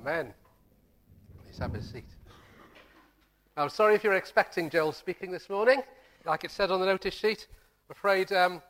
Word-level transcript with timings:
Amen. 0.00 0.32
Please 1.44 1.58
have 1.58 1.74
a 1.74 1.82
seat. 1.82 2.06
I'm 3.58 3.68
sorry 3.68 3.94
if 3.94 4.02
you're 4.02 4.14
expecting 4.14 4.70
Joel 4.70 4.92
speaking 4.92 5.30
this 5.30 5.50
morning. 5.50 5.82
Like 6.24 6.42
it 6.42 6.50
said 6.50 6.70
on 6.70 6.80
the 6.80 6.86
notice 6.86 7.12
sheet, 7.12 7.46
I'm 7.50 7.92
afraid 7.92 8.32
um, 8.32 8.62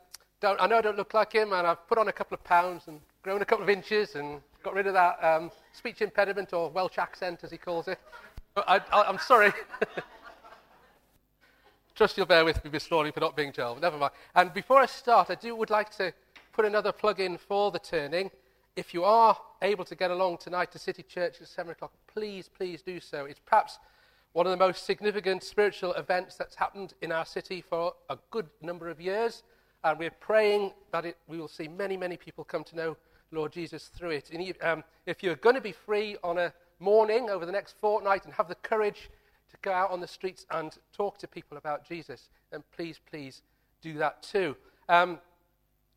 I 0.43 0.67
know 0.67 0.79
I 0.79 0.81
don't 0.81 0.97
look 0.97 1.13
like 1.13 1.31
him, 1.31 1.53
and 1.53 1.65
I've 1.65 1.87
put 1.87 1.97
on 1.97 2.09
a 2.09 2.11
couple 2.11 2.35
of 2.35 2.43
pounds 2.43 2.83
and 2.87 2.99
grown 3.23 3.41
a 3.41 3.45
couple 3.45 3.63
of 3.63 3.69
inches 3.69 4.15
and 4.15 4.41
got 4.61 4.73
rid 4.73 4.87
of 4.87 4.93
that 4.93 5.23
um, 5.23 5.51
speech 5.71 6.01
impediment 6.01 6.51
or 6.51 6.69
Welsh 6.69 6.97
accent, 6.97 7.39
as 7.43 7.51
he 7.51 7.57
calls 7.57 7.87
it. 7.87 7.97
I, 8.57 8.81
am 8.91 9.17
sorry. 9.17 9.53
Trust 11.95 12.17
you'll 12.17 12.25
bear 12.25 12.43
with 12.43 12.61
me 12.65 12.71
this 12.71 12.91
morning 12.91 13.13
for 13.13 13.21
not 13.21 13.37
being 13.37 13.53
Joel. 13.53 13.77
Never 13.77 13.97
mind. 13.97 14.11
And 14.35 14.53
before 14.53 14.81
I 14.81 14.85
start, 14.85 15.29
I 15.29 15.35
do 15.35 15.55
would 15.55 15.69
like 15.69 15.95
to 15.95 16.11
put 16.51 16.65
another 16.65 16.91
plug 16.91 17.21
in 17.21 17.37
for 17.37 17.71
the 17.71 17.79
turning. 17.79 18.31
If 18.75 18.93
you 18.93 19.03
are 19.03 19.37
able 19.61 19.83
to 19.83 19.95
get 19.95 20.11
along 20.11 20.37
tonight 20.37 20.71
to 20.71 20.79
City 20.79 21.03
Church 21.03 21.41
at 21.41 21.47
7 21.47 21.73
o'clock, 21.73 21.91
please, 22.07 22.47
please 22.47 22.81
do 22.81 23.01
so. 23.01 23.25
It's 23.25 23.41
perhaps 23.45 23.79
one 24.31 24.45
of 24.47 24.51
the 24.51 24.57
most 24.57 24.85
significant 24.85 25.43
spiritual 25.43 25.91
events 25.93 26.35
that's 26.37 26.55
happened 26.55 26.93
in 27.01 27.11
our 27.11 27.25
city 27.25 27.59
for 27.59 27.93
a 28.09 28.17
good 28.29 28.47
number 28.61 28.87
of 28.87 29.01
years. 29.01 29.43
And 29.83 29.99
we're 29.99 30.09
praying 30.09 30.71
that 30.93 31.05
it, 31.05 31.17
we 31.27 31.37
will 31.37 31.49
see 31.49 31.67
many, 31.67 31.97
many 31.97 32.15
people 32.15 32.45
come 32.45 32.63
to 32.63 32.75
know 32.77 32.97
Lord 33.33 33.51
Jesus 33.51 33.87
through 33.87 34.11
it. 34.11 34.29
And 34.31 34.53
um, 34.61 34.83
if 35.05 35.21
you're 35.21 35.35
going 35.35 35.55
to 35.55 35.61
be 35.61 35.73
free 35.73 36.15
on 36.23 36.37
a 36.37 36.53
morning 36.79 37.29
over 37.29 37.45
the 37.45 37.51
next 37.51 37.75
fortnight 37.77 38.23
and 38.23 38.33
have 38.35 38.47
the 38.47 38.55
courage 38.55 39.09
to 39.49 39.57
go 39.61 39.73
out 39.73 39.91
on 39.91 39.99
the 39.99 40.07
streets 40.07 40.45
and 40.49 40.77
talk 40.93 41.17
to 41.17 41.27
people 41.27 41.57
about 41.57 41.85
Jesus, 41.85 42.29
then 42.51 42.63
please, 42.73 43.01
please 43.09 43.41
do 43.81 43.95
that 43.95 44.23
too. 44.23 44.55
Um, 44.87 45.19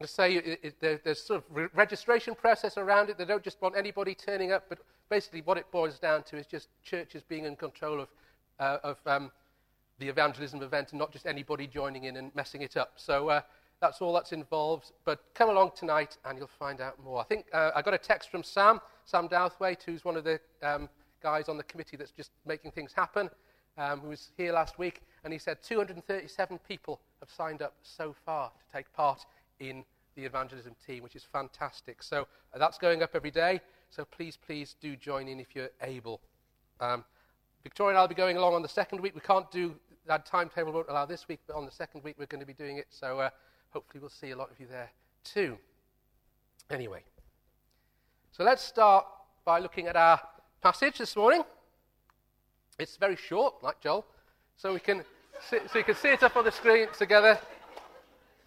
say 0.03 0.35
it, 0.35 0.61
it, 0.63 0.81
there, 0.81 1.01
there's 1.05 1.23
sort 1.23 1.39
of 1.39 1.57
re- 1.57 1.69
registration 1.75 2.35
process 2.35 2.77
around 2.77 3.11
it. 3.11 3.19
They 3.19 3.25
don't 3.25 3.43
just 3.43 3.61
want 3.63 3.77
anybody 3.77 4.15
turning 4.15 4.53
up, 4.53 4.65
but 4.69 4.79
basically 5.09 5.43
what 5.43 5.57
it 5.57 5.71
boils 5.71 5.99
down 5.99 6.23
to 6.25 6.37
is 6.37 6.47
just 6.47 6.69
churches 6.83 7.23
being 7.23 7.45
in 7.45 7.57
control 7.57 8.01
of, 8.01 8.09
uh, 8.59 8.79
of 8.83 8.99
um, 9.07 9.31
the 9.99 10.09
evangelism 10.09 10.63
event 10.63 10.91
and 10.91 10.99
not 10.99 11.13
just 11.13 11.27
anybody 11.27 11.67
joining 11.67 12.05
in 12.05 12.17
and 12.17 12.35
messing 12.35 12.63
it 12.63 12.77
up. 12.77 12.95
So 12.97 13.29
uh, 13.29 13.41
that's 13.81 14.01
all 14.01 14.13
that's 14.13 14.33
involved. 14.33 14.93
But 15.05 15.21
come 15.35 15.49
along 15.49 15.73
tonight 15.77 16.19
and 16.25 16.39
you'll 16.39 16.49
find 16.59 16.81
out 16.81 17.03
more. 17.03 17.21
I 17.21 17.25
think 17.25 17.47
uh, 17.53 17.71
I 17.75 17.83
got 17.83 17.95
a 17.95 17.99
text 17.99 18.31
from 18.31 18.43
Sam, 18.43 18.81
Sam 19.05 19.29
Douthwaite, 19.29 19.83
who's 19.85 20.05
one 20.05 20.17
of 20.17 20.25
the 20.25 20.41
um, 20.63 20.89
guys 21.23 21.49
on 21.49 21.57
the 21.57 21.65
committee 21.65 21.97
that's 21.97 22.11
just 22.11 22.31
making 22.45 22.73
things 22.73 22.93
happen, 22.93 23.31
um, 23.79 24.01
who 24.01 24.09
was 24.09 24.31
here 24.37 24.53
last 24.53 24.79
week, 24.79 25.03
and 25.23 25.33
he 25.33 25.39
said 25.39 25.59
237 25.63 26.59
people 26.69 27.01
have 27.21 27.31
signed 27.31 27.63
up 27.63 27.75
so 27.83 28.15
far 28.25 28.51
to 28.51 28.77
take 28.77 28.93
part 28.93 29.25
in 29.61 29.85
the 30.17 30.25
evangelism 30.25 30.75
team, 30.87 31.03
which 31.03 31.17
is 31.17 31.25
fantastic. 31.25 32.03
So 32.03 32.27
uh, 32.55 32.59
that's 32.59 32.79
going 32.79 33.03
up 33.03 33.11
every 33.15 33.31
day. 33.31 33.61
So 33.91 34.05
please, 34.05 34.37
please 34.37 34.77
do 34.81 34.97
join 34.97 35.29
in 35.29 35.41
if 35.41 35.55
you're 35.55 35.71
able. 35.83 36.21
Um, 36.81 37.05
Victoria 37.63 37.91
and 37.91 37.99
I 37.99 38.01
will 38.03 38.09
be 38.09 38.15
going 38.15 38.37
along 38.37 38.55
on 38.55 38.63
the 38.63 38.69
second 38.69 39.01
week. 39.01 39.15
We 39.15 39.21
can't 39.21 39.51
do 39.51 39.75
that 40.07 40.27
timetable 40.27 40.73
won't 40.73 40.89
allow 40.89 41.07
this 41.07 41.29
week, 41.29 41.41
but 41.47 41.57
on 41.57 41.65
the 41.65 41.73
second 41.73 42.05
week 42.05 42.17
we're 42.19 42.27
going 42.27 42.41
to 42.41 42.47
be 42.47 42.53
doing 42.53 42.77
it. 42.77 42.87
So 42.91 43.21
uh, 43.21 43.31
hopefully 43.71 44.01
we'll 44.01 44.11
see 44.11 44.31
a 44.31 44.37
lot 44.37 44.51
of 44.51 44.61
you 44.61 44.67
there 44.67 44.91
too. 45.25 45.57
Anyway, 46.71 47.03
so 48.33 48.45
let's 48.45 48.63
start 48.63 49.07
by 49.45 49.59
looking 49.59 49.87
at 49.87 49.97
our 49.97 50.21
passage 50.63 50.99
this 50.99 51.17
morning. 51.17 51.43
It's 52.79 52.97
very 52.97 53.17
short, 53.17 53.63
like 53.63 53.81
Joel, 53.81 54.05
so 54.57 54.73
we 54.73 54.81
can 54.81 55.05
see, 55.49 55.59
so 55.71 55.79
you 55.79 55.85
can 55.85 55.95
see 55.95 56.09
it 56.09 56.23
up 56.23 56.37
on 56.37 56.45
the 56.45 56.53
screen 56.53 56.89
together. 56.99 57.39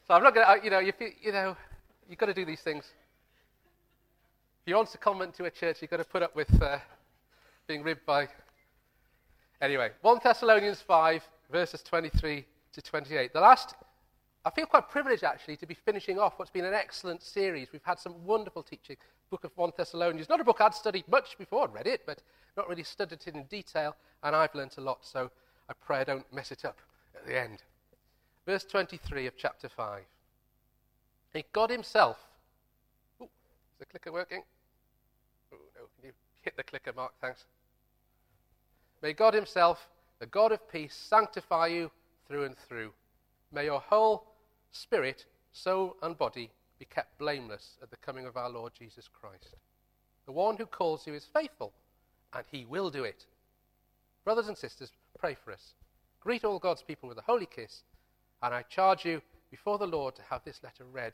So 0.07 0.13
I'm 0.13 0.23
not 0.23 0.33
going 0.33 0.47
to, 0.47 0.63
you 0.63 0.71
know, 0.71 0.79
you, 0.79 0.93
you 1.21 1.33
know, 1.33 1.57
you've 2.09 2.17
got 2.17 2.27
to 2.27 2.33
do 2.33 2.45
these 2.45 2.61
things. 2.61 2.85
If 4.61 4.69
you 4.69 4.75
want 4.75 4.89
to 4.91 4.97
comment 4.97 5.33
to 5.35 5.45
a 5.45 5.51
church, 5.51 5.81
you've 5.81 5.91
got 5.91 5.97
to 5.97 6.05
put 6.05 6.23
up 6.23 6.33
with 6.33 6.61
uh, 6.61 6.77
being 7.67 7.83
ribbed 7.83 8.05
by. 8.05 8.29
Anyway, 9.61 9.91
1 10.01 10.19
Thessalonians 10.23 10.79
5, 10.79 11.27
verses 11.51 11.83
23 11.83 12.45
to 12.71 12.81
28. 12.81 13.33
The 13.33 13.41
last, 13.41 13.75
I 14.45 14.49
feel 14.51 14.65
quite 14.65 14.87
privileged 14.87 15.25
actually 15.25 15.57
to 15.57 15.65
be 15.65 15.73
finishing 15.73 16.19
off 16.19 16.39
what's 16.39 16.51
been 16.51 16.63
an 16.63 16.73
excellent 16.73 17.21
series. 17.21 17.73
We've 17.73 17.83
had 17.83 17.99
some 17.99 18.23
wonderful 18.25 18.63
teaching. 18.63 18.95
Book 19.29 19.43
of 19.43 19.51
1 19.57 19.71
Thessalonians, 19.75 20.29
not 20.29 20.39
a 20.39 20.45
book 20.45 20.61
I'd 20.61 20.73
studied 20.73 21.05
much 21.09 21.37
before, 21.37 21.65
I'd 21.65 21.73
read 21.73 21.87
it, 21.87 22.03
but 22.05 22.21
not 22.55 22.69
really 22.69 22.83
studied 22.83 23.19
it 23.27 23.35
in 23.35 23.43
detail, 23.43 23.93
and 24.23 24.33
I've 24.37 24.55
learnt 24.55 24.77
a 24.77 24.81
lot, 24.81 24.99
so 25.01 25.29
I 25.69 25.73
pray 25.85 25.99
I 25.99 26.03
don't 26.05 26.33
mess 26.33 26.53
it 26.53 26.63
up 26.63 26.77
at 27.13 27.27
the 27.27 27.37
end. 27.37 27.61
Verse 28.47 28.63
23 28.63 29.27
of 29.27 29.33
chapter 29.35 29.67
5. 29.67 30.03
And 31.35 31.43
God 31.51 31.69
Himself. 31.69 32.17
Ooh, 33.21 33.25
is 33.25 33.77
the 33.77 33.85
clicker 33.85 34.13
working? 34.13 34.41
Oh, 35.53 35.57
no. 35.75 35.81
Can 35.97 36.07
you 36.07 36.13
hit 36.41 36.55
the 36.55 36.63
clicker, 36.63 36.93
Mark? 36.95 37.11
Thanks. 37.19 37.43
May 39.03 39.11
God 39.11 39.33
Himself, 39.33 39.89
the 40.19 40.25
God 40.25 40.53
of 40.53 40.71
peace, 40.71 40.95
sanctify 40.95 41.67
you 41.67 41.91
through 42.25 42.45
and 42.45 42.57
through. 42.57 42.93
May 43.51 43.65
your 43.65 43.81
whole 43.81 44.25
spirit, 44.71 45.25
soul, 45.51 45.97
and 46.01 46.17
body 46.17 46.49
be 46.79 46.85
kept 46.85 47.19
blameless 47.19 47.75
at 47.83 47.91
the 47.91 47.97
coming 47.97 48.25
of 48.25 48.37
our 48.37 48.49
Lord 48.49 48.71
Jesus 48.73 49.09
Christ. 49.09 49.57
The 50.25 50.31
one 50.31 50.55
who 50.55 50.65
calls 50.65 51.05
you 51.05 51.13
is 51.13 51.27
faithful, 51.33 51.73
and 52.33 52.45
He 52.49 52.63
will 52.63 52.89
do 52.89 53.03
it. 53.03 53.25
Brothers 54.23 54.47
and 54.47 54.57
sisters, 54.57 54.91
pray 55.19 55.35
for 55.35 55.51
us. 55.51 55.73
Greet 56.21 56.45
all 56.45 56.59
God's 56.59 56.81
people 56.81 57.09
with 57.09 57.17
a 57.17 57.23
holy 57.23 57.45
kiss. 57.45 57.83
And 58.41 58.53
I 58.53 58.61
charge 58.63 59.05
you 59.05 59.21
before 59.49 59.77
the 59.77 59.87
Lord 59.87 60.15
to 60.15 60.21
have 60.29 60.43
this 60.43 60.61
letter 60.63 60.83
read 60.85 61.13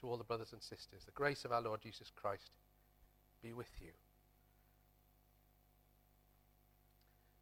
to 0.00 0.08
all 0.08 0.16
the 0.16 0.24
brothers 0.24 0.52
and 0.52 0.62
sisters. 0.62 1.04
The 1.04 1.12
grace 1.12 1.44
of 1.44 1.52
our 1.52 1.60
Lord 1.60 1.80
Jesus 1.82 2.10
Christ 2.14 2.50
be 3.42 3.52
with 3.52 3.70
you. 3.80 3.90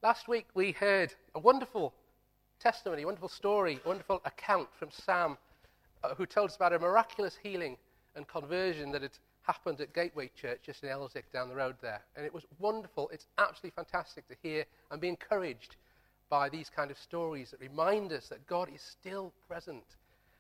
Last 0.03 0.29
week 0.29 0.47
we 0.55 0.73
heard 0.73 1.15
a 1.35 1.39
wonderful 1.39 1.95
testimony, 2.61 3.03
a 3.03 3.07
wonderful 3.07 3.29
story, 3.29 3.81
a 3.85 3.89
wonderful 3.89 4.21
account 4.25 4.69
from 4.79 4.91
Sam, 4.91 5.37
uh, 6.05 6.15
who 6.15 6.27
told 6.27 6.51
us 6.51 6.57
about 6.57 6.73
a 6.73 6.79
miraculous 6.79 7.37
healing 7.43 7.77
and 8.15 8.29
conversion 8.29 8.93
that 8.93 9.03
had 9.03 9.19
happened 9.43 9.81
at 9.81 9.95
Gateway 9.95 10.31
Church 10.41 10.61
just 10.65 10.83
in 10.83 10.91
Elswick 10.91 11.31
down 11.33 11.49
the 11.49 11.55
road 11.55 11.77
there. 11.81 12.03
And 12.17 12.27
it 12.27 12.35
was 12.35 12.45
wonderful. 12.59 13.09
It's 13.13 13.27
absolutely 13.39 13.75
fantastic 13.77 14.29
to 14.29 14.37
hear 14.43 14.65
and 14.91 15.01
be 15.01 15.09
encouraged 15.09 15.77
by 16.29 16.49
these 16.49 16.71
kind 16.71 16.91
of 16.91 16.99
stories 16.99 17.51
that 17.51 17.61
remind 17.61 18.13
us 18.13 18.29
that 18.29 18.47
God 18.47 18.69
is 18.75 18.83
still 18.83 19.33
present 19.49 19.85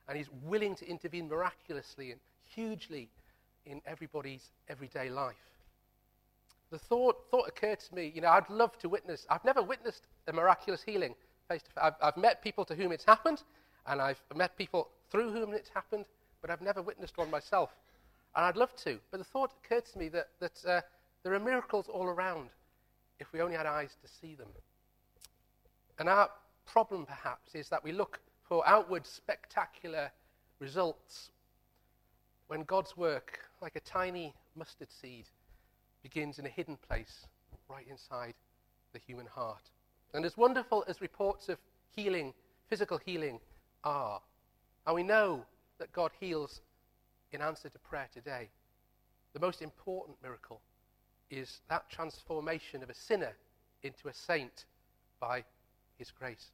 and 0.08 0.16
He's 0.16 0.30
willing 0.44 0.74
to 0.76 0.88
intervene 0.88 1.28
miraculously 1.28 2.12
and 2.12 2.20
hugely 2.44 3.08
in 3.64 3.80
everybody's 3.86 4.50
everyday 4.68 5.10
life. 5.10 5.34
The 6.70 6.78
thought, 6.78 7.16
thought 7.30 7.48
occurred 7.48 7.80
to 7.80 7.94
me, 7.94 8.12
you 8.14 8.20
know, 8.20 8.28
I'd 8.28 8.48
love 8.50 8.76
to 8.78 8.88
witness. 8.88 9.26
I've 9.30 9.44
never 9.44 9.62
witnessed 9.62 10.06
a 10.26 10.32
miraculous 10.32 10.82
healing 10.82 11.14
face 11.48 11.62
to 11.62 11.70
face. 11.70 11.82
I've, 11.82 11.94
I've 12.02 12.16
met 12.16 12.42
people 12.42 12.64
to 12.64 12.74
whom 12.74 12.92
it's 12.92 13.04
happened, 13.04 13.42
and 13.86 14.00
I've 14.00 14.20
met 14.34 14.56
people 14.56 14.88
through 15.10 15.32
whom 15.32 15.54
it's 15.54 15.68
happened, 15.68 16.06
but 16.40 16.50
I've 16.50 16.60
never 16.60 16.82
witnessed 16.82 17.16
one 17.16 17.30
myself. 17.30 17.70
And 18.34 18.44
I'd 18.44 18.56
love 18.56 18.74
to. 18.84 18.98
But 19.10 19.18
the 19.18 19.24
thought 19.24 19.52
occurred 19.64 19.86
to 19.86 19.98
me 19.98 20.08
that, 20.08 20.28
that 20.40 20.64
uh, 20.66 20.80
there 21.22 21.34
are 21.34 21.40
miracles 21.40 21.86
all 21.88 22.06
around 22.06 22.50
if 23.18 23.32
we 23.32 23.40
only 23.40 23.56
had 23.56 23.66
eyes 23.66 23.96
to 24.02 24.08
see 24.08 24.34
them. 24.34 24.48
And 25.98 26.08
our 26.08 26.28
problem, 26.66 27.06
perhaps, 27.06 27.54
is 27.54 27.68
that 27.68 27.82
we 27.82 27.92
look 27.92 28.20
for 28.42 28.66
outward 28.66 29.06
spectacular 29.06 30.10
results 30.58 31.30
when 32.48 32.62
God's 32.62 32.96
work, 32.96 33.40
like 33.60 33.76
a 33.76 33.80
tiny 33.80 34.34
mustard 34.54 34.90
seed, 34.90 35.26
begins 36.02 36.38
in 36.38 36.46
a 36.46 36.50
hidden 36.50 36.76
place 36.76 37.26
right 37.68 37.86
inside 37.88 38.34
the 38.92 38.98
human 38.98 39.26
heart. 39.26 39.70
And 40.14 40.24
as 40.24 40.36
wonderful 40.36 40.84
as 40.86 41.00
reports 41.00 41.48
of 41.48 41.58
healing, 41.90 42.32
physical 42.68 42.98
healing, 42.98 43.40
are, 43.84 44.20
and 44.86 44.94
we 44.94 45.02
know 45.02 45.44
that 45.78 45.92
God 45.92 46.10
heals 46.18 46.60
in 47.32 47.42
answer 47.42 47.68
to 47.68 47.78
prayer 47.78 48.08
today, 48.12 48.48
the 49.32 49.40
most 49.40 49.62
important 49.62 50.16
miracle 50.22 50.60
is 51.30 51.60
that 51.68 51.90
transformation 51.90 52.82
of 52.82 52.90
a 52.90 52.94
sinner 52.94 53.34
into 53.82 54.08
a 54.08 54.14
saint 54.14 54.64
by 55.20 55.44
his 55.98 56.10
grace. 56.10 56.50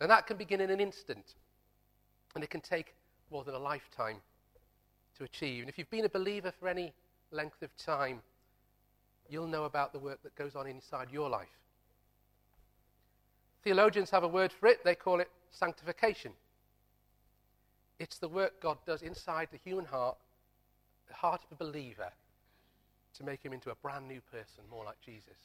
And 0.00 0.10
that 0.10 0.26
can 0.26 0.36
begin 0.36 0.60
in 0.60 0.70
an 0.70 0.80
instant. 0.80 1.34
And 2.34 2.42
it 2.44 2.50
can 2.50 2.60
take 2.60 2.94
more 3.30 3.44
than 3.44 3.54
a 3.54 3.58
lifetime 3.58 4.16
to 5.18 5.24
achieve. 5.24 5.62
And 5.62 5.68
if 5.68 5.78
you've 5.78 5.90
been 5.90 6.04
a 6.04 6.10
believer 6.10 6.52
for 6.58 6.68
any 6.68 6.92
length 7.30 7.62
of 7.62 7.76
time, 7.76 8.20
you'll 9.28 9.46
know 9.46 9.64
about 9.64 9.92
the 9.92 9.98
work 9.98 10.22
that 10.22 10.34
goes 10.34 10.56
on 10.56 10.66
inside 10.66 11.08
your 11.10 11.28
life. 11.28 11.48
Theologians 13.62 14.10
have 14.10 14.24
a 14.24 14.28
word 14.28 14.52
for 14.52 14.66
it. 14.66 14.84
They 14.84 14.94
call 14.94 15.20
it 15.20 15.30
sanctification. 15.50 16.32
It's 17.98 18.18
the 18.18 18.28
work 18.28 18.62
God 18.62 18.78
does 18.86 19.02
inside 19.02 19.48
the 19.52 19.58
human 19.58 19.84
heart, 19.84 20.16
the 21.08 21.14
heart 21.14 21.42
of 21.50 21.60
a 21.60 21.64
believer, 21.64 22.10
to 23.18 23.24
make 23.24 23.44
him 23.44 23.52
into 23.52 23.70
a 23.70 23.74
brand 23.74 24.08
new 24.08 24.20
person, 24.32 24.64
more 24.70 24.84
like 24.84 24.98
Jesus. 25.04 25.36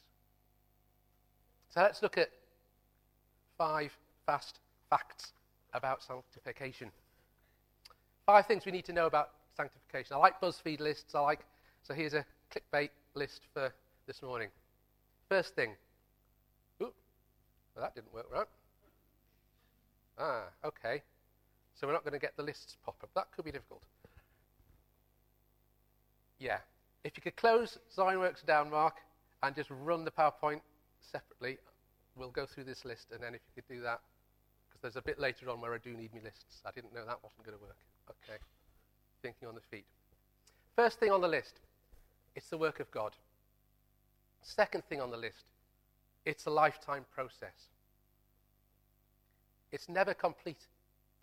So 1.68 1.82
let's 1.82 2.02
look 2.02 2.16
at 2.16 2.30
five 3.58 3.92
fast 4.24 4.58
facts 4.90 5.32
about 5.74 6.02
sanctification. 6.02 6.90
Five 8.24 8.46
things 8.46 8.64
we 8.66 8.72
need 8.72 8.84
to 8.86 8.92
know 8.92 9.06
about 9.06 9.30
sanctification. 9.56 10.16
I 10.16 10.18
like 10.18 10.40
BuzzFeed 10.40 10.80
lists. 10.80 11.14
I 11.14 11.20
like 11.20 11.40
so 11.82 11.94
here's 11.94 12.14
a 12.14 12.24
clickbait 12.52 12.90
list 13.14 13.42
for 13.52 13.72
this 14.06 14.22
morning. 14.22 14.48
First 15.28 15.54
thing. 15.54 15.70
Ooh, 16.82 16.92
well, 17.74 17.84
that 17.84 17.94
didn't 17.94 18.12
work 18.12 18.26
right. 18.32 18.46
Ah, 20.18 20.44
okay. 20.64 21.02
So 21.74 21.86
we're 21.86 21.92
not 21.92 22.04
going 22.04 22.14
to 22.14 22.18
get 22.18 22.36
the 22.36 22.42
lists 22.42 22.76
pop 22.84 22.96
up. 23.02 23.10
That 23.14 23.26
could 23.34 23.44
be 23.44 23.52
difficult. 23.52 23.82
Yeah. 26.38 26.58
If 27.04 27.12
you 27.16 27.22
could 27.22 27.36
close 27.36 27.78
Zineworks 27.96 28.44
down, 28.44 28.70
Mark, 28.70 28.96
and 29.42 29.54
just 29.54 29.70
run 29.70 30.04
the 30.04 30.10
PowerPoint 30.10 30.60
separately, 31.02 31.58
we'll 32.16 32.30
go 32.30 32.46
through 32.46 32.64
this 32.64 32.84
list. 32.84 33.08
And 33.12 33.22
then 33.22 33.34
if 33.34 33.40
you 33.46 33.62
could 33.62 33.72
do 33.72 33.80
that, 33.82 34.00
because 34.68 34.80
there's 34.82 34.96
a 34.96 35.02
bit 35.02 35.18
later 35.18 35.50
on 35.50 35.60
where 35.60 35.74
I 35.74 35.78
do 35.78 35.90
need 35.90 36.12
me 36.12 36.20
lists. 36.22 36.62
I 36.64 36.70
didn't 36.70 36.94
know 36.94 37.04
that 37.06 37.18
wasn't 37.22 37.44
going 37.44 37.56
to 37.56 37.62
work. 37.62 37.78
Okay. 38.10 38.38
Thinking 39.22 39.48
on 39.48 39.54
the 39.54 39.60
feet. 39.60 39.86
First 40.74 40.98
thing 41.00 41.10
on 41.10 41.20
the 41.20 41.28
list, 41.28 41.60
it's 42.34 42.48
the 42.48 42.58
work 42.58 42.80
of 42.80 42.90
God. 42.90 43.12
Second 44.42 44.84
thing 44.84 45.00
on 45.00 45.10
the 45.10 45.16
list, 45.16 45.46
it's 46.24 46.46
a 46.46 46.50
lifetime 46.50 47.04
process. 47.14 47.70
It's 49.72 49.88
never 49.88 50.14
complete 50.14 50.66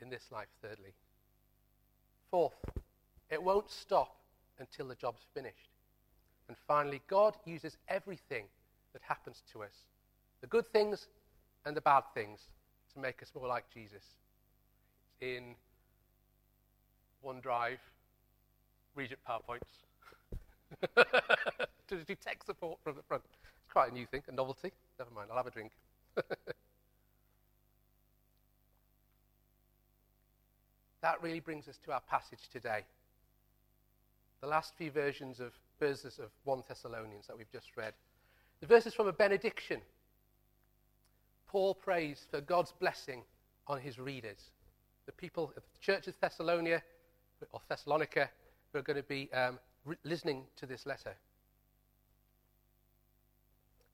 in 0.01 0.09
this 0.09 0.31
life, 0.31 0.47
thirdly. 0.61 0.93
Fourth, 2.29 2.65
it 3.29 3.41
won't 3.41 3.69
stop 3.69 4.15
until 4.59 4.87
the 4.87 4.95
job's 4.95 5.21
finished. 5.33 5.69
And 6.47 6.57
finally, 6.67 7.01
God 7.07 7.35
uses 7.45 7.77
everything 7.87 8.45
that 8.91 9.01
happens 9.03 9.43
to 9.53 9.63
us, 9.63 9.85
the 10.43 10.47
good 10.47 10.67
things 10.73 11.07
and 11.65 11.75
the 11.75 11.81
bad 11.81 12.03
things, 12.13 12.41
to 12.93 12.99
make 12.99 13.23
us 13.23 13.31
more 13.33 13.47
like 13.47 13.63
Jesus. 13.73 14.03
In 15.21 15.55
OneDrive, 17.25 17.77
Regent 18.93 19.21
PowerPoints, 19.27 19.61
to 21.87 21.95
do 22.03 22.15
tech 22.15 22.43
support 22.43 22.77
from 22.83 22.97
the 22.97 23.01
front. 23.03 23.23
It's 23.63 23.71
quite 23.71 23.89
a 23.89 23.93
new 23.93 24.05
thing, 24.05 24.21
a 24.27 24.33
novelty. 24.33 24.73
Never 24.99 25.11
mind, 25.15 25.29
I'll 25.31 25.37
have 25.37 25.47
a 25.47 25.51
drink. 25.51 25.71
that 31.01 31.23
really 31.23 31.39
brings 31.39 31.69
us 31.69 31.79
to 31.85 31.93
our 31.93 32.01
passage 32.01 32.49
today. 32.51 32.81
The 34.41 34.47
last 34.47 34.73
few 34.77 34.91
versions 34.91 35.39
of 35.39 35.53
verses 35.79 36.19
of 36.19 36.31
1 36.43 36.63
Thessalonians 36.67 37.27
that 37.27 37.37
we've 37.37 37.49
just 37.49 37.77
read. 37.77 37.93
The 38.59 38.67
verses 38.67 38.93
from 38.93 39.07
a 39.07 39.13
benediction. 39.13 39.79
Paul 41.53 41.75
prays 41.75 42.25
for 42.31 42.41
God's 42.41 42.73
blessing 42.79 43.21
on 43.67 43.79
his 43.79 43.99
readers. 43.99 44.49
The 45.05 45.11
people 45.11 45.53
of 45.55 45.61
the 45.71 45.79
church 45.79 46.07
of 46.07 46.15
Thessalonica, 46.19 46.81
or 47.51 47.61
Thessalonica, 47.69 48.27
who 48.71 48.79
are 48.79 48.81
going 48.81 48.97
to 48.97 49.03
be 49.03 49.31
um, 49.33 49.59
re- 49.85 49.95
listening 50.03 50.45
to 50.55 50.65
this 50.65 50.87
letter. 50.87 51.13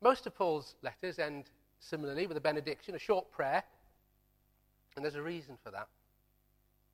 Most 0.01 0.25
of 0.25 0.35
Paul's 0.35 0.75
letters 0.83 1.19
end 1.19 1.49
similarly 1.81 2.27
with 2.27 2.37
a 2.37 2.41
benediction, 2.41 2.95
a 2.95 2.99
short 2.99 3.29
prayer, 3.29 3.61
and 4.95 5.03
there's 5.03 5.15
a 5.15 5.21
reason 5.21 5.57
for 5.61 5.69
that. 5.71 5.89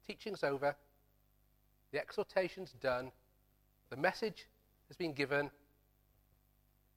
Teaching's 0.07 0.43
over, 0.43 0.75
the 1.91 1.99
exhortation's 1.99 2.73
done, 2.81 3.11
the 3.91 3.97
message 3.97 4.47
has 4.87 4.97
been 4.97 5.13
given, 5.13 5.51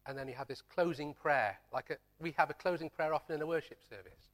and 0.07 0.17
then 0.17 0.29
you 0.29 0.35
have 0.35 0.49
this 0.49 0.63
closing 0.75 1.15
prayer. 1.15 1.59
Like 1.73 1.91
a, 1.91 1.97
we 2.21 2.33
have 2.37 2.51
a 2.51 2.55
closing 2.55 2.91
prayer 2.91 3.15
often 3.15 3.37
in 3.37 3.43
a 3.43 3.47
worship 3.47 3.79
service. 3.89 4.31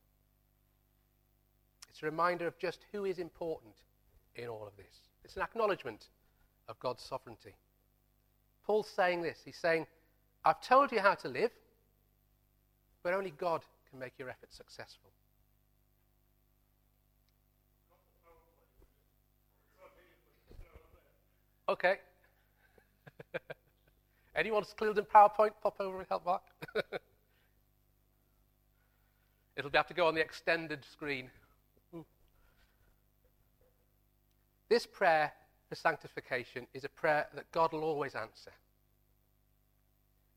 It's 1.90 2.02
a 2.02 2.06
reminder 2.06 2.46
of 2.46 2.58
just 2.58 2.80
who 2.92 3.04
is 3.04 3.18
important 3.18 3.74
in 4.34 4.48
all 4.48 4.66
of 4.66 4.76
this. 4.76 4.94
It's 5.24 5.36
an 5.36 5.42
acknowledgement 5.42 6.06
of 6.68 6.78
God's 6.80 7.02
sovereignty. 7.02 7.54
Paul's 8.64 8.88
saying 8.88 9.22
this. 9.22 9.38
He's 9.44 9.58
saying, 9.58 9.86
I've 10.44 10.60
told 10.60 10.90
you 10.92 11.00
how 11.00 11.14
to 11.14 11.28
live, 11.28 11.50
but 13.02 13.14
only 13.14 13.30
God 13.30 13.62
can 13.90 13.98
make 13.98 14.18
your 14.18 14.28
efforts 14.28 14.56
successful. 14.56 15.10
Okay. 21.68 21.96
Anyone 24.36 24.64
skilled 24.64 24.98
in 24.98 25.04
PowerPoint, 25.04 25.52
pop 25.62 25.76
over 25.80 25.98
and 25.98 26.06
help 26.08 26.26
Mark. 26.26 26.42
It'll 29.56 29.70
have 29.72 29.86
to 29.86 29.94
go 29.94 30.08
on 30.08 30.14
the 30.14 30.20
extended 30.20 30.84
screen. 30.84 31.30
This 34.68 34.86
prayer 34.86 35.32
for 35.68 35.76
sanctification 35.76 36.66
is 36.74 36.82
a 36.82 36.88
prayer 36.88 37.28
that 37.34 37.50
God 37.52 37.72
will 37.72 37.84
always 37.84 38.16
answer. 38.16 38.50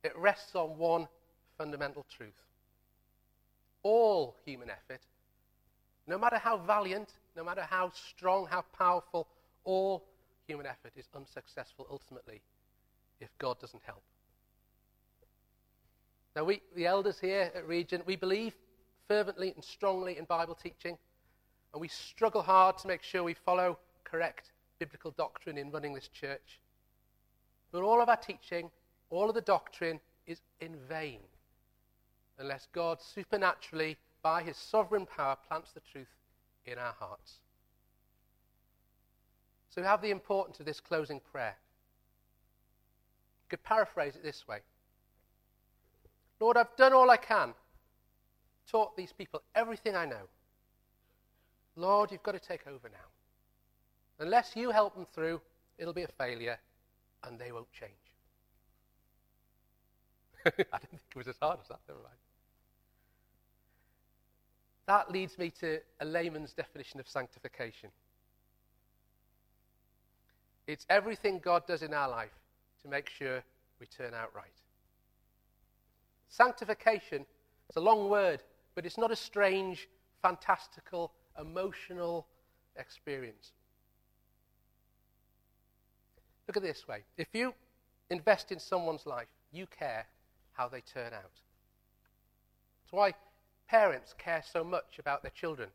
It 0.04 0.16
rests 0.16 0.54
on 0.54 0.78
one 0.78 1.08
fundamental 1.58 2.06
truth. 2.16 2.38
All 3.82 4.36
human 4.46 4.70
effort, 4.70 5.02
no 6.06 6.20
matter 6.20 6.38
how 6.38 6.58
valiant, 6.58 7.14
no 7.36 7.44
matter 7.44 7.64
how 7.64 7.92
strong, 7.92 8.46
how 8.48 8.64
powerful, 8.78 9.28
all 9.64 10.04
human 10.48 10.68
effort 10.68 10.92
is 10.96 11.08
unsuccessful 11.16 11.88
ultimately 11.90 12.42
if 13.20 13.30
God 13.40 13.60
doesn't 13.60 13.84
help. 13.86 14.04
Now, 16.36 16.44
we, 16.44 16.62
the 16.76 16.86
elders 16.86 17.20
here 17.20 17.52
at 17.56 17.68
Regent, 17.68 18.06
we 18.06 18.16
believe 18.16 18.54
fervently 19.08 19.54
and 19.56 19.64
strongly 19.64 20.18
in 20.18 20.26
Bible 20.26 20.56
teaching, 20.56 20.98
and 21.74 21.82
we 21.82 21.88
struggle 21.88 22.42
hard 22.42 22.78
to 22.80 22.88
make 22.88 23.02
sure 23.02 23.24
we 23.24 23.34
follow 23.34 23.78
correct 24.04 24.52
biblical 24.80 25.12
doctrine 25.12 25.58
in 25.58 25.72
running 25.72 25.94
this 25.94 26.08
church. 26.10 26.60
But 27.72 27.82
all 27.82 28.02
of 28.02 28.10
our 28.10 28.18
teaching, 28.18 28.70
all 29.10 29.30
of 29.30 29.36
the 29.36 29.42
doctrine 29.42 30.00
is 30.28 30.42
in 30.62 30.76
vain 30.88 31.20
unless 32.40 32.68
God 32.74 33.02
supernaturally, 33.02 33.98
by 34.22 34.44
his 34.44 34.58
sovereign 34.58 35.06
power, 35.06 35.38
plants 35.48 35.72
the 35.72 35.82
truth 35.92 36.08
in 36.66 36.78
our 36.78 36.94
hearts. 37.00 37.40
So 39.70 39.82
we 39.82 39.88
have 39.88 40.02
the 40.02 40.12
importance 40.12 40.60
of 40.60 40.66
this 40.66 40.80
closing 40.80 41.20
prayer. 41.32 41.56
You 43.48 43.58
could 43.58 43.64
paraphrase 43.64 44.14
it 44.18 44.24
this 44.24 44.46
way 44.46 44.60
Lord, 46.42 46.58
I've 46.58 46.76
done 46.76 46.92
all 46.92 47.10
I 47.10 47.16
can, 47.16 47.54
taught 48.70 48.98
these 48.98 49.14
people 49.14 49.42
everything 49.56 49.96
I 49.96 50.06
know. 50.06 50.28
Lord, 51.78 52.12
you've 52.12 52.24
got 52.24 52.34
to 52.34 52.40
take 52.40 52.68
over 52.68 52.90
now. 52.90 53.08
Unless 54.20 54.56
you 54.56 54.72
help 54.72 54.96
them 54.96 55.06
through, 55.14 55.40
it'll 55.78 55.94
be 55.94 56.04
a 56.04 56.10
failure 56.10 56.58
and 57.24 57.40
they 57.40 57.54
won't 57.54 57.72
change. 57.72 57.92
I 60.46 60.52
didn't 60.80 60.90
think 60.92 61.02
it 61.12 61.18
was 61.18 61.30
as 61.30 61.38
hard 61.42 61.60
as 61.62 61.70
that, 61.70 61.80
never 61.88 62.02
mind. 62.02 62.16
That 64.88 65.10
leads 65.10 65.38
me 65.38 65.52
to 65.62 65.80
a 66.02 66.06
layman's 66.06 66.52
definition 66.52 67.00
of 67.00 67.08
sanctification. 67.08 67.92
It's 70.66 70.86
everything 70.90 71.40
God 71.40 71.66
does 71.66 71.82
in 71.82 71.94
our 71.94 72.10
life 72.10 72.32
to 72.88 72.96
make 72.96 73.10
sure 73.10 73.44
we 73.80 73.86
turn 73.86 74.14
out 74.14 74.34
right. 74.36 74.46
Sanctification 76.30 77.26
is 77.70 77.76
a 77.76 77.82
long 77.82 78.10
word, 78.10 78.44
but 78.76 78.86
it's 78.86 78.98
not 78.98 79.12
a 79.12 79.16
strange, 79.16 79.88
fantastical, 80.22 81.12
emotional 81.40 82.28
experience. 82.76 83.52
Look 86.48 86.58
at 86.58 86.64
it 86.64 86.68
this 86.68 86.88
way. 86.88 87.04
If 87.18 87.28
you 87.34 87.54
invest 88.10 88.52
in 88.52 88.60
someone's 88.60 89.06
life, 89.06 89.28
you 89.52 89.68
care 89.68 90.06
how 90.54 90.70
they 90.70 90.82
turn 90.82 91.14
out. 91.14 91.42
That's 92.84 92.92
why 92.92 93.14
parents 93.68 94.16
care 94.18 94.44
so 94.50 94.64
much 94.64 94.98
about 95.00 95.22
their 95.24 95.32
children 95.32 95.70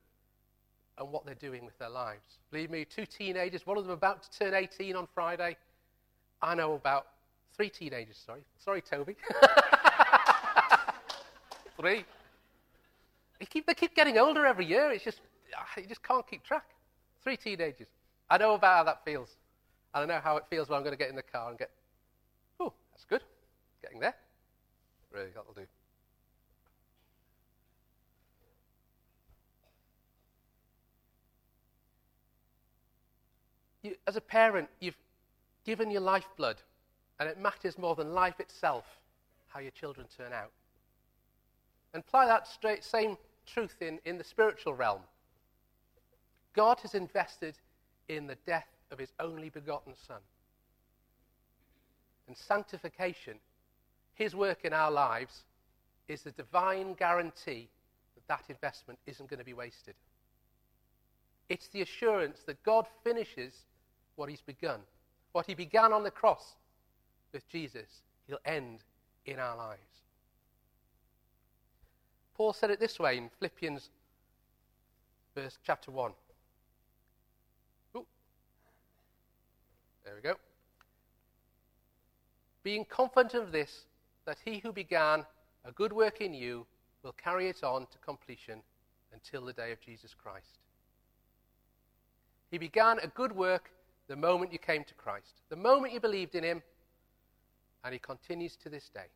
and 0.98 1.10
what 1.10 1.26
they're 1.26 1.34
doing 1.34 1.64
with 1.64 1.78
their 1.78 1.90
lives. 1.90 2.38
Believe 2.50 2.70
me, 2.70 2.84
two 2.84 3.04
teenagers, 3.04 3.66
one 3.66 3.76
of 3.76 3.84
them 3.84 3.92
about 3.92 4.22
to 4.22 4.38
turn 4.38 4.54
18 4.54 4.96
on 4.96 5.06
Friday. 5.14 5.56
I 6.42 6.54
know 6.54 6.74
about 6.74 7.06
three 7.56 7.70
teenagers, 7.70 8.20
sorry. 8.26 8.42
Sorry, 8.58 8.82
Toby. 8.82 9.16
three. 11.80 12.04
They 13.38 13.46
keep, 13.46 13.66
they 13.66 13.74
keep 13.74 13.94
getting 13.94 14.18
older 14.18 14.44
every 14.44 14.66
year. 14.66 14.90
It's 14.90 15.04
just, 15.04 15.20
ah, 15.56 15.66
you 15.76 15.86
just 15.86 16.02
can't 16.02 16.26
keep 16.26 16.42
track. 16.42 16.64
Three 17.22 17.36
teenagers. 17.36 17.86
I 18.28 18.38
know 18.38 18.54
about 18.54 18.78
how 18.78 18.84
that 18.84 19.04
feels. 19.04 19.28
And 19.94 20.10
I 20.10 20.14
know 20.14 20.20
how 20.20 20.36
it 20.36 20.44
feels 20.50 20.68
when 20.68 20.76
I'm 20.76 20.82
going 20.82 20.94
to 20.94 20.98
get 20.98 21.10
in 21.10 21.16
the 21.16 21.22
car 21.22 21.50
and 21.50 21.58
get, 21.58 21.70
oh, 22.58 22.72
that's 22.92 23.04
good. 23.04 23.22
Getting 23.82 24.00
there. 24.00 24.14
Really, 25.12 25.28
that'll 25.34 25.52
do. 25.52 25.66
You, 33.82 33.94
as 34.06 34.16
a 34.16 34.20
parent, 34.20 34.68
you've 34.80 34.96
given 35.64 35.90
your 35.90 36.00
lifeblood, 36.00 36.56
and 37.18 37.28
it 37.28 37.38
matters 37.38 37.78
more 37.78 37.94
than 37.94 38.12
life 38.12 38.40
itself 38.40 38.84
how 39.48 39.60
your 39.60 39.70
children 39.70 40.06
turn 40.16 40.32
out. 40.32 40.50
And 41.94 42.02
apply 42.02 42.26
that 42.26 42.48
straight, 42.48 42.82
same 42.84 43.16
truth 43.46 43.76
in, 43.80 43.98
in 44.04 44.18
the 44.18 44.24
spiritual 44.24 44.74
realm. 44.74 45.02
God 46.54 46.80
has 46.80 46.94
invested 46.94 47.54
in 48.08 48.26
the 48.26 48.38
death 48.46 48.68
of 48.90 48.98
his 48.98 49.12
only 49.20 49.50
begotten 49.50 49.94
Son. 50.06 50.20
And 52.26 52.36
sanctification 52.36 53.38
his 54.14 54.34
work 54.34 54.64
in 54.64 54.72
our 54.72 54.90
lives 54.90 55.44
is 56.08 56.22
the 56.22 56.32
divine 56.32 56.94
guarantee 56.94 57.68
that 58.14 58.28
that 58.28 58.50
investment 58.50 58.98
isn't 59.06 59.28
going 59.28 59.38
to 59.38 59.44
be 59.44 59.54
wasted. 59.54 59.94
It's 61.48 61.68
the 61.68 61.82
assurance 61.82 62.40
that 62.46 62.62
God 62.62 62.86
finishes 63.02 63.52
what 64.16 64.28
he's 64.28 64.40
begun. 64.40 64.80
What 65.32 65.46
he 65.46 65.54
began 65.54 65.92
on 65.92 66.02
the 66.02 66.10
cross 66.10 66.54
with 67.32 67.48
Jesus, 67.48 68.02
he'll 68.26 68.38
end 68.44 68.80
in 69.24 69.38
our 69.38 69.56
lives. 69.56 69.80
Paul 72.34 72.52
said 72.52 72.70
it 72.70 72.80
this 72.80 72.98
way 72.98 73.18
in 73.18 73.30
Philippians 73.38 73.90
verse 75.34 75.58
chapter 75.64 75.90
1. 75.90 76.12
Ooh. 77.96 78.06
There 80.04 80.14
we 80.14 80.20
go. 80.20 80.34
Being 82.62 82.84
confident 82.84 83.34
of 83.34 83.52
this, 83.52 83.86
that 84.24 84.38
he 84.44 84.58
who 84.58 84.72
began 84.72 85.24
a 85.64 85.72
good 85.72 85.92
work 85.92 86.20
in 86.20 86.34
you 86.34 86.66
will 87.02 87.12
carry 87.12 87.48
it 87.48 87.64
on 87.64 87.86
to 87.86 87.98
completion 87.98 88.62
until 89.12 89.44
the 89.44 89.52
day 89.52 89.72
of 89.72 89.80
Jesus 89.80 90.14
Christ. 90.14 90.58
He 92.50 92.58
began 92.58 92.98
a 92.98 93.08
good 93.08 93.32
work 93.32 93.70
the 94.08 94.16
moment 94.16 94.52
you 94.52 94.58
came 94.58 94.84
to 94.84 94.94
Christ, 94.94 95.40
the 95.48 95.56
moment 95.56 95.92
you 95.92 96.00
believed 96.00 96.34
in 96.34 96.44
him, 96.44 96.62
and 97.84 97.92
he 97.92 97.98
continues 97.98 98.56
to 98.56 98.68
this 98.68 98.88
day. 98.92 99.06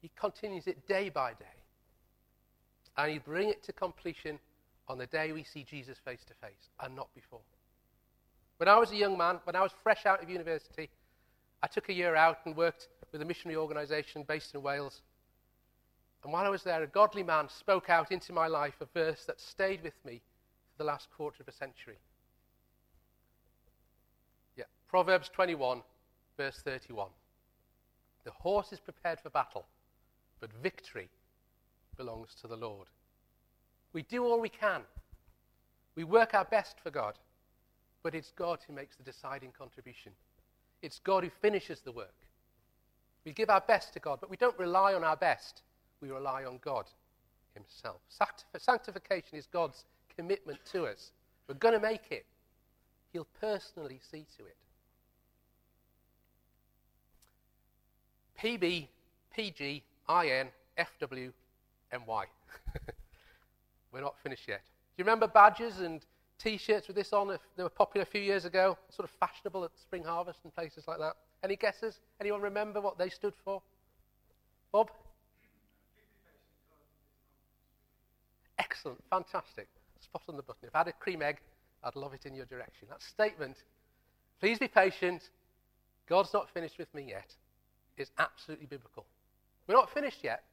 He 0.00 0.10
continues 0.18 0.66
it 0.66 0.86
day 0.86 1.08
by 1.08 1.32
day. 1.32 1.44
And 2.96 3.10
he 3.10 3.18
bring 3.18 3.48
it 3.48 3.62
to 3.64 3.72
completion 3.72 4.38
on 4.88 4.98
the 4.98 5.06
day 5.06 5.32
we 5.32 5.44
see 5.44 5.64
Jesus 5.64 5.98
face 6.04 6.24
to 6.28 6.34
face, 6.34 6.68
and 6.80 6.94
not 6.94 7.08
before. 7.14 7.40
When 8.58 8.68
I 8.68 8.78
was 8.78 8.92
a 8.92 8.96
young 8.96 9.16
man, 9.16 9.40
when 9.44 9.56
I 9.56 9.62
was 9.62 9.72
fresh 9.82 10.06
out 10.06 10.22
of 10.22 10.28
university, 10.28 10.90
I 11.62 11.66
took 11.66 11.88
a 11.88 11.94
year 11.94 12.14
out 12.14 12.38
and 12.44 12.56
worked 12.56 12.88
with 13.10 13.22
a 13.22 13.24
missionary 13.24 13.56
organisation 13.56 14.22
based 14.22 14.54
in 14.54 14.62
Wales. 14.62 15.00
And 16.22 16.32
while 16.32 16.44
I 16.44 16.50
was 16.50 16.62
there, 16.62 16.82
a 16.82 16.86
godly 16.86 17.22
man 17.22 17.48
spoke 17.48 17.88
out 17.88 18.12
into 18.12 18.32
my 18.32 18.46
life 18.46 18.74
a 18.80 18.86
verse 18.86 19.24
that 19.24 19.40
stayed 19.40 19.82
with 19.82 19.94
me 20.04 20.20
for 20.72 20.82
the 20.82 20.86
last 20.86 21.08
quarter 21.16 21.42
of 21.42 21.48
a 21.48 21.52
century. 21.52 21.98
Proverbs 24.94 25.28
21, 25.30 25.82
verse 26.36 26.60
31. 26.62 27.08
The 28.24 28.30
horse 28.30 28.72
is 28.72 28.78
prepared 28.78 29.18
for 29.18 29.28
battle, 29.28 29.66
but 30.38 30.52
victory 30.62 31.08
belongs 31.96 32.36
to 32.40 32.46
the 32.46 32.54
Lord. 32.54 32.86
We 33.92 34.02
do 34.02 34.24
all 34.24 34.40
we 34.40 34.48
can. 34.48 34.82
We 35.96 36.04
work 36.04 36.32
our 36.32 36.44
best 36.44 36.76
for 36.80 36.92
God, 36.92 37.14
but 38.04 38.14
it's 38.14 38.30
God 38.36 38.60
who 38.64 38.72
makes 38.72 38.94
the 38.94 39.02
deciding 39.02 39.50
contribution. 39.58 40.12
It's 40.80 41.00
God 41.00 41.24
who 41.24 41.30
finishes 41.42 41.80
the 41.80 41.90
work. 41.90 42.14
We 43.24 43.32
give 43.32 43.50
our 43.50 43.64
best 43.66 43.94
to 43.94 43.98
God, 43.98 44.18
but 44.20 44.30
we 44.30 44.36
don't 44.36 44.56
rely 44.60 44.94
on 44.94 45.02
our 45.02 45.16
best. 45.16 45.62
We 46.02 46.10
rely 46.10 46.44
on 46.44 46.60
God 46.64 46.84
Himself. 47.54 48.00
Sanctification 48.56 49.38
is 49.38 49.48
God's 49.52 49.86
commitment 50.16 50.60
to 50.70 50.86
us. 50.86 51.10
We're 51.48 51.56
going 51.56 51.74
to 51.74 51.80
make 51.80 52.12
it. 52.12 52.26
He'll 53.12 53.26
personally 53.40 53.98
see 54.08 54.24
to 54.38 54.44
it. 54.44 54.54
PB, 58.44 58.88
PG, 59.34 59.82
IN, 60.06 60.48
FW, 60.78 61.32
MY. 61.92 62.24
We're 63.92 64.02
not 64.02 64.16
finished 64.22 64.46
yet. 64.46 64.60
Do 64.64 65.02
you 65.02 65.04
remember 65.04 65.26
badges 65.26 65.80
and 65.80 66.04
t 66.38 66.58
shirts 66.58 66.86
with 66.86 66.96
this 66.96 67.14
on? 67.14 67.38
They 67.56 67.62
were 67.62 67.70
popular 67.70 68.02
a 68.02 68.06
few 68.06 68.20
years 68.20 68.44
ago, 68.44 68.76
sort 68.90 69.08
of 69.08 69.16
fashionable 69.18 69.64
at 69.64 69.70
Spring 69.80 70.04
Harvest 70.04 70.40
and 70.44 70.54
places 70.54 70.84
like 70.86 70.98
that. 70.98 71.14
Any 71.42 71.56
guesses? 71.56 72.00
Anyone 72.20 72.42
remember 72.42 72.82
what 72.82 72.98
they 72.98 73.08
stood 73.08 73.32
for? 73.44 73.62
Bob? 74.72 74.90
Excellent, 78.58 79.02
fantastic. 79.08 79.68
Spot 80.00 80.22
on 80.28 80.36
the 80.36 80.42
button. 80.42 80.68
If 80.68 80.74
I 80.74 80.78
had 80.78 80.88
a 80.88 80.92
cream 80.92 81.22
egg, 81.22 81.38
I'd 81.82 81.96
love 81.96 82.12
it 82.12 82.26
in 82.26 82.34
your 82.34 82.46
direction. 82.46 82.88
That 82.90 83.00
statement, 83.00 83.56
please 84.38 84.58
be 84.58 84.68
patient, 84.68 85.30
God's 86.06 86.34
not 86.34 86.50
finished 86.50 86.78
with 86.78 86.92
me 86.94 87.06
yet, 87.08 87.34
is 87.96 88.10
absolutely 88.18 88.66
biblical. 88.66 89.06
We're 89.66 89.74
not 89.74 89.90
finished 89.90 90.22
yet, 90.22 90.44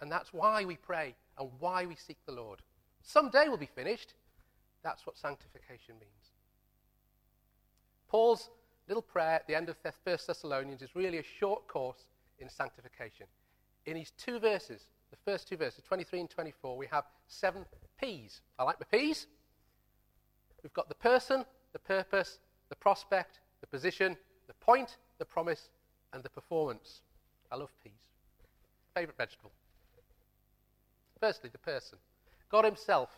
and 0.00 0.10
that's 0.10 0.32
why 0.32 0.64
we 0.64 0.76
pray 0.76 1.14
and 1.38 1.50
why 1.58 1.86
we 1.86 1.94
seek 1.94 2.18
the 2.26 2.32
Lord. 2.32 2.62
Someday 3.02 3.44
we'll 3.48 3.56
be 3.56 3.66
finished. 3.66 4.14
That's 4.82 5.06
what 5.06 5.18
sanctification 5.18 5.94
means. 6.00 6.32
Paul's 8.08 8.50
little 8.88 9.02
prayer 9.02 9.34
at 9.34 9.46
the 9.46 9.54
end 9.54 9.68
of 9.68 9.76
1 9.82 9.92
Thessalonians 10.26 10.82
is 10.82 10.96
really 10.96 11.18
a 11.18 11.24
short 11.38 11.68
course 11.68 12.06
in 12.38 12.48
sanctification. 12.48 13.26
In 13.86 13.94
these 13.94 14.12
two 14.18 14.38
verses, 14.38 14.86
the 15.10 15.16
first 15.24 15.48
two 15.48 15.56
verses, 15.56 15.82
23 15.86 16.20
and 16.20 16.30
24, 16.30 16.76
we 16.76 16.86
have 16.86 17.04
seven 17.28 17.64
P's. 18.00 18.40
I 18.58 18.64
like 18.64 18.78
the 18.78 18.86
P's. 18.86 19.26
We've 20.62 20.72
got 20.72 20.88
the 20.88 20.94
person, 20.94 21.44
the 21.72 21.78
purpose, 21.78 22.38
the 22.68 22.76
prospect, 22.76 23.40
the 23.60 23.66
position, 23.66 24.16
the 24.46 24.54
point, 24.54 24.96
the 25.18 25.24
promise, 25.24 25.68
and 26.12 26.22
the 26.22 26.30
performance. 26.30 27.02
I 27.50 27.56
love 27.56 27.70
peas. 27.82 27.92
Favorite 28.94 29.16
vegetable. 29.16 29.52
Firstly, 31.20 31.50
the 31.52 31.58
person. 31.58 31.98
God 32.50 32.64
Himself, 32.64 33.10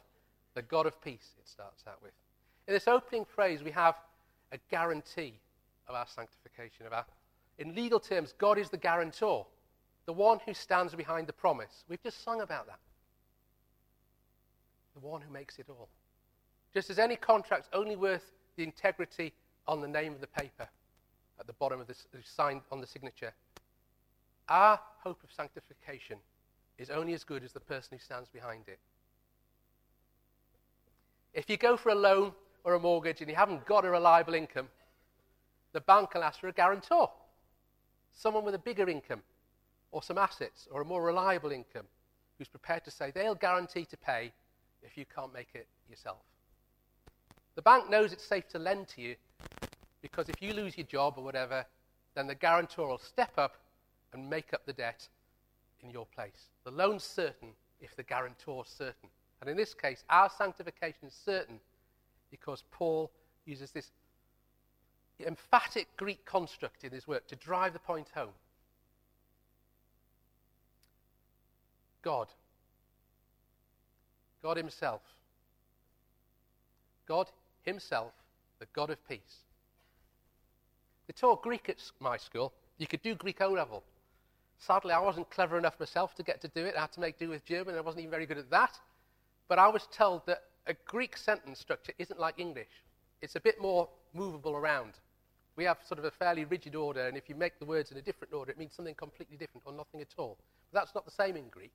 the 0.55 0.63
God 0.63 0.87
of 0.87 1.01
peace, 1.03 1.35
it 1.39 1.49
starts 1.49 1.85
out 1.87 2.03
with. 2.03 2.13
In 2.67 2.75
this 2.75 2.89
opening 2.89 3.25
phrase, 3.25 3.63
we 3.63 3.71
have 3.71 3.95
a 4.53 4.59
guarantee 4.71 5.35
of 5.89 5.95
our 5.95 6.07
sanctification. 6.07 6.87
Of 6.87 6.93
our, 6.93 7.07
in 7.59 7.75
legal 7.75 8.01
terms, 8.01 8.35
God 8.39 8.59
is 8.59 8.71
the 8.71 8.77
guarantor, 8.77 9.47
the 10.07 10.13
one 10.13 10.41
who 10.45 10.53
stands 10.53 10.95
behind 10.95 11.27
the 11.27 11.33
promise. 11.33 11.85
We've 11.89 12.03
just 12.03 12.23
sung 12.23 12.41
about 12.41 12.67
that. 12.67 12.81
The 14.95 15.01
one 15.01 15.23
who 15.23 15.33
makes 15.33 15.59
it 15.59 15.67
all. 15.69 15.89
Just 16.75 16.91
as 16.91 16.99
any 16.99 17.17
contract's 17.17 17.69
only 17.73 17.97
worth 17.97 18.33
the 18.57 18.65
integrity 18.65 19.33
on 19.67 19.81
the 19.81 19.89
name 19.89 20.13
of 20.13 20.21
the 20.21 20.27
paper 20.27 20.69
at 21.43 21.49
the 21.49 21.53
bottom 21.55 21.81
of 21.81 21.89
the 21.89 21.95
signed 22.25 22.61
on 22.71 22.81
the 22.81 22.87
signature, 22.87 23.33
our 24.49 24.79
hope 25.03 25.25
of 25.25 25.33
sanctification 25.33 26.17
is 26.79 26.89
only 26.89 27.15
as 27.15 27.25
good 27.25 27.43
as 27.43 27.51
the 27.51 27.59
person 27.59 27.89
who 27.91 27.99
stands 27.99 28.29
behind 28.29 28.69
it. 28.69 28.79
If 31.35 31.51
you 31.51 31.57
go 31.57 31.77
for 31.77 31.89
a 31.89 31.97
loan 31.97 32.31
or 32.63 32.75
a 32.75 32.79
mortgage 32.79 33.21
and 33.23 33.29
you 33.29 33.35
haven't 33.35 33.67
got 33.67 33.85
a 33.85 33.91
reliable 33.91 34.35
income, 34.35 34.69
the 35.73 35.81
bank 35.81 36.15
will 36.15 36.23
ask 36.23 36.39
for 36.39 36.47
a 36.47 36.53
guarantor, 36.53 37.11
someone 38.13 38.45
with 38.45 38.55
a 38.55 38.59
bigger 38.59 38.89
income 38.89 39.23
or 39.91 40.01
some 40.01 40.19
assets 40.19 40.69
or 40.71 40.83
a 40.83 40.85
more 40.85 41.03
reliable 41.03 41.51
income 41.51 41.87
who's 42.39 42.47
prepared 42.47 42.85
to 42.85 42.93
say 42.93 43.11
they'll 43.11 43.35
guarantee 43.35 43.85
to 43.87 43.97
pay 43.97 44.33
if 44.81 44.97
you 44.97 45.07
can't 45.13 45.35
make 45.35 45.49
it 45.55 45.67
yourself. 45.91 46.23
The 47.57 47.63
bank 47.63 47.91
knows 47.91 48.13
it's 48.13 48.25
safe 48.25 48.49
to 48.51 48.61
lend 48.61 48.87
to 48.89 49.03
you 49.03 49.17
because 50.03 50.29
if 50.29 50.43
you 50.43 50.53
lose 50.53 50.77
your 50.77 50.87
job 50.87 51.15
or 51.17 51.25
whatever, 51.25 51.65
then 52.15 52.27
the 52.27 52.35
guarantor 52.35 52.89
will 52.89 52.99
step 52.99 53.33
up 53.39 53.57
and 54.13 54.29
make 54.29 54.53
up 54.53 54.67
the 54.67 54.73
debt 54.73 55.09
in 55.81 55.91
your 55.91 56.07
place. 56.07 56.51
The 56.65 56.71
loan's 56.71 57.05
certain 57.05 57.51
if 57.81 57.97
the 57.97 58.03
guarantor's 58.03 58.69
certain. 58.69 59.09
And 59.41 59.49
in 59.49 59.57
this 59.57 59.75
case, 59.75 60.05
our 60.11 60.29
sanctification 60.29 61.09
is 61.09 61.15
certain 61.25 61.59
because 62.31 62.65
Paul 62.71 63.11
uses 63.47 63.71
this 63.71 63.91
emphatic 65.25 65.89
Greek 65.97 66.25
construct 66.25 66.85
in 66.85 66.91
his 66.91 67.07
work 67.07 67.27
to 67.29 67.37
drive 67.37 67.73
the 67.73 67.79
point 67.79 68.09
home. 68.15 68.35
God. 72.03 72.29
God 74.43 74.57
Himself. 74.57 75.03
God 77.07 77.29
Himself, 77.63 78.13
the 78.59 78.67
God 78.73 78.91
of 78.91 79.09
peace. 79.09 79.45
They 81.13 81.21
taught 81.21 81.43
Greek 81.43 81.69
at 81.69 81.77
my 82.01 82.17
school. 82.17 82.55
You 82.79 82.87
could 82.87 83.03
do 83.03 83.15
Greek 83.15 83.43
O 83.43 83.49
level. 83.49 83.83
Sadly, 84.59 84.93
I 84.93 84.99
wasn't 84.99 85.29
clever 85.29 85.59
enough 85.59 85.79
myself 85.79 86.15
to 86.15 86.23
get 86.23 86.41
to 86.41 86.49
do 86.49 86.65
it. 86.65 86.75
I 86.75 86.81
had 86.81 86.93
to 86.93 87.01
make 87.01 87.19
do 87.19 87.29
with 87.29 87.45
German, 87.45 87.77
I 87.77 87.83
wasn't 87.83 88.01
even 88.01 88.11
very 88.11 88.25
good 88.25 88.39
at 88.39 88.49
that. 88.49 88.79
But 89.47 89.59
I 89.59 89.69
was 89.69 89.87
told 89.93 90.25
that 90.25 90.45
a 90.67 90.75
Greek 90.87 91.19
sentence 91.19 91.61
structure 91.61 91.93
isn't 91.99 92.19
like 92.19 92.39
English. 92.39 92.83
It's 93.21 93.37
a 93.37 93.41
bit 93.41 93.61
more 93.61 93.91
movable 94.15 94.55
around. 94.55 94.93
We 95.57 95.65
have 95.65 95.79
sort 95.87 95.99
of 95.99 96.07
a 96.07 96.11
fairly 96.11 96.47
rigid 96.47 96.75
order, 96.75 97.07
and 97.07 97.17
if 97.19 97.29
you 97.29 97.35
make 97.35 97.59
the 97.59 97.67
words 97.67 97.91
in 97.91 97.99
a 97.99 98.03
different 98.03 98.33
order, 98.33 98.51
it 98.51 98.59
means 98.59 98.73
something 98.73 98.95
completely 98.95 99.37
different 99.37 99.67
or 99.67 99.75
nothing 99.75 100.01
at 100.01 100.15
all. 100.17 100.39
But 100.73 100.81
that's 100.81 100.95
not 100.95 101.05
the 101.05 101.11
same 101.11 101.37
in 101.37 101.49
Greek. 101.51 101.73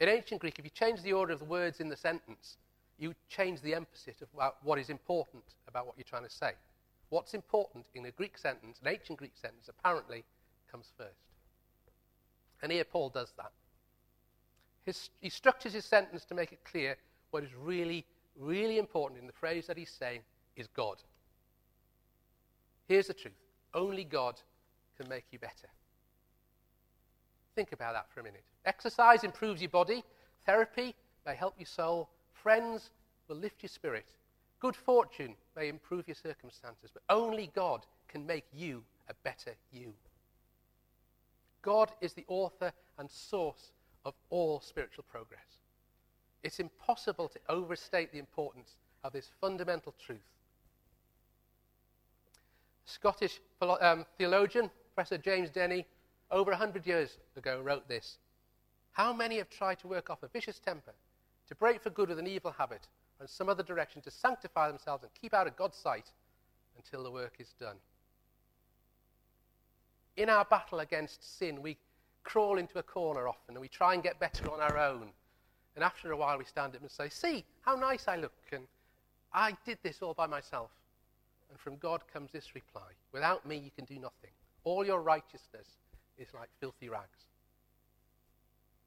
In 0.00 0.08
ancient 0.08 0.40
Greek, 0.40 0.58
if 0.58 0.64
you 0.64 0.72
change 0.72 1.02
the 1.02 1.12
order 1.12 1.34
of 1.34 1.38
the 1.38 1.44
words 1.44 1.78
in 1.78 1.88
the 1.88 1.96
sentence, 1.96 2.56
you 2.98 3.14
change 3.28 3.60
the 3.60 3.74
emphasis 3.74 4.16
of 4.22 4.52
what 4.64 4.80
is 4.80 4.90
important 4.90 5.44
about 5.68 5.86
what 5.86 5.96
you're 5.96 6.04
trying 6.04 6.24
to 6.24 6.30
say. 6.30 6.54
What's 7.10 7.34
important 7.34 7.86
in 7.94 8.06
a 8.06 8.10
Greek 8.10 8.36
sentence, 8.36 8.78
an 8.82 8.88
ancient 8.88 9.18
Greek 9.18 9.36
sentence, 9.36 9.68
apparently 9.68 10.24
comes 10.70 10.92
first. 10.96 11.28
And 12.62 12.70
here 12.72 12.84
Paul 12.84 13.08
does 13.08 13.32
that. 13.36 13.52
His, 14.84 15.10
he 15.20 15.28
structures 15.28 15.72
his 15.72 15.84
sentence 15.84 16.24
to 16.26 16.34
make 16.34 16.52
it 16.52 16.60
clear 16.64 16.96
what 17.30 17.44
is 17.44 17.50
really, 17.54 18.04
really 18.36 18.78
important 18.78 19.20
in 19.20 19.26
the 19.26 19.32
phrase 19.32 19.66
that 19.66 19.76
he's 19.76 19.90
saying 19.90 20.20
is 20.56 20.66
God. 20.66 20.96
Here's 22.86 23.06
the 23.06 23.14
truth 23.14 23.34
only 23.74 24.04
God 24.04 24.40
can 24.96 25.08
make 25.08 25.26
you 25.30 25.38
better. 25.38 25.68
Think 27.54 27.72
about 27.72 27.94
that 27.94 28.06
for 28.12 28.20
a 28.20 28.24
minute. 28.24 28.44
Exercise 28.64 29.24
improves 29.24 29.60
your 29.60 29.70
body, 29.70 30.02
therapy 30.46 30.94
may 31.26 31.34
help 31.34 31.54
your 31.58 31.66
soul, 31.66 32.08
friends 32.32 32.90
will 33.28 33.36
lift 33.36 33.62
your 33.62 33.68
spirit, 33.68 34.06
good 34.60 34.76
fortune 34.76 35.34
may 35.56 35.68
improve 35.68 36.08
your 36.08 36.14
circumstances, 36.14 36.90
but 36.92 37.02
only 37.08 37.50
God 37.54 37.86
can 38.08 38.26
make 38.26 38.46
you 38.52 38.82
a 39.08 39.14
better 39.24 39.54
you. 39.72 39.92
God 41.62 41.90
is 42.00 42.14
the 42.14 42.24
author 42.28 42.72
and 42.98 43.10
source 43.10 43.72
of 44.04 44.14
all 44.30 44.60
spiritual 44.60 45.04
progress. 45.10 45.58
It's 46.42 46.60
impossible 46.60 47.28
to 47.28 47.40
overstate 47.48 48.12
the 48.12 48.18
importance 48.18 48.76
of 49.04 49.12
this 49.12 49.28
fundamental 49.40 49.94
truth. 50.04 50.18
Scottish 52.86 53.40
um, 53.60 54.06
theologian, 54.16 54.70
Professor 54.94 55.18
James 55.18 55.50
Denney, 55.50 55.84
over 56.30 56.50
a 56.50 56.54
100 56.54 56.86
years 56.86 57.18
ago, 57.36 57.60
wrote 57.62 57.88
this 57.88 58.18
How 58.92 59.12
many 59.12 59.38
have 59.38 59.50
tried 59.50 59.78
to 59.80 59.88
work 59.88 60.10
off 60.10 60.22
a 60.22 60.28
vicious 60.28 60.58
temper, 60.58 60.94
to 61.48 61.54
break 61.54 61.82
for 61.82 61.90
good 61.90 62.08
with 62.08 62.18
an 62.18 62.26
evil 62.26 62.52
habit, 62.52 62.86
in 63.20 63.28
some 63.28 63.48
other 63.48 63.62
direction, 63.62 64.00
to 64.02 64.10
sanctify 64.10 64.68
themselves 64.68 65.02
and 65.02 65.12
keep 65.14 65.34
out 65.34 65.46
of 65.46 65.56
God's 65.56 65.76
sight 65.76 66.12
until 66.76 67.02
the 67.02 67.10
work 67.10 67.34
is 67.38 67.54
done? 67.58 67.76
In 70.16 70.28
our 70.28 70.44
battle 70.44 70.80
against 70.80 71.38
sin, 71.38 71.62
we 71.62 71.76
crawl 72.24 72.58
into 72.58 72.78
a 72.78 72.82
corner 72.82 73.28
often 73.28 73.54
and 73.54 73.60
we 73.60 73.68
try 73.68 73.94
and 73.94 74.02
get 74.02 74.20
better 74.20 74.50
on 74.50 74.60
our 74.60 74.76
own. 74.78 75.08
And 75.74 75.84
after 75.84 76.10
a 76.12 76.16
while, 76.16 76.38
we 76.38 76.44
stand 76.44 76.74
up 76.74 76.82
and 76.82 76.90
say, 76.90 77.08
See, 77.08 77.44
how 77.60 77.76
nice 77.76 78.08
I 78.08 78.16
look. 78.16 78.32
And 78.52 78.66
I 79.32 79.56
did 79.64 79.78
this 79.82 80.02
all 80.02 80.14
by 80.14 80.26
myself. 80.26 80.70
And 81.50 81.58
from 81.58 81.76
God 81.76 82.02
comes 82.12 82.30
this 82.32 82.54
reply 82.54 82.90
Without 83.12 83.46
me, 83.46 83.56
you 83.56 83.70
can 83.70 83.84
do 83.84 83.94
nothing. 83.94 84.30
All 84.64 84.84
your 84.84 85.00
righteousness 85.00 85.66
is 86.18 86.28
like 86.34 86.48
filthy 86.60 86.88
rags. 86.88 87.26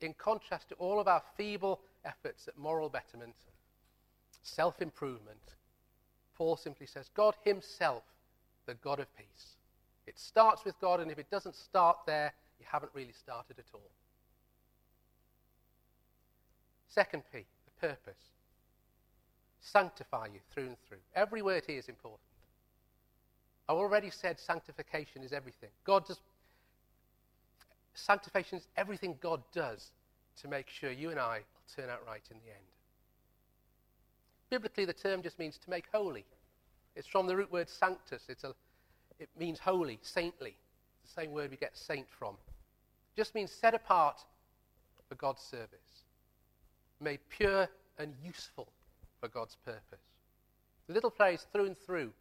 In 0.02 0.14
contrast 0.16 0.70
to 0.70 0.76
all 0.76 1.00
of 1.00 1.08
our 1.08 1.24
feeble 1.38 1.80
efforts 2.06 2.48
at 2.48 2.58
moral 2.58 2.90
betterment, 2.90 3.36
self 4.44 4.82
improvement, 4.82 5.56
Paul 6.36 6.58
simply 6.58 6.88
says, 6.88 7.10
God 7.14 7.36
Himself, 7.44 8.04
the 8.66 8.74
God 8.76 9.00
of 9.00 9.16
peace. 9.16 9.56
It 10.08 10.18
starts 10.18 10.66
with 10.66 10.80
God, 10.82 11.00
and 11.00 11.12
if 11.12 11.20
it 11.20 11.30
doesn't 11.30 11.56
start 11.56 11.98
there, 12.06 12.34
you 12.60 12.66
haven't 12.70 12.92
really 12.94 13.14
started 13.14 13.60
at 13.60 13.66
all. 13.74 13.92
Second 16.88 17.24
P, 17.32 17.46
the 17.66 17.88
purpose. 17.88 18.32
Sanctify 19.62 20.28
you 20.34 20.40
through 20.52 20.68
and 20.68 20.78
through. 20.88 20.98
Every 21.16 21.42
word 21.42 21.64
here 21.68 21.78
is 21.78 21.88
important. 21.88 22.20
I 23.70 23.74
already 23.74 24.10
said 24.10 24.40
sanctification 24.40 25.24
is 25.24 25.32
everything. 25.32 25.70
God 25.86 26.06
does. 26.06 26.20
Sanctification 27.94 28.58
is 28.58 28.68
everything 28.76 29.18
God 29.22 29.42
does 29.54 29.92
to 30.42 30.48
make 30.48 30.68
sure 30.68 30.92
you 30.92 31.12
and 31.12 31.20
I 31.20 31.38
will 31.38 31.76
turn 31.76 31.90
out 31.90 32.06
right 32.06 32.24
in 32.30 32.38
the 32.44 32.52
end. 32.52 32.81
Biblically, 34.52 34.84
the 34.84 34.94
term 34.94 35.24
just 35.24 35.40
means 35.40 35.58
to 35.58 35.70
make 35.70 35.86
holy. 35.94 36.26
It's 36.96 37.08
from 37.08 37.26
the 37.26 37.36
root 37.38 37.52
word 37.52 37.70
sanctus. 37.70 38.28
A, 38.44 38.54
it 39.18 39.30
means 39.40 39.60
holy, 39.60 39.98
saintly. 40.02 40.58
It's 41.02 41.16
the 41.16 41.22
same 41.22 41.32
word 41.32 41.52
we 41.52 41.58
get 41.58 41.76
saint 41.76 42.06
from. 42.10 42.36
It 42.36 43.20
just 43.20 43.34
means 43.34 43.50
set 43.50 43.74
apart 43.74 44.20
for 45.08 45.16
God's 45.16 45.42
service, 45.42 46.04
made 47.00 47.20
pure 47.30 47.70
and 47.98 48.14
useful 48.24 48.68
for 49.22 49.30
God's 49.30 49.56
purpose. 49.64 50.04
The 50.88 50.94
little 50.94 51.10
phrase 51.10 51.48
through 51.54 51.68
and 51.68 51.78
through 51.78 52.12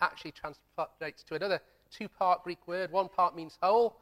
actually 0.00 0.32
translates 0.32 1.22
to 1.24 1.34
another 1.34 1.60
two 1.90 2.08
part 2.08 2.44
Greek 2.44 2.66
word. 2.66 2.90
One 2.92 3.10
part 3.10 3.36
means 3.36 3.58
whole, 3.60 4.00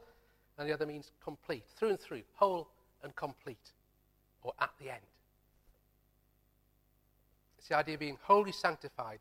and 0.57 0.69
the 0.69 0.73
other 0.73 0.85
means 0.85 1.11
complete. 1.21 1.65
Through 1.75 1.89
and 1.89 1.99
through, 1.99 2.23
whole 2.33 2.69
and 3.03 3.13
complete, 3.17 3.73
or 4.41 4.53
at 4.61 4.71
the 4.79 4.89
end. 4.89 5.01
It's 7.67 7.69
the 7.71 7.79
idea 7.79 7.95
of 7.95 7.99
being 7.99 8.17
wholly 8.21 8.53
sanctified 8.53 9.19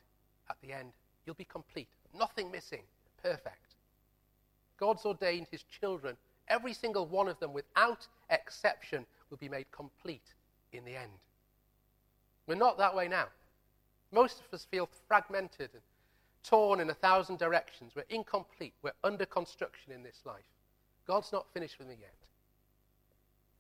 at 0.49 0.55
the 0.63 0.73
end. 0.73 0.93
You'll 1.25 1.35
be 1.35 1.43
complete, 1.43 1.89
nothing 2.17 2.53
missing, 2.53 2.83
perfect. 3.21 3.75
God's 4.79 5.05
ordained 5.05 5.49
his 5.51 5.65
children, 5.65 6.17
every 6.47 6.73
single 6.73 7.07
one 7.07 7.27
of 7.27 7.41
them 7.41 7.53
without 7.53 8.07
exception, 8.31 9.05
will 9.31 9.37
be 9.37 9.49
made 9.49 9.67
complete 9.73 10.33
in 10.73 10.85
the 10.85 10.95
end. 10.95 11.11
We're 12.47 12.55
not 12.55 12.79
that 12.79 12.95
way 12.95 13.09
now. 13.09 13.27
Most 14.13 14.39
of 14.39 14.55
us 14.55 14.65
feel 14.71 14.89
fragmented 15.09 15.71
and 15.73 15.83
torn 16.45 16.79
in 16.79 16.89
a 16.89 16.95
thousand 16.95 17.41
directions. 17.41 17.95
We're 17.97 18.05
incomplete. 18.11 18.75
We're 18.81 18.93
under 19.03 19.27
construction 19.27 19.93
in 19.93 20.05
this 20.05 20.21
life. 20.25 20.47
God's 21.05 21.33
not 21.33 21.53
finished 21.53 21.81
with 21.81 21.89
me 21.89 21.97
yet. 22.01 22.15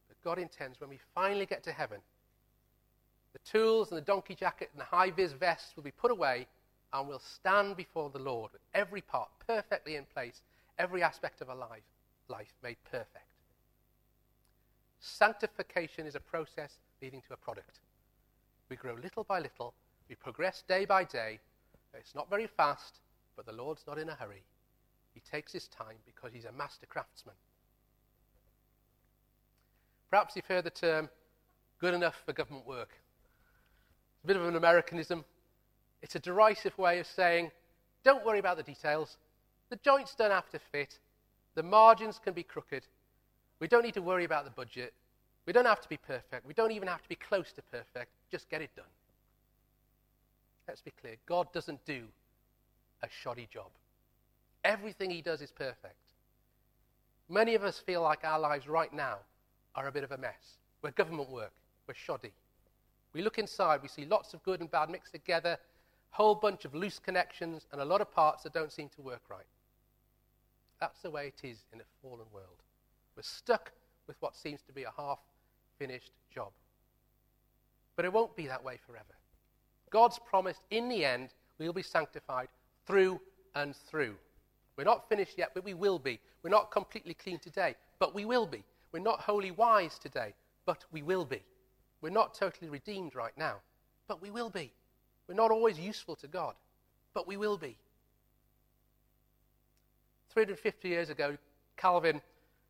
But 0.06 0.22
God 0.22 0.38
intends 0.38 0.80
when 0.80 0.90
we 0.90 1.00
finally 1.12 1.44
get 1.44 1.64
to 1.64 1.72
heaven, 1.72 1.98
the 3.36 3.50
tools 3.50 3.90
and 3.90 3.98
the 3.98 4.04
donkey 4.04 4.34
jacket 4.34 4.70
and 4.72 4.80
the 4.80 4.84
high 4.84 5.10
vis 5.10 5.32
vest 5.32 5.76
will 5.76 5.82
be 5.82 5.90
put 5.90 6.10
away 6.10 6.46
and 6.92 7.06
we'll 7.06 7.18
stand 7.18 7.76
before 7.76 8.08
the 8.08 8.18
Lord 8.18 8.50
with 8.52 8.62
every 8.72 9.02
part 9.02 9.28
perfectly 9.46 9.96
in 9.96 10.06
place, 10.14 10.40
every 10.78 11.02
aspect 11.02 11.42
of 11.42 11.50
our 11.50 11.56
life, 11.56 11.82
life 12.28 12.54
made 12.62 12.78
perfect. 12.90 13.26
Sanctification 15.00 16.06
is 16.06 16.14
a 16.14 16.20
process 16.20 16.78
leading 17.02 17.20
to 17.28 17.34
a 17.34 17.36
product. 17.36 17.80
We 18.70 18.76
grow 18.76 18.94
little 18.94 19.24
by 19.24 19.40
little, 19.40 19.74
we 20.08 20.14
progress 20.14 20.64
day 20.66 20.86
by 20.86 21.04
day. 21.04 21.38
It's 21.92 22.14
not 22.14 22.30
very 22.30 22.46
fast, 22.46 23.00
but 23.36 23.44
the 23.44 23.52
Lord's 23.52 23.84
not 23.86 23.98
in 23.98 24.08
a 24.08 24.14
hurry. 24.14 24.44
He 25.12 25.20
takes 25.20 25.52
his 25.52 25.68
time 25.68 25.96
because 26.06 26.32
he's 26.32 26.46
a 26.46 26.52
master 26.52 26.86
craftsman. 26.86 27.34
Perhaps 30.10 30.36
you've 30.36 30.46
heard 30.46 30.64
the 30.64 30.70
term 30.70 31.10
good 31.80 31.92
enough 31.92 32.22
for 32.24 32.32
government 32.32 32.66
work. 32.66 32.90
A 34.26 34.34
bit 34.34 34.36
of 34.36 34.44
an 34.44 34.56
Americanism. 34.56 35.24
It's 36.02 36.16
a 36.16 36.18
derisive 36.18 36.76
way 36.76 36.98
of 36.98 37.06
saying, 37.06 37.52
don't 38.02 38.26
worry 38.26 38.40
about 38.40 38.56
the 38.56 38.64
details. 38.64 39.18
The 39.70 39.76
joints 39.76 40.16
don't 40.16 40.32
have 40.32 40.50
to 40.50 40.58
fit. 40.72 40.98
The 41.54 41.62
margins 41.62 42.18
can 42.18 42.34
be 42.34 42.42
crooked. 42.42 42.82
We 43.60 43.68
don't 43.68 43.84
need 43.84 43.94
to 43.94 44.02
worry 44.02 44.24
about 44.24 44.44
the 44.44 44.50
budget. 44.50 44.94
We 45.46 45.52
don't 45.52 45.64
have 45.64 45.80
to 45.80 45.88
be 45.88 45.96
perfect. 45.96 46.44
We 46.44 46.54
don't 46.54 46.72
even 46.72 46.88
have 46.88 47.04
to 47.04 47.08
be 47.08 47.14
close 47.14 47.52
to 47.52 47.62
perfect. 47.70 48.10
Just 48.28 48.50
get 48.50 48.62
it 48.62 48.70
done. 48.74 48.84
Let's 50.66 50.82
be 50.82 50.92
clear 51.00 51.14
God 51.26 51.52
doesn't 51.52 51.84
do 51.84 52.02
a 53.04 53.08
shoddy 53.22 53.46
job, 53.52 53.70
everything 54.64 55.08
He 55.08 55.22
does 55.22 55.40
is 55.40 55.52
perfect. 55.52 55.94
Many 57.28 57.54
of 57.54 57.62
us 57.62 57.78
feel 57.78 58.02
like 58.02 58.24
our 58.24 58.40
lives 58.40 58.66
right 58.66 58.92
now 58.92 59.18
are 59.76 59.86
a 59.86 59.92
bit 59.92 60.02
of 60.02 60.10
a 60.10 60.18
mess. 60.18 60.58
We're 60.82 60.90
government 60.90 61.30
work, 61.30 61.52
we're 61.86 61.94
shoddy. 61.94 62.32
We 63.16 63.22
look 63.22 63.38
inside, 63.38 63.80
we 63.80 63.88
see 63.88 64.04
lots 64.04 64.34
of 64.34 64.42
good 64.42 64.60
and 64.60 64.70
bad 64.70 64.90
mixed 64.90 65.12
together, 65.12 65.56
a 66.12 66.16
whole 66.16 66.34
bunch 66.34 66.66
of 66.66 66.74
loose 66.74 66.98
connections, 66.98 67.66
and 67.72 67.80
a 67.80 67.84
lot 67.84 68.02
of 68.02 68.12
parts 68.12 68.42
that 68.42 68.52
don't 68.52 68.70
seem 68.70 68.90
to 68.90 69.00
work 69.00 69.22
right. 69.30 69.46
That's 70.82 71.00
the 71.00 71.10
way 71.10 71.28
it 71.28 71.40
is 71.42 71.64
in 71.72 71.80
a 71.80 71.84
fallen 72.02 72.26
world. 72.30 72.62
We're 73.16 73.22
stuck 73.22 73.72
with 74.06 74.16
what 74.20 74.36
seems 74.36 74.60
to 74.64 74.72
be 74.74 74.82
a 74.82 74.92
half 74.98 75.18
finished 75.78 76.12
job. 76.30 76.50
But 77.96 78.04
it 78.04 78.12
won't 78.12 78.36
be 78.36 78.48
that 78.48 78.62
way 78.62 78.78
forever. 78.86 79.16
God's 79.88 80.18
promised 80.18 80.60
in 80.70 80.90
the 80.90 81.02
end 81.02 81.30
we'll 81.58 81.72
be 81.72 81.82
sanctified 81.82 82.48
through 82.86 83.18
and 83.54 83.74
through. 83.74 84.16
We're 84.76 84.84
not 84.84 85.08
finished 85.08 85.38
yet, 85.38 85.52
but 85.54 85.64
we 85.64 85.72
will 85.72 85.98
be. 85.98 86.20
We're 86.42 86.50
not 86.50 86.70
completely 86.70 87.14
clean 87.14 87.38
today, 87.38 87.76
but 87.98 88.14
we 88.14 88.26
will 88.26 88.46
be. 88.46 88.62
We're 88.92 88.98
not 88.98 89.20
wholly 89.20 89.52
wise 89.52 89.98
today, 89.98 90.34
but 90.66 90.84
we 90.92 91.00
will 91.00 91.24
be. 91.24 91.40
We're 92.06 92.10
not 92.10 92.34
totally 92.34 92.68
redeemed 92.68 93.16
right 93.16 93.36
now, 93.36 93.56
but 94.06 94.22
we 94.22 94.30
will 94.30 94.48
be. 94.48 94.70
We're 95.26 95.34
not 95.34 95.50
always 95.50 95.76
useful 95.76 96.14
to 96.14 96.28
God, 96.28 96.54
but 97.14 97.26
we 97.26 97.36
will 97.36 97.58
be. 97.58 97.76
350 100.30 100.86
years 100.86 101.10
ago, 101.10 101.36
Calvin 101.76 102.20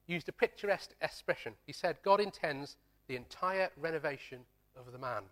used 0.06 0.30
a 0.30 0.32
picturesque 0.32 0.92
expression. 1.02 1.52
He 1.66 1.74
said, 1.74 1.98
God 2.02 2.18
intends 2.18 2.78
the 3.08 3.16
entire 3.16 3.68
renovation 3.76 4.38
of 4.74 4.90
the 4.90 4.98
man. 4.98 5.24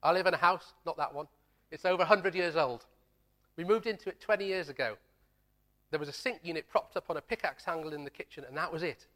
I 0.00 0.12
live 0.12 0.28
in 0.28 0.34
a 0.34 0.36
house, 0.36 0.72
not 0.86 0.96
that 0.98 1.12
one. 1.12 1.26
It's 1.72 1.84
over 1.84 2.04
100 2.04 2.32
years 2.36 2.54
old. 2.54 2.84
We 3.56 3.64
moved 3.64 3.88
into 3.88 4.08
it 4.08 4.20
20 4.20 4.46
years 4.46 4.68
ago. 4.68 4.98
There 5.90 5.98
was 5.98 6.08
a 6.08 6.12
sink 6.12 6.38
unit 6.44 6.68
propped 6.70 6.96
up 6.96 7.10
on 7.10 7.16
a 7.16 7.22
pickaxe 7.22 7.64
handle 7.64 7.92
in 7.92 8.04
the 8.04 8.10
kitchen, 8.10 8.44
and 8.46 8.56
that 8.56 8.72
was 8.72 8.84
it. 8.84 9.08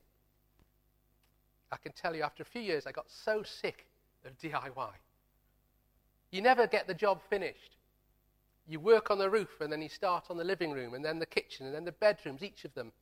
I 1.72 1.76
can 1.76 1.92
tell 1.92 2.14
you, 2.14 2.22
after 2.22 2.42
a 2.42 2.46
few 2.46 2.60
years, 2.60 2.86
I 2.86 2.92
got 2.92 3.10
so 3.10 3.42
sick 3.42 3.86
of 4.24 4.38
DIY. 4.38 4.90
You 6.30 6.42
never 6.42 6.66
get 6.66 6.86
the 6.86 6.94
job 6.94 7.20
finished. 7.28 7.76
You 8.68 8.80
work 8.80 9.10
on 9.10 9.18
the 9.18 9.30
roof, 9.30 9.60
and 9.60 9.72
then 9.72 9.82
you 9.82 9.88
start 9.88 10.24
on 10.30 10.36
the 10.36 10.44
living 10.44 10.72
room, 10.72 10.94
and 10.94 11.04
then 11.04 11.18
the 11.18 11.26
kitchen, 11.26 11.66
and 11.66 11.74
then 11.74 11.84
the 11.84 11.92
bedrooms, 11.92 12.42
each 12.42 12.64
of 12.64 12.74
them. 12.74 12.92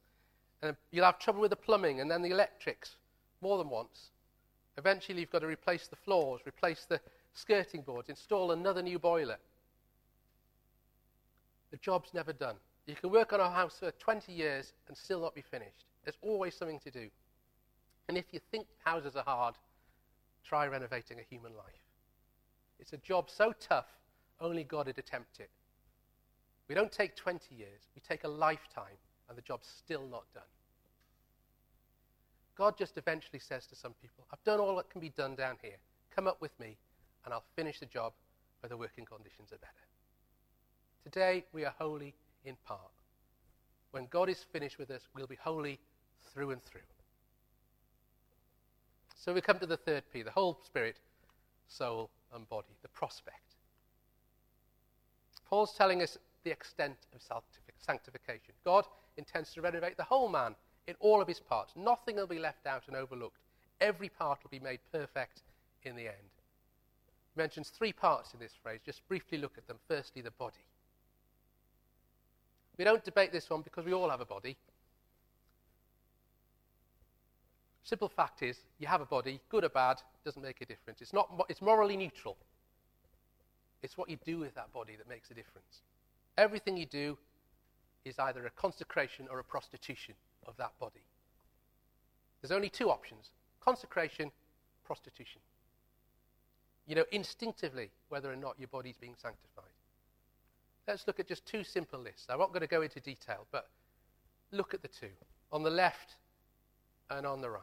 And 0.62 0.76
you'll 0.90 1.04
have 1.04 1.18
trouble 1.18 1.40
with 1.40 1.50
the 1.50 1.56
plumbing, 1.56 2.00
and 2.00 2.10
then 2.10 2.22
the 2.22 2.30
electrics, 2.30 2.96
more 3.40 3.58
than 3.58 3.68
once. 3.68 4.10
Eventually, 4.76 5.20
you've 5.20 5.30
got 5.30 5.40
to 5.40 5.46
replace 5.46 5.88
the 5.88 5.96
floors, 5.96 6.40
replace 6.46 6.84
the 6.88 7.00
skirting 7.34 7.82
boards, 7.82 8.08
install 8.08 8.52
another 8.52 8.82
new 8.82 8.98
boiler. 8.98 9.38
The 11.70 11.76
job's 11.78 12.14
never 12.14 12.32
done. 12.32 12.56
You 12.86 12.94
can 12.94 13.10
work 13.10 13.32
on 13.32 13.40
a 13.40 13.50
house 13.50 13.76
for 13.78 13.90
20 13.90 14.32
years 14.32 14.72
and 14.88 14.96
still 14.96 15.20
not 15.20 15.34
be 15.34 15.42
finished. 15.42 15.84
There's 16.04 16.16
always 16.22 16.54
something 16.54 16.80
to 16.80 16.90
do. 16.90 17.10
And 18.08 18.16
if 18.16 18.24
you 18.32 18.40
think 18.50 18.66
houses 18.84 19.16
are 19.16 19.24
hard, 19.24 19.54
try 20.42 20.66
renovating 20.66 21.18
a 21.20 21.22
human 21.22 21.54
life. 21.54 21.84
It's 22.80 22.94
a 22.94 22.98
job 22.98 23.28
so 23.28 23.52
tough, 23.60 23.86
only 24.40 24.64
God 24.64 24.86
would 24.86 24.98
attempt 24.98 25.40
it. 25.40 25.50
We 26.68 26.74
don't 26.74 26.92
take 26.92 27.16
20 27.16 27.54
years, 27.54 27.82
we 27.94 28.00
take 28.00 28.24
a 28.24 28.28
lifetime, 28.28 28.96
and 29.28 29.36
the 29.36 29.42
job's 29.42 29.68
still 29.68 30.06
not 30.10 30.24
done. 30.32 30.42
God 32.56 32.76
just 32.78 32.96
eventually 32.96 33.38
says 33.38 33.66
to 33.66 33.76
some 33.76 33.94
people, 34.00 34.24
I've 34.32 34.42
done 34.42 34.58
all 34.58 34.76
that 34.76 34.90
can 34.90 35.00
be 35.00 35.10
done 35.10 35.34
down 35.34 35.56
here. 35.62 35.76
Come 36.14 36.26
up 36.26 36.40
with 36.40 36.58
me, 36.58 36.76
and 37.24 37.32
I'll 37.32 37.44
finish 37.56 37.78
the 37.78 37.86
job 37.86 38.12
where 38.60 38.68
the 38.68 38.76
working 38.76 39.04
conditions 39.04 39.52
are 39.52 39.58
better. 39.58 39.72
Today, 41.04 41.44
we 41.52 41.64
are 41.64 41.74
holy 41.78 42.14
in 42.44 42.56
part. 42.66 42.80
When 43.92 44.06
God 44.06 44.28
is 44.28 44.44
finished 44.52 44.78
with 44.78 44.90
us, 44.90 45.02
we'll 45.14 45.26
be 45.26 45.38
holy 45.40 45.78
through 46.32 46.50
and 46.50 46.62
through. 46.64 46.80
So 49.18 49.34
we 49.34 49.40
come 49.40 49.58
to 49.58 49.66
the 49.66 49.76
third 49.76 50.04
P 50.12 50.22
the 50.22 50.30
whole 50.30 50.58
spirit, 50.64 51.00
soul, 51.66 52.08
and 52.32 52.48
body, 52.48 52.76
the 52.82 52.88
prospect. 52.88 53.56
Paul's 55.48 55.74
telling 55.74 56.02
us 56.02 56.16
the 56.44 56.50
extent 56.50 56.96
of 57.14 57.20
sanctification. 57.78 58.54
God 58.64 58.84
intends 59.16 59.52
to 59.54 59.60
renovate 59.60 59.96
the 59.96 60.04
whole 60.04 60.28
man 60.28 60.54
in 60.86 60.94
all 61.00 61.20
of 61.20 61.26
his 61.26 61.40
parts. 61.40 61.72
Nothing 61.76 62.16
will 62.16 62.26
be 62.26 62.38
left 62.38 62.66
out 62.66 62.84
and 62.86 62.96
overlooked. 62.96 63.40
Every 63.80 64.08
part 64.08 64.38
will 64.42 64.50
be 64.50 64.60
made 64.60 64.80
perfect 64.92 65.42
in 65.82 65.96
the 65.96 66.06
end. 66.06 66.30
He 67.34 67.40
mentions 67.40 67.70
three 67.70 67.92
parts 67.92 68.34
in 68.34 68.40
this 68.40 68.54
phrase. 68.62 68.80
Just 68.86 69.06
briefly 69.08 69.38
look 69.38 69.58
at 69.58 69.66
them. 69.66 69.78
Firstly, 69.88 70.22
the 70.22 70.30
body. 70.30 70.64
We 72.76 72.84
don't 72.84 73.04
debate 73.04 73.32
this 73.32 73.50
one 73.50 73.62
because 73.62 73.84
we 73.84 73.92
all 73.92 74.10
have 74.10 74.20
a 74.20 74.26
body. 74.26 74.56
Simple 77.84 78.08
fact 78.08 78.42
is, 78.42 78.58
you 78.78 78.86
have 78.86 79.00
a 79.00 79.06
body, 79.06 79.40
good 79.48 79.64
or 79.64 79.68
bad, 79.70 80.02
doesn't 80.24 80.42
make 80.42 80.60
a 80.60 80.66
difference. 80.66 81.00
It's, 81.00 81.12
not, 81.12 81.28
it's 81.48 81.62
morally 81.62 81.96
neutral. 81.96 82.36
It's 83.82 83.96
what 83.96 84.08
you 84.08 84.18
do 84.24 84.38
with 84.38 84.54
that 84.54 84.72
body 84.72 84.96
that 84.96 85.08
makes 85.08 85.30
a 85.30 85.34
difference. 85.34 85.82
Everything 86.36 86.76
you 86.76 86.86
do 86.86 87.16
is 88.04 88.18
either 88.18 88.46
a 88.46 88.50
consecration 88.50 89.26
or 89.30 89.38
a 89.38 89.44
prostitution 89.44 90.14
of 90.46 90.56
that 90.56 90.72
body. 90.80 91.04
There's 92.40 92.52
only 92.52 92.68
two 92.68 92.90
options 92.90 93.30
consecration, 93.60 94.30
prostitution. 94.84 95.40
You 96.86 96.94
know 96.94 97.04
instinctively 97.12 97.90
whether 98.08 98.32
or 98.32 98.36
not 98.36 98.58
your 98.58 98.68
body's 98.68 98.96
being 98.96 99.14
sanctified. 99.20 99.74
Let's 100.86 101.06
look 101.06 101.20
at 101.20 101.28
just 101.28 101.44
two 101.44 101.64
simple 101.64 102.00
lists. 102.00 102.26
I'm 102.30 102.38
not 102.38 102.48
going 102.48 102.62
to 102.62 102.66
go 102.66 102.80
into 102.80 102.98
detail, 103.00 103.46
but 103.52 103.68
look 104.52 104.72
at 104.72 104.80
the 104.80 104.88
two 104.88 105.10
on 105.52 105.62
the 105.62 105.70
left 105.70 106.16
and 107.10 107.26
on 107.26 107.40
the 107.40 107.50
right. 107.50 107.62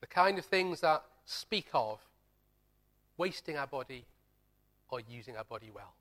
The 0.00 0.06
kind 0.06 0.38
of 0.38 0.44
things 0.44 0.80
that 0.80 1.02
speak 1.24 1.68
of 1.72 2.00
wasting 3.16 3.56
our 3.56 3.66
body 3.66 4.04
or 4.90 5.00
using 5.00 5.36
our 5.36 5.44
body 5.44 5.70
well. 5.74 5.94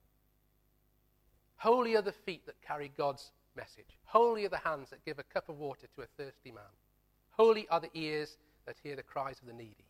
Holy 1.58 1.96
are 1.96 2.02
the 2.02 2.12
feet 2.12 2.46
that 2.46 2.62
carry 2.62 2.92
God's 2.98 3.32
message. 3.56 3.98
Holy 4.06 4.46
are 4.46 4.50
the 4.50 4.58
hands 4.58 4.90
that 4.90 5.06
give 5.06 5.20
a 5.20 5.24
cup 5.24 5.50
of 5.50 5.60
water 5.60 5.88
to 5.96 6.02
a 6.02 6.08
thirsty 6.18 6.52
man. 6.52 6.64
Holy 7.32 7.68
are 7.70 7.80
the 7.80 7.90
ears 7.94 8.38
that 8.66 8.76
hear 8.84 8.96
the 8.96 9.04
cries 9.04 9.40
of 9.40 9.48
the 9.48 9.54
needy. 9.54 9.86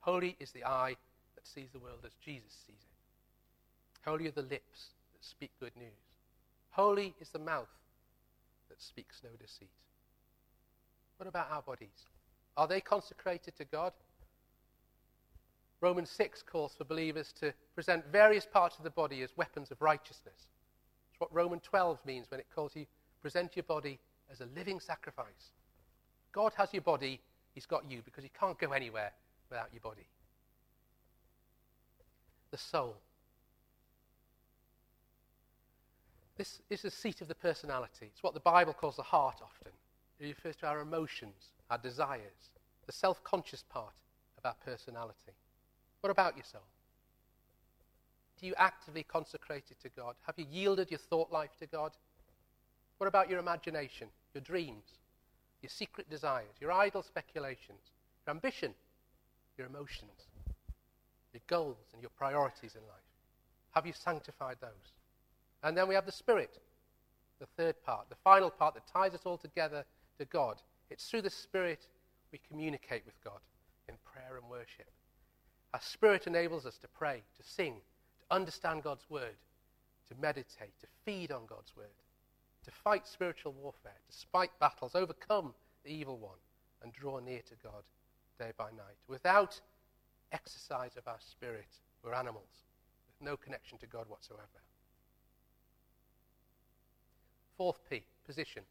Holy 0.00 0.36
is 0.40 0.52
the 0.52 0.64
eye 0.64 0.96
that 1.34 1.46
sees 1.46 1.70
the 1.72 1.78
world 1.78 2.00
as 2.04 2.12
Jesus 2.24 2.52
sees 2.66 2.80
it. 2.80 4.08
Holy 4.08 4.26
are 4.26 4.32
the 4.32 4.42
lips 4.42 4.90
that 5.12 5.24
speak 5.24 5.50
good 5.60 5.76
news. 5.76 5.88
Holy 6.70 7.14
is 7.20 7.28
the 7.28 7.38
mouth 7.38 7.68
that 8.68 8.80
speaks 8.80 9.20
no 9.22 9.30
deceit. 9.38 9.68
What 11.22 11.28
about 11.28 11.52
our 11.52 11.62
bodies? 11.62 12.08
Are 12.56 12.66
they 12.66 12.80
consecrated 12.80 13.54
to 13.56 13.64
God? 13.64 13.92
Romans 15.80 16.10
6 16.10 16.42
calls 16.42 16.74
for 16.76 16.82
believers 16.82 17.32
to 17.38 17.54
present 17.76 18.04
various 18.10 18.44
parts 18.44 18.76
of 18.76 18.82
the 18.82 18.90
body 18.90 19.22
as 19.22 19.30
weapons 19.36 19.70
of 19.70 19.80
righteousness. 19.80 20.48
It's 21.12 21.20
what 21.20 21.32
Romans 21.32 21.62
12 21.62 22.04
means 22.04 22.28
when 22.28 22.40
it 22.40 22.46
calls 22.52 22.74
you 22.74 22.86
present 23.20 23.54
your 23.54 23.62
body 23.62 24.00
as 24.32 24.40
a 24.40 24.48
living 24.56 24.80
sacrifice. 24.80 25.52
God 26.32 26.54
has 26.56 26.72
your 26.72 26.82
body, 26.82 27.20
He's 27.54 27.66
got 27.66 27.88
you 27.88 28.02
because 28.04 28.24
He 28.24 28.30
can't 28.36 28.58
go 28.58 28.72
anywhere 28.72 29.12
without 29.48 29.68
your 29.72 29.80
body. 29.80 30.08
The 32.50 32.58
soul. 32.58 32.96
This 36.36 36.60
is 36.68 36.82
the 36.82 36.90
seat 36.90 37.20
of 37.20 37.28
the 37.28 37.36
personality. 37.36 38.06
It's 38.12 38.24
what 38.24 38.34
the 38.34 38.40
Bible 38.40 38.72
calls 38.72 38.96
the 38.96 39.04
heart 39.04 39.36
often. 39.40 39.70
It 40.22 40.26
refers 40.26 40.54
to 40.56 40.66
our 40.68 40.80
emotions, 40.80 41.50
our 41.68 41.78
desires, 41.78 42.52
the 42.86 42.92
self 42.92 43.22
conscious 43.24 43.64
part 43.68 43.94
of 44.38 44.46
our 44.46 44.54
personality. 44.64 45.32
What 46.00 46.10
about 46.10 46.36
your 46.36 46.44
soul? 46.44 46.62
Do 48.40 48.46
you 48.46 48.54
actively 48.56 49.02
consecrate 49.02 49.64
it 49.70 49.80
to 49.82 49.88
God? 49.88 50.14
Have 50.26 50.38
you 50.38 50.46
yielded 50.48 50.92
your 50.92 50.98
thought 50.98 51.32
life 51.32 51.50
to 51.58 51.66
God? 51.66 51.92
What 52.98 53.08
about 53.08 53.30
your 53.30 53.40
imagination, 53.40 54.08
your 54.32 54.42
dreams, 54.42 54.84
your 55.60 55.70
secret 55.70 56.08
desires, 56.08 56.54
your 56.60 56.70
idle 56.70 57.02
speculations, 57.02 57.80
your 58.24 58.34
ambition, 58.34 58.74
your 59.58 59.66
emotions, 59.66 60.28
your 61.32 61.42
goals, 61.48 61.88
and 61.92 62.00
your 62.00 62.10
priorities 62.16 62.76
in 62.76 62.82
life? 62.82 63.10
Have 63.72 63.86
you 63.86 63.92
sanctified 63.92 64.58
those? 64.60 64.92
And 65.64 65.76
then 65.76 65.88
we 65.88 65.96
have 65.96 66.06
the 66.06 66.12
Spirit, 66.12 66.58
the 67.40 67.46
third 67.56 67.74
part, 67.84 68.08
the 68.08 68.16
final 68.22 68.50
part 68.50 68.74
that 68.74 68.86
ties 68.86 69.14
us 69.14 69.22
all 69.24 69.38
together 69.38 69.84
to 70.18 70.24
God. 70.24 70.60
It's 70.90 71.08
through 71.08 71.22
the 71.22 71.30
Spirit 71.30 71.86
we 72.32 72.40
communicate 72.48 73.04
with 73.04 73.22
God 73.24 73.40
in 73.88 73.94
prayer 74.04 74.36
and 74.36 74.48
worship. 74.48 74.90
Our 75.74 75.80
Spirit 75.80 76.26
enables 76.26 76.66
us 76.66 76.78
to 76.78 76.88
pray, 76.88 77.22
to 77.36 77.42
sing, 77.42 77.74
to 78.18 78.34
understand 78.34 78.82
God's 78.82 79.08
Word, 79.08 79.36
to 80.08 80.14
meditate, 80.20 80.78
to 80.80 80.86
feed 81.04 81.32
on 81.32 81.46
God's 81.46 81.74
Word, 81.76 81.86
to 82.64 82.70
fight 82.70 83.06
spiritual 83.06 83.52
warfare, 83.52 83.98
to 84.10 84.26
fight 84.30 84.50
battles, 84.60 84.94
overcome 84.94 85.54
the 85.84 85.90
evil 85.90 86.18
one, 86.18 86.38
and 86.82 86.92
draw 86.92 87.18
near 87.18 87.40
to 87.48 87.54
God 87.62 87.82
day 88.38 88.52
by 88.56 88.70
night. 88.70 88.98
Without 89.08 89.60
exercise 90.32 90.96
of 90.96 91.06
our 91.08 91.18
spirit, 91.20 91.68
we're 92.02 92.14
animals 92.14 92.64
with 93.06 93.26
no 93.26 93.36
connection 93.36 93.78
to 93.78 93.86
God 93.86 94.08
whatsoever. 94.08 94.42
Fourth 97.56 97.80
P, 97.88 98.04
position. 98.26 98.62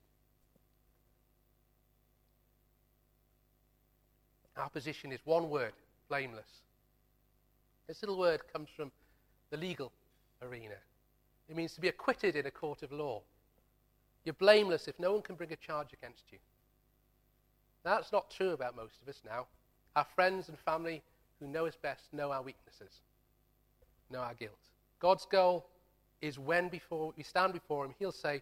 Our 4.57 4.69
position 4.69 5.11
is 5.11 5.19
one 5.25 5.49
word 5.49 5.73
blameless. 6.09 6.61
This 7.87 8.01
little 8.01 8.17
word 8.17 8.41
comes 8.51 8.69
from 8.75 8.91
the 9.49 9.57
legal 9.57 9.91
arena. 10.41 10.75
It 11.49 11.55
means 11.55 11.73
to 11.73 11.81
be 11.81 11.87
acquitted 11.87 12.35
in 12.35 12.45
a 12.45 12.51
court 12.51 12.83
of 12.83 12.91
law. 12.91 13.21
You're 14.23 14.33
blameless 14.33 14.87
if 14.87 14.99
no 14.99 15.13
one 15.13 15.21
can 15.21 15.35
bring 15.35 15.51
a 15.51 15.55
charge 15.55 15.93
against 15.93 16.23
you. 16.31 16.37
That's 17.83 18.11
not 18.11 18.29
true 18.29 18.51
about 18.51 18.75
most 18.75 19.01
of 19.01 19.09
us 19.09 19.21
now. 19.25 19.47
Our 19.95 20.05
friends 20.15 20.49
and 20.49 20.57
family 20.59 21.01
who 21.39 21.47
know 21.47 21.65
us 21.65 21.75
best 21.81 22.13
know 22.13 22.31
our 22.31 22.43
weaknesses, 22.43 23.01
know 24.09 24.19
our 24.19 24.35
guilt. 24.35 24.59
God's 24.99 25.25
goal 25.25 25.67
is 26.21 26.37
when 26.37 26.69
before 26.69 27.13
we 27.17 27.23
stand 27.23 27.53
before 27.53 27.85
him, 27.85 27.95
he'll 27.97 28.11
say, 28.11 28.41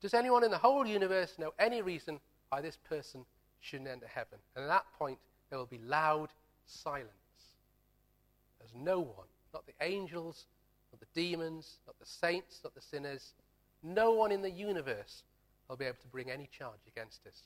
Does 0.00 0.14
anyone 0.14 0.44
in 0.44 0.50
the 0.50 0.58
whole 0.58 0.86
universe 0.86 1.34
know 1.38 1.52
any 1.58 1.82
reason 1.82 2.20
why 2.50 2.60
this 2.60 2.78
person 2.88 3.24
shouldn't 3.62 3.88
enter 3.88 4.06
heaven? 4.06 4.38
And 4.54 4.64
at 4.64 4.68
that 4.68 4.84
point, 4.98 5.18
there 5.48 5.58
will 5.58 5.66
be 5.66 5.80
loud 5.86 6.28
silence. 6.66 7.08
There's 8.58 8.74
no 8.74 9.00
one, 9.00 9.26
not 9.54 9.64
the 9.66 9.72
angels, 9.84 10.46
not 10.92 11.00
the 11.00 11.20
demons, 11.20 11.78
not 11.86 11.98
the 11.98 12.06
saints, 12.06 12.60
not 12.62 12.74
the 12.74 12.82
sinners, 12.82 13.32
no 13.82 14.12
one 14.12 14.30
in 14.30 14.42
the 14.42 14.50
universe 14.50 15.24
will 15.68 15.76
be 15.76 15.84
able 15.84 15.96
to 16.02 16.08
bring 16.08 16.30
any 16.30 16.48
charge 16.56 16.80
against 16.86 17.26
us. 17.26 17.42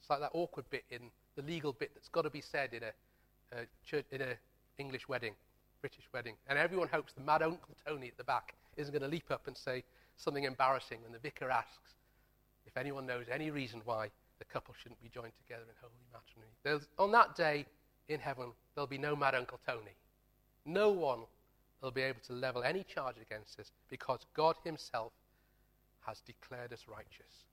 It's 0.00 0.10
like 0.10 0.20
that 0.20 0.30
awkward 0.32 0.68
bit 0.70 0.84
in 0.90 1.10
the 1.36 1.42
legal 1.42 1.72
bit 1.72 1.90
that's 1.94 2.08
got 2.08 2.22
to 2.22 2.30
be 2.30 2.40
said 2.40 2.72
in 2.72 2.82
a, 2.82 3.58
a 3.60 3.66
church, 3.84 4.06
in 4.10 4.20
an 4.20 4.36
English 4.78 5.08
wedding, 5.08 5.34
British 5.80 6.04
wedding, 6.12 6.34
and 6.48 6.58
everyone 6.58 6.88
hopes 6.88 7.12
the 7.12 7.20
mad 7.20 7.42
Uncle 7.42 7.74
Tony 7.86 8.08
at 8.08 8.16
the 8.16 8.24
back 8.24 8.54
isn't 8.76 8.92
going 8.92 9.02
to 9.02 9.08
leap 9.08 9.30
up 9.30 9.46
and 9.46 9.56
say 9.56 9.84
something 10.16 10.44
embarrassing 10.44 10.98
when 11.02 11.12
the 11.12 11.18
vicar 11.18 11.50
asks 11.50 11.94
if 12.66 12.76
anyone 12.76 13.06
knows 13.06 13.26
any 13.30 13.50
reason 13.50 13.80
why 13.84 14.08
the 14.38 14.44
couple 14.44 14.74
shouldn't 14.80 15.02
be 15.02 15.08
joined 15.08 15.32
together 15.38 15.62
in 15.62 15.74
holy 15.80 15.94
matrimony. 16.12 16.52
There's, 16.62 16.88
on 16.98 17.12
that 17.12 17.34
day 17.36 17.66
in 18.08 18.20
heaven, 18.20 18.52
there'll 18.74 18.86
be 18.86 18.98
no 18.98 19.16
mad 19.16 19.34
Uncle 19.34 19.60
Tony. 19.66 19.96
No 20.64 20.90
one 20.90 21.20
will 21.82 21.90
be 21.90 22.02
able 22.02 22.20
to 22.26 22.32
level 22.32 22.62
any 22.62 22.84
charge 22.84 23.16
against 23.20 23.58
us 23.60 23.70
because 23.88 24.20
God 24.34 24.56
Himself 24.64 25.12
has 26.06 26.20
declared 26.20 26.72
us 26.72 26.84
righteous. 26.88 27.44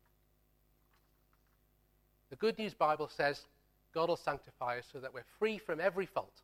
The 2.29 2.35
Good 2.35 2.57
News 2.57 2.73
Bible 2.73 3.09
says 3.15 3.41
God 3.93 4.09
will 4.09 4.17
sanctify 4.17 4.79
us 4.79 4.85
so 4.91 4.99
that 4.99 5.13
we're 5.13 5.25
free 5.39 5.57
from 5.57 5.79
every 5.79 6.05
fault. 6.05 6.41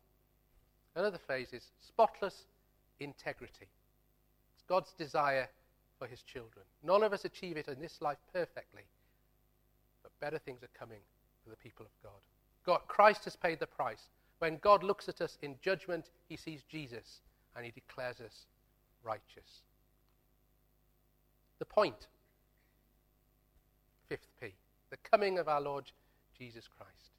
Another 0.94 1.18
phrase 1.18 1.48
is 1.52 1.64
spotless 1.86 2.44
integrity. 3.00 3.66
It's 4.54 4.64
God's 4.68 4.92
desire 4.92 5.48
for 5.98 6.06
his 6.06 6.22
children. 6.22 6.64
None 6.82 7.02
of 7.02 7.12
us 7.12 7.24
achieve 7.24 7.56
it 7.56 7.68
in 7.68 7.80
this 7.80 8.00
life 8.00 8.18
perfectly, 8.32 8.82
better 10.20 10.38
things 10.38 10.62
are 10.62 10.78
coming 10.78 11.00
for 11.42 11.50
the 11.50 11.56
people 11.56 11.86
of 11.86 11.92
God. 12.02 12.20
God 12.64 12.80
Christ 12.88 13.24
has 13.24 13.36
paid 13.36 13.58
the 13.58 13.66
price. 13.66 14.08
When 14.38 14.58
God 14.62 14.82
looks 14.82 15.08
at 15.08 15.20
us 15.20 15.38
in 15.42 15.56
judgment, 15.62 16.10
he 16.28 16.36
sees 16.36 16.62
Jesus 16.68 17.20
and 17.56 17.64
he 17.64 17.70
declares 17.70 18.20
us 18.20 18.46
righteous. 19.02 19.62
The 21.58 21.64
point, 21.64 22.06
fifth 24.08 24.28
P, 24.40 24.54
the 24.90 24.96
coming 25.10 25.38
of 25.38 25.48
our 25.48 25.60
Lord 25.60 25.90
Jesus 26.38 26.68
Christ. 26.68 27.10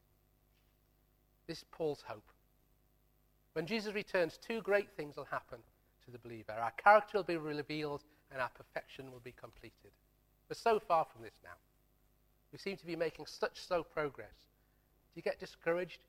This 1.47 1.63
Paul's 1.71 2.03
hope. 2.07 2.31
When 3.53 3.65
Jesus 3.65 3.93
returns, 3.93 4.37
two 4.37 4.61
great 4.61 4.89
things 4.95 5.17
will 5.17 5.25
happen 5.25 5.59
to 6.05 6.11
the 6.11 6.17
believer. 6.17 6.53
Our 6.53 6.71
character 6.71 7.17
will 7.17 7.23
be 7.23 7.37
revealed 7.37 8.03
and 8.31 8.41
our 8.41 8.49
perfection 8.49 9.11
will 9.11 9.19
be 9.19 9.33
completed. 9.33 9.91
We're 10.49 10.55
so 10.55 10.79
far 10.79 11.05
from 11.05 11.21
this 11.23 11.37
now. 11.43 11.51
We 12.51 12.57
seem 12.57 12.77
to 12.77 12.85
be 12.85 12.95
making 12.95 13.25
such 13.25 13.59
slow 13.61 13.83
progress. 13.83 14.33
Do 15.13 15.17
you 15.17 15.21
get 15.21 15.39
discouraged 15.39 15.99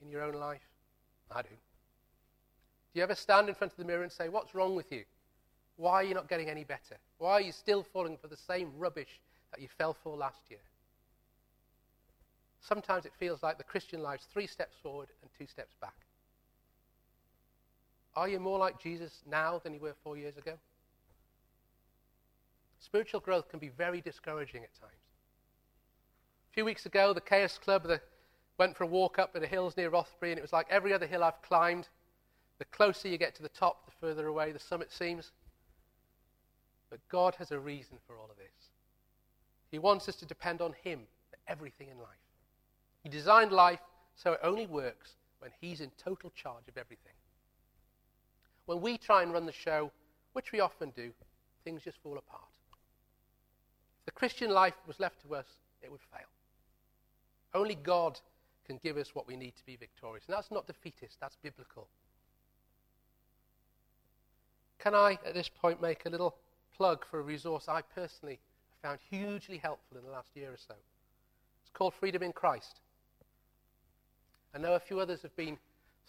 in 0.00 0.10
your 0.10 0.22
own 0.22 0.34
life? 0.34 0.60
I 1.30 1.42
do. 1.42 1.48
Do 1.48 2.98
you 2.98 3.02
ever 3.02 3.14
stand 3.14 3.48
in 3.48 3.54
front 3.54 3.72
of 3.72 3.78
the 3.78 3.84
mirror 3.84 4.02
and 4.02 4.12
say, 4.12 4.28
What's 4.28 4.54
wrong 4.54 4.74
with 4.76 4.92
you? 4.92 5.04
Why 5.76 5.94
are 5.94 6.04
you 6.04 6.14
not 6.14 6.28
getting 6.28 6.50
any 6.50 6.64
better? 6.64 6.98
Why 7.18 7.32
are 7.32 7.40
you 7.40 7.52
still 7.52 7.82
falling 7.82 8.16
for 8.16 8.28
the 8.28 8.36
same 8.36 8.72
rubbish 8.76 9.20
that 9.50 9.60
you 9.60 9.68
fell 9.78 9.94
for 9.94 10.16
last 10.16 10.50
year? 10.50 10.60
Sometimes 12.60 13.06
it 13.06 13.12
feels 13.18 13.42
like 13.42 13.58
the 13.58 13.64
Christian 13.64 14.02
life's 14.02 14.26
three 14.26 14.46
steps 14.46 14.76
forward 14.82 15.08
and 15.22 15.30
two 15.36 15.46
steps 15.46 15.74
back. 15.80 15.94
Are 18.14 18.28
you 18.28 18.38
more 18.38 18.58
like 18.58 18.80
Jesus 18.80 19.22
now 19.28 19.60
than 19.64 19.72
you 19.72 19.80
were 19.80 19.94
four 20.04 20.16
years 20.16 20.36
ago? 20.36 20.52
Spiritual 22.78 23.20
growth 23.20 23.48
can 23.48 23.58
be 23.58 23.68
very 23.68 24.00
discouraging 24.00 24.62
at 24.62 24.74
times. 24.74 25.01
A 26.52 26.54
few 26.54 26.66
weeks 26.66 26.84
ago, 26.84 27.14
the 27.14 27.20
Chaos 27.22 27.56
Club 27.56 27.84
the, 27.84 27.98
went 28.58 28.76
for 28.76 28.84
a 28.84 28.86
walk 28.86 29.18
up 29.18 29.32
the 29.32 29.46
hills 29.46 29.74
near 29.74 29.88
Rothbury, 29.88 30.32
and 30.32 30.38
it 30.38 30.42
was 30.42 30.52
like 30.52 30.66
every 30.68 30.92
other 30.92 31.06
hill 31.06 31.24
I've 31.24 31.40
climbed. 31.40 31.88
The 32.58 32.66
closer 32.66 33.08
you 33.08 33.16
get 33.16 33.34
to 33.36 33.42
the 33.42 33.48
top, 33.48 33.86
the 33.86 33.92
further 33.98 34.26
away 34.26 34.52
the 34.52 34.58
summit 34.58 34.92
seems. 34.92 35.32
But 36.90 37.00
God 37.08 37.34
has 37.36 37.52
a 37.52 37.58
reason 37.58 37.96
for 38.06 38.18
all 38.18 38.28
of 38.30 38.36
this. 38.36 38.68
He 39.70 39.78
wants 39.78 40.10
us 40.10 40.16
to 40.16 40.26
depend 40.26 40.60
on 40.60 40.74
Him 40.84 41.00
for 41.30 41.38
everything 41.48 41.88
in 41.88 41.96
life. 41.96 42.20
He 43.02 43.08
designed 43.08 43.50
life 43.50 43.80
so 44.14 44.32
it 44.32 44.40
only 44.42 44.66
works 44.66 45.14
when 45.38 45.52
He's 45.58 45.80
in 45.80 45.90
total 45.96 46.30
charge 46.36 46.68
of 46.68 46.76
everything. 46.76 47.14
When 48.66 48.82
we 48.82 48.98
try 48.98 49.22
and 49.22 49.32
run 49.32 49.46
the 49.46 49.52
show, 49.52 49.90
which 50.34 50.52
we 50.52 50.60
often 50.60 50.90
do, 50.90 51.12
things 51.64 51.82
just 51.82 52.02
fall 52.02 52.18
apart. 52.18 52.44
If 54.00 54.04
the 54.04 54.12
Christian 54.12 54.50
life 54.50 54.74
was 54.86 55.00
left 55.00 55.22
to 55.22 55.34
us, 55.34 55.46
it 55.80 55.90
would 55.90 56.02
fail. 56.12 56.28
Only 57.54 57.74
God 57.74 58.18
can 58.66 58.78
give 58.82 58.96
us 58.96 59.14
what 59.14 59.26
we 59.26 59.36
need 59.36 59.54
to 59.56 59.66
be 59.66 59.76
victorious. 59.76 60.24
And 60.26 60.36
that's 60.36 60.50
not 60.50 60.66
defeatist, 60.66 61.18
that's 61.20 61.36
biblical. 61.42 61.88
Can 64.78 64.94
I, 64.94 65.18
at 65.26 65.34
this 65.34 65.48
point, 65.48 65.80
make 65.80 66.06
a 66.06 66.08
little 66.08 66.36
plug 66.76 67.04
for 67.08 67.20
a 67.20 67.22
resource 67.22 67.68
I 67.68 67.82
personally 67.82 68.38
found 68.82 68.98
hugely 69.10 69.58
helpful 69.58 69.98
in 69.98 70.04
the 70.04 70.10
last 70.10 70.30
year 70.34 70.50
or 70.50 70.56
so? 70.56 70.74
It's 71.62 71.70
called 71.72 71.94
Freedom 71.94 72.22
in 72.22 72.32
Christ. 72.32 72.80
I 74.54 74.58
know 74.58 74.74
a 74.74 74.80
few 74.80 75.00
others 75.00 75.22
have 75.22 75.34
been 75.36 75.58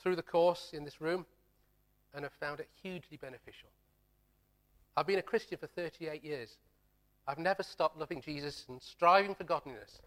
through 0.02 0.16
the 0.16 0.24
course 0.24 0.72
in 0.74 0.84
this 0.84 1.00
room 1.00 1.26
and 2.14 2.24
have 2.24 2.34
found 2.34 2.60
it 2.60 2.70
hugely 2.82 3.18
beneficial. 3.18 3.70
I've 4.96 5.08
been 5.08 5.20
a 5.20 5.24
Christian 5.24 5.58
for 5.58 5.68
38 5.68 6.24
years. 6.24 6.58
I've 7.28 7.40
never 7.40 7.64
stopped 7.64 7.98
loving 7.98 8.22
Jesus 8.22 8.66
and 8.70 8.82
striving 8.82 9.34
for 9.34 9.44
godliness. 9.44 10.02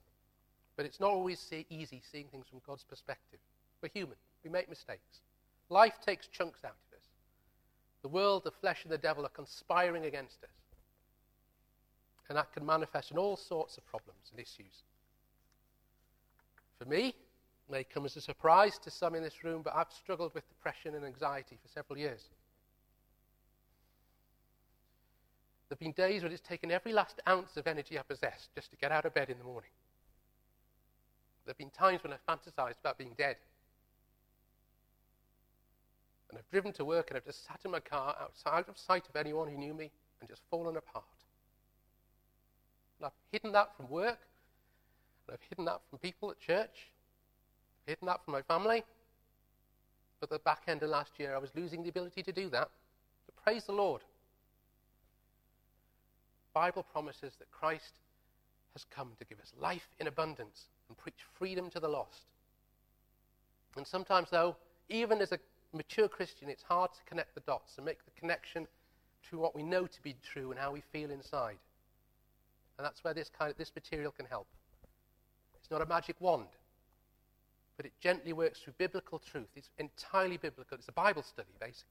But 0.77 0.85
it's 0.87 1.01
not 1.01 1.11
always 1.11 1.51
easy 1.71 2.03
seeing 2.11 2.27
things 2.27 2.47
from 2.49 2.61
God's 2.67 2.85
perspective. 2.85 3.41
We're 3.83 3.89
human, 3.89 4.17
we 4.45 4.51
make 4.51 4.69
mistakes. 4.69 5.21
Life 5.69 5.95
takes 6.05 6.27
chunks 6.29 6.65
out 6.65 6.77
of 6.91 6.97
us. 6.97 7.05
The 8.03 8.09
world, 8.09 8.45
the 8.45 8.51
flesh, 8.51 8.85
and 8.85 8.93
the 8.93 8.99
devil 8.99 9.25
are 9.25 9.31
conspiring 9.31 10.05
against 10.05 10.43
us. 10.45 10.51
And 12.29 12.37
that 12.37 12.53
can 12.53 12.65
manifest 12.67 13.11
in 13.11 13.19
all 13.19 13.37
sorts 13.37 13.79
of 13.79 13.87
problems 13.87 14.31
and 14.31 14.41
issues. 14.41 14.83
For 16.79 16.85
me, 16.85 17.09
it 17.09 17.73
may 17.73 17.85
come 17.85 18.05
as 18.05 18.17
a 18.17 18.21
surprise 18.21 18.79
to 18.79 18.91
some 18.91 19.15
in 19.15 19.23
this 19.23 19.45
room, 19.45 19.63
but 19.63 19.75
I've 19.75 19.93
struggled 19.93 20.35
with 20.35 20.49
depression 20.49 20.95
and 20.95 21.05
anxiety 21.05 21.59
for 21.63 21.69
several 21.69 21.99
years. 21.99 22.23
There 25.69 25.75
have 25.75 25.81
been 25.81 25.93
days 25.93 26.23
when 26.23 26.33
it's 26.33 26.47
taken 26.47 26.71
every 26.71 26.93
last 26.93 27.21
ounce 27.29 27.57
of 27.57 27.67
energy 27.67 27.99
I 27.99 28.03
possess 28.03 28.49
just 28.55 28.71
to 28.71 28.77
get 28.77 28.93
out 28.93 29.05
of 29.05 29.15
bed 29.15 29.31
in 29.31 29.39
the 29.39 29.45
morning. 29.45 29.71
There 31.47 31.53
have 31.53 31.59
been 31.59 31.71
times 31.71 32.03
when 32.03 32.13
I've 32.13 32.27
fantasized 32.27 32.81
about 32.81 32.99
being 32.99 33.15
dead. 33.17 33.37
And 36.29 36.37
I've 36.37 36.51
driven 36.51 36.73
to 36.73 36.85
work 36.85 37.09
and 37.09 37.17
I've 37.17 37.25
just 37.25 37.47
sat 37.47 37.61
in 37.65 37.71
my 37.71 37.79
car 37.79 38.17
outside 38.21 38.65
of 38.69 38.77
sight 38.77 39.09
of 39.09 39.15
anyone 39.15 39.49
who 39.49 39.57
knew 39.57 39.73
me 39.73 39.93
and 40.21 40.29
just 40.29 40.43
fallen 40.51 40.77
apart. 40.77 41.05
And 42.99 43.07
I've 43.07 43.13
hidden 43.31 43.53
that 43.53 43.77
from 43.77 43.89
work, 43.89 44.19
and 45.27 45.35
I've 45.35 45.49
hidden 45.49 45.67
that 45.67 45.83
from 45.89 46.01
people 46.01 46.33
at 46.33 46.41
church, 46.41 46.89
hidden 47.87 48.07
that 48.07 48.25
from 48.25 48.33
my 48.33 48.43
family. 48.43 48.83
But 50.19 50.31
the 50.31 50.41
back 50.41 50.63
end 50.67 50.83
of 50.83 50.91
last 50.91 51.13
year, 51.19 51.37
I 51.37 51.39
was 51.39 51.51
losing 51.55 51.85
the 51.85 51.91
ability 51.91 52.25
to 52.25 52.33
do 52.33 52.51
that. 52.51 52.71
So 53.27 53.33
praise 53.45 53.65
the 53.65 53.73
Lord. 53.73 54.01
The 54.01 56.61
Bible 56.61 56.83
promises 56.83 57.35
that 57.39 57.53
Christ 57.53 57.93
has 58.73 58.85
come 58.91 59.13
to 59.19 59.25
give 59.25 59.39
us 59.39 59.53
life 59.61 59.89
in 60.01 60.09
abundance 60.09 60.65
and 60.89 60.97
preach 60.97 61.19
freedom 61.39 61.71
to 61.71 61.81
the 61.81 61.89
lost. 61.89 62.25
And 63.77 63.87
sometimes, 63.87 64.29
though, 64.31 64.57
even 64.89 65.21
as 65.21 65.33
a 65.33 65.39
mature 65.73 66.09
Christian, 66.09 66.49
it's 66.49 66.63
hard 66.63 66.93
to 66.93 67.01
connect 67.07 67.35
the 67.35 67.41
dots 67.41 67.75
and 67.77 67.85
make 67.85 68.05
the 68.05 68.21
connection 68.21 68.67
to 69.31 69.39
what 69.39 69.55
we 69.55 69.63
know 69.63 69.87
to 69.87 70.03
be 70.03 70.15
true 70.23 70.51
and 70.51 70.59
how 70.61 70.73
we 70.73 70.83
feel 70.93 71.11
inside. 71.11 71.57
And 72.79 72.85
that's 72.85 73.03
where 73.03 73.15
this 73.15 73.31
kind 73.37 73.51
of 73.51 73.57
this 73.59 73.73
material 73.75 74.13
can 74.13 74.27
help. 74.27 74.47
It's 75.61 75.71
not 75.71 75.83
a 75.83 75.87
magic 75.87 76.17
wand 76.21 76.47
but 77.77 77.87
it 77.87 77.93
gently 78.01 78.33
works 78.33 78.61
through 78.61 78.73
biblical 78.79 79.19
truth. 79.19 79.49
It's 79.55 79.69
entirely 79.79 80.39
biblical. 80.39 80.79
It's 80.79 80.89
a 80.89 80.93
Bible 80.93 81.23
study, 81.23 81.53
basically. 81.61 81.91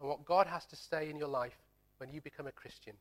And 0.00 0.08
what 0.08 0.24
God 0.24 0.46
has 0.46 0.66
to 0.66 0.76
say 0.76 1.08
in 1.08 1.16
your 1.16 1.28
life 1.28 1.56
when 1.98 2.10
you 2.10 2.20
become 2.20 2.46
a 2.46 2.52
Christian. 2.52 2.94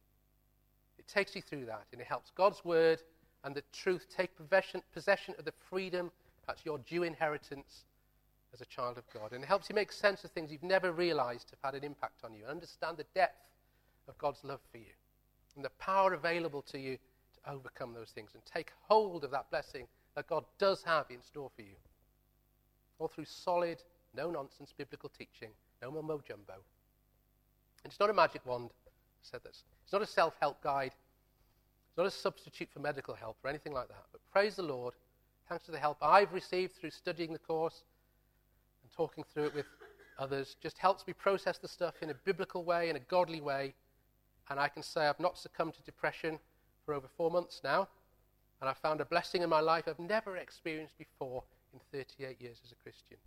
It 0.97 1.07
takes 1.07 1.35
you 1.35 1.41
through 1.41 1.65
that, 1.65 1.85
and 1.91 2.01
it 2.01 2.07
helps 2.07 2.31
God's 2.35 2.63
word 2.63 3.01
and 3.43 3.55
the 3.55 3.63
truth 3.73 4.05
take 4.15 4.31
possession, 4.35 4.81
of 5.37 5.45
the 5.45 5.53
freedom 5.69 6.11
that's 6.47 6.65
your 6.65 6.79
due 6.79 7.03
inheritance 7.03 7.85
as 8.53 8.61
a 8.61 8.65
child 8.65 8.97
of 8.97 9.03
God. 9.13 9.31
And 9.31 9.43
it 9.43 9.47
helps 9.47 9.69
you 9.69 9.75
make 9.75 9.91
sense 9.91 10.23
of 10.23 10.31
things 10.31 10.51
you've 10.51 10.63
never 10.63 10.91
realized 10.91 11.51
have 11.51 11.73
had 11.73 11.79
an 11.79 11.85
impact 11.85 12.23
on 12.23 12.33
you, 12.33 12.41
and 12.43 12.51
understand 12.51 12.97
the 12.97 13.05
depth 13.15 13.45
of 14.07 14.17
God's 14.17 14.43
love 14.43 14.59
for 14.71 14.77
you, 14.77 14.93
and 15.55 15.63
the 15.63 15.69
power 15.71 16.13
available 16.13 16.61
to 16.63 16.79
you 16.79 16.97
to 16.97 17.51
overcome 17.51 17.93
those 17.93 18.09
things, 18.09 18.31
and 18.33 18.43
take 18.45 18.71
hold 18.87 19.23
of 19.23 19.31
that 19.31 19.49
blessing 19.49 19.87
that 20.15 20.27
God 20.27 20.43
does 20.57 20.83
have 20.83 21.05
in 21.09 21.21
store 21.21 21.51
for 21.55 21.61
you. 21.61 21.75
All 22.97 23.07
through 23.07 23.25
solid, 23.25 23.81
no 24.15 24.29
nonsense 24.29 24.73
biblical 24.75 25.09
teaching, 25.09 25.51
no 25.81 25.91
mumbo 25.91 26.21
jumbo. 26.27 26.55
It's 27.85 27.99
not 27.99 28.09
a 28.09 28.13
magic 28.13 28.45
wand. 28.45 28.71
I 28.87 28.91
said 29.21 29.41
this. 29.43 29.63
It's 29.83 29.93
not 29.93 30.01
a 30.01 30.07
self 30.07 30.35
help 30.39 30.61
guide. 30.61 30.91
Not 31.99 32.07
a 32.07 32.11
substitute 32.11 32.69
for 32.71 32.79
medical 32.79 33.13
help 33.13 33.35
or 33.43 33.49
anything 33.49 33.73
like 33.73 33.89
that. 33.89 34.05
But 34.13 34.21
praise 34.31 34.55
the 34.55 34.63
Lord, 34.63 34.93
thanks 35.49 35.65
to 35.65 35.71
the 35.71 35.77
help 35.77 35.97
I've 36.01 36.31
received 36.31 36.77
through 36.77 36.91
studying 36.91 37.33
the 37.33 37.39
course 37.39 37.83
and 38.81 38.89
talking 38.93 39.25
through 39.33 39.47
it 39.47 39.53
with 39.53 39.65
others, 40.17 40.55
just 40.61 40.77
helps 40.77 41.05
me 41.05 41.11
process 41.11 41.57
the 41.57 41.67
stuff 41.67 41.95
in 42.01 42.09
a 42.09 42.13
biblical 42.13 42.63
way, 42.63 42.89
in 42.89 42.95
a 42.95 43.01
godly 43.01 43.41
way. 43.41 43.73
And 44.49 44.61
I 44.61 44.69
can 44.69 44.81
say 44.81 45.07
I've 45.07 45.19
not 45.19 45.37
succumbed 45.37 45.73
to 45.73 45.81
depression 45.81 46.39
for 46.85 46.93
over 46.93 47.07
four 47.17 47.29
months 47.29 47.59
now. 47.65 47.89
And 48.61 48.69
I've 48.69 48.77
found 48.77 49.01
a 49.01 49.05
blessing 49.05 49.41
in 49.41 49.49
my 49.49 49.59
life 49.59 49.83
I've 49.85 49.99
never 49.99 50.37
experienced 50.37 50.97
before 50.97 51.43
in 51.73 51.81
38 51.91 52.39
years 52.39 52.61
as 52.63 52.71
a 52.71 52.75
Christian. 52.75 53.17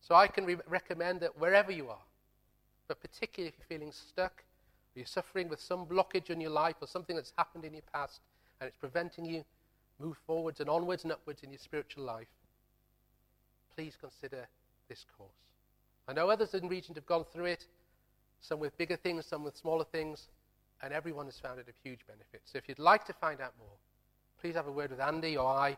So 0.00 0.14
I 0.14 0.26
can 0.26 0.46
re- 0.46 0.56
recommend 0.66 1.20
that 1.20 1.38
wherever 1.38 1.70
you 1.70 1.90
are, 1.90 2.06
but 2.88 2.98
particularly 3.02 3.48
if 3.48 3.58
you're 3.58 3.78
feeling 3.78 3.92
stuck, 3.92 4.42
you're 4.96 5.06
suffering 5.06 5.48
with 5.48 5.60
some 5.60 5.86
blockage 5.86 6.30
in 6.30 6.40
your 6.40 6.50
life, 6.50 6.76
or 6.80 6.88
something 6.88 7.16
that's 7.16 7.32
happened 7.36 7.64
in 7.64 7.72
your 7.72 7.82
past, 7.92 8.20
and 8.60 8.68
it's 8.68 8.76
preventing 8.76 9.24
you 9.24 9.44
move 10.00 10.16
forwards 10.26 10.60
and 10.60 10.68
onwards 10.68 11.04
and 11.04 11.12
upwards 11.12 11.42
in 11.42 11.50
your 11.50 11.58
spiritual 11.58 12.04
life, 12.04 12.28
please 13.76 13.96
consider 14.00 14.46
this 14.88 15.04
course. 15.16 15.30
I 16.06 16.12
know 16.12 16.28
others 16.28 16.54
in 16.54 16.68
Regent 16.68 16.96
have 16.96 17.06
gone 17.06 17.24
through 17.32 17.46
it, 17.46 17.66
some 18.40 18.60
with 18.60 18.76
bigger 18.76 18.96
things, 18.96 19.26
some 19.26 19.42
with 19.42 19.56
smaller 19.56 19.84
things 19.84 20.28
and 20.82 20.92
everyone 20.92 21.26
has 21.26 21.38
found 21.38 21.58
it 21.58 21.68
of 21.68 21.74
huge 21.82 22.00
benefit. 22.06 22.42
So 22.44 22.58
if 22.58 22.68
you'd 22.68 22.78
like 22.78 23.04
to 23.06 23.12
find 23.14 23.40
out 23.40 23.54
more, 23.58 23.76
please 24.40 24.54
have 24.54 24.66
a 24.66 24.72
word 24.72 24.90
with 24.90 25.00
Andy 25.00 25.36
or 25.36 25.48
I 25.48 25.76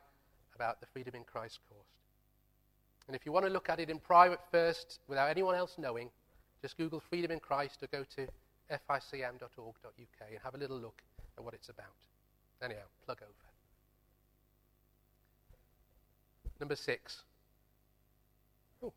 about 0.55 0.81
the 0.81 0.87
Freedom 0.87 1.15
in 1.15 1.23
Christ 1.25 1.61
course. 1.69 1.87
And 3.07 3.15
if 3.15 3.25
you 3.25 3.31
want 3.31 3.47
to 3.47 3.53
look 3.53 3.69
at 3.69 3.79
it 3.79 3.89
in 3.89 4.01
private 4.01 4.41
first, 4.51 4.99
without 5.07 5.31
anyone 5.31 5.55
else 5.55 5.75
knowing, 5.79 6.11
just 6.61 6.77
Google 6.77 6.99
Freedom 6.99 7.31
in 7.31 7.39
Christ 7.39 7.83
or 7.83 7.87
go 7.87 8.05
to 8.17 8.27
ficm.org.uk 8.71 10.29
and 10.29 10.39
have 10.43 10.55
a 10.55 10.59
little 10.59 10.79
look 10.79 11.03
at 11.37 11.45
what 11.45 11.55
it's 11.55 11.69
about. 11.69 11.87
Anyhow, 12.63 12.87
plug 13.05 13.19
over. 13.23 13.33
Number 16.59 16.77
six. 16.77 17.23
Oh, 18.83 18.93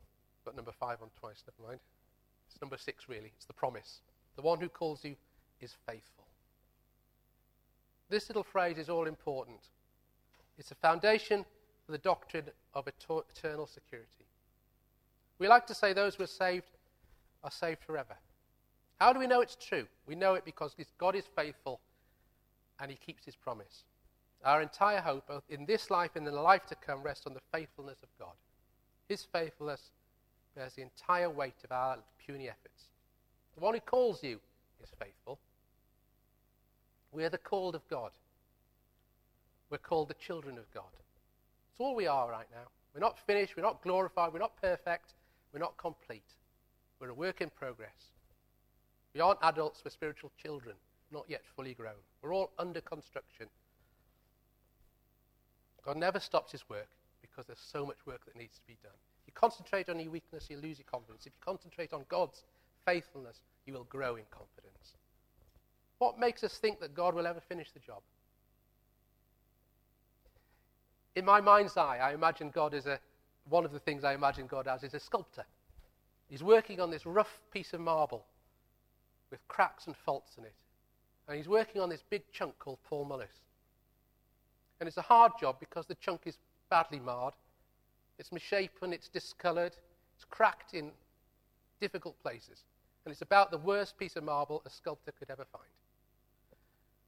got 0.45 0.55
number 0.55 0.71
five 0.71 1.01
on 1.01 1.09
twice, 1.19 1.43
never 1.45 1.69
mind. 1.69 1.79
It's 2.47 2.59
number 2.61 2.77
six, 2.77 3.09
really. 3.09 3.31
It's 3.35 3.45
the 3.45 3.53
promise. 3.53 4.01
The 4.35 4.41
one 4.41 4.59
who 4.59 4.69
calls 4.69 5.03
you 5.03 5.15
is 5.59 5.75
faithful. 5.85 6.25
This 8.09 8.29
little 8.29 8.43
phrase 8.43 8.77
is 8.77 8.89
all 8.89 9.05
important. 9.05 9.59
It's 10.57 10.71
a 10.71 10.75
foundation 10.75 11.45
for 11.85 11.91
the 11.91 11.97
doctrine 11.97 12.45
of 12.73 12.87
eternal 12.87 13.67
security. 13.67 14.25
We 15.37 15.47
like 15.47 15.67
to 15.67 15.75
say 15.75 15.93
those 15.93 16.15
who 16.15 16.23
are 16.23 16.27
saved 16.27 16.65
are 17.43 17.51
saved 17.51 17.81
forever. 17.85 18.15
How 18.99 19.13
do 19.13 19.19
we 19.19 19.27
know 19.27 19.41
it's 19.41 19.55
true? 19.55 19.87
We 20.05 20.15
know 20.15 20.33
it 20.33 20.43
because 20.45 20.75
God 20.97 21.15
is 21.15 21.25
faithful 21.35 21.79
and 22.79 22.91
he 22.91 22.97
keeps 22.97 23.25
his 23.25 23.35
promise. 23.35 23.83
Our 24.43 24.61
entire 24.61 25.01
hope, 25.01 25.27
both 25.27 25.43
in 25.49 25.65
this 25.65 25.89
life 25.89 26.11
and 26.15 26.27
in 26.27 26.33
the 26.33 26.41
life 26.41 26.65
to 26.67 26.75
come, 26.75 27.01
rests 27.03 27.25
on 27.25 27.33
the 27.33 27.41
faithfulness 27.51 27.97
of 28.03 28.09
God. 28.17 28.33
His 29.07 29.25
faithfulness 29.31 29.91
bears 30.55 30.73
the 30.73 30.81
entire 30.81 31.29
weight 31.29 31.55
of 31.63 31.71
our 31.71 31.97
puny 32.25 32.47
efforts. 32.47 32.87
The 33.55 33.61
one 33.61 33.73
who 33.73 33.79
calls 33.79 34.23
you 34.23 34.39
is 34.81 34.89
faithful. 34.97 35.39
We 37.11 37.23
are 37.23 37.29
the 37.29 37.37
called 37.37 37.75
of 37.75 37.87
God. 37.89 38.11
We're 39.69 39.77
called 39.77 40.09
the 40.09 40.13
children 40.15 40.57
of 40.57 40.71
God. 40.73 40.83
It's 41.71 41.79
all 41.79 41.95
we 41.95 42.07
are 42.07 42.29
right 42.29 42.47
now. 42.51 42.67
We're 42.93 43.01
not 43.01 43.19
finished, 43.19 43.55
we're 43.55 43.63
not 43.63 43.83
glorified, 43.83 44.33
we're 44.33 44.39
not 44.39 44.59
perfect, 44.61 45.13
we're 45.53 45.59
not 45.59 45.77
complete. 45.77 46.35
We're 46.99 47.09
a 47.09 47.13
work 47.13 47.41
in 47.41 47.49
progress. 47.49 48.11
We 49.13 49.21
aren't 49.21 49.39
adults, 49.41 49.81
we're 49.83 49.91
spiritual 49.91 50.31
children, 50.41 50.75
not 51.11 51.25
yet 51.27 51.41
fully 51.55 51.73
grown. 51.73 52.01
We're 52.21 52.33
all 52.33 52.51
under 52.59 52.81
construction. 52.81 53.47
God 55.83 55.97
never 55.97 56.19
stops 56.19 56.51
his 56.51 56.67
work 56.69 56.89
because 57.21 57.47
there's 57.47 57.59
so 57.59 57.85
much 57.85 57.97
work 58.05 58.25
that 58.25 58.35
needs 58.35 58.55
to 58.55 58.67
be 58.67 58.77
done. 58.83 58.91
If 59.21 59.27
you 59.27 59.33
concentrate 59.33 59.89
on 59.89 59.99
your 59.99 60.11
weakness, 60.11 60.47
you 60.49 60.57
lose 60.57 60.77
your 60.77 60.85
confidence. 60.91 61.25
If 61.25 61.33
you 61.33 61.39
concentrate 61.43 61.93
on 61.93 62.05
God's 62.09 62.43
faithfulness, 62.85 63.41
you 63.65 63.73
will 63.73 63.85
grow 63.85 64.15
in 64.15 64.23
confidence. 64.29 64.93
What 65.97 66.19
makes 66.19 66.43
us 66.43 66.57
think 66.57 66.79
that 66.79 66.93
God 66.93 67.13
will 67.13 67.27
ever 67.27 67.41
finish 67.41 67.71
the 67.71 67.79
job? 67.79 68.01
In 71.15 71.25
my 71.25 71.41
mind's 71.41 71.75
eye, 71.75 71.97
I 71.97 72.13
imagine 72.13 72.49
God 72.49 72.73
as 72.73 72.85
a, 72.85 72.99
one 73.49 73.65
of 73.65 73.71
the 73.71 73.79
things 73.79 74.03
I 74.03 74.13
imagine 74.13 74.47
God 74.47 74.67
as 74.67 74.83
is 74.83 74.93
a 74.93 74.99
sculptor. 74.99 75.43
He's 76.29 76.43
working 76.43 76.79
on 76.79 76.91
this 76.91 77.05
rough 77.05 77.39
piece 77.51 77.73
of 77.73 77.81
marble 77.81 78.25
with 79.31 79.45
cracks 79.47 79.87
and 79.87 79.95
faults 79.95 80.37
in 80.37 80.45
it. 80.45 80.55
And 81.27 81.37
he's 81.37 81.47
working 81.47 81.81
on 81.81 81.89
this 81.89 82.03
big 82.09 82.23
chunk 82.31 82.57
called 82.59 82.79
Paul 82.83 83.05
Mullis. 83.05 83.27
And 84.79 84.87
it's 84.87 84.97
a 84.97 85.01
hard 85.01 85.33
job 85.39 85.57
because 85.59 85.85
the 85.85 85.95
chunk 85.95 86.21
is 86.25 86.37
badly 86.69 86.99
marred. 86.99 87.33
It's 88.17 88.31
misshapen, 88.31 88.93
it's 88.93 89.09
discoloured, 89.09 89.73
it's 90.15 90.25
cracked 90.25 90.73
in 90.73 90.91
difficult 91.79 92.19
places. 92.21 92.63
And 93.05 93.11
it's 93.11 93.21
about 93.21 93.51
the 93.51 93.57
worst 93.57 93.97
piece 93.97 94.15
of 94.15 94.23
marble 94.23 94.61
a 94.65 94.69
sculptor 94.69 95.11
could 95.17 95.29
ever 95.29 95.45
find. 95.51 95.63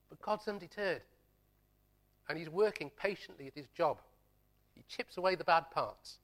But 0.10 0.22
God's 0.22 0.48
undeterred. 0.48 1.02
And 2.30 2.38
he's 2.38 2.50
working 2.50 2.92
patiently 2.98 3.48
at 3.48 3.56
his 3.56 3.68
job. 3.76 3.98
He 4.76 4.84
chips 4.88 5.18
away 5.18 5.36
the 5.36 5.44
bad 5.44 5.70
parts. 5.72 6.20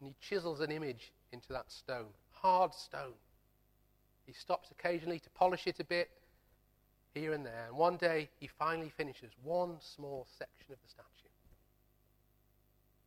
And 0.00 0.08
he 0.08 0.14
chisels 0.20 0.60
an 0.60 0.70
image 0.70 1.12
into 1.32 1.52
that 1.52 1.70
stone, 1.70 2.08
hard 2.30 2.74
stone. 2.74 3.14
He 4.30 4.34
stops 4.34 4.70
occasionally 4.70 5.18
to 5.18 5.30
polish 5.30 5.66
it 5.66 5.80
a 5.80 5.84
bit 5.84 6.08
here 7.14 7.32
and 7.32 7.44
there. 7.44 7.64
And 7.66 7.76
one 7.76 7.96
day 7.96 8.28
he 8.38 8.46
finally 8.46 8.92
finishes 8.96 9.32
one 9.42 9.78
small 9.80 10.24
section 10.38 10.72
of 10.72 10.78
the 10.84 10.88
statue. 10.88 11.28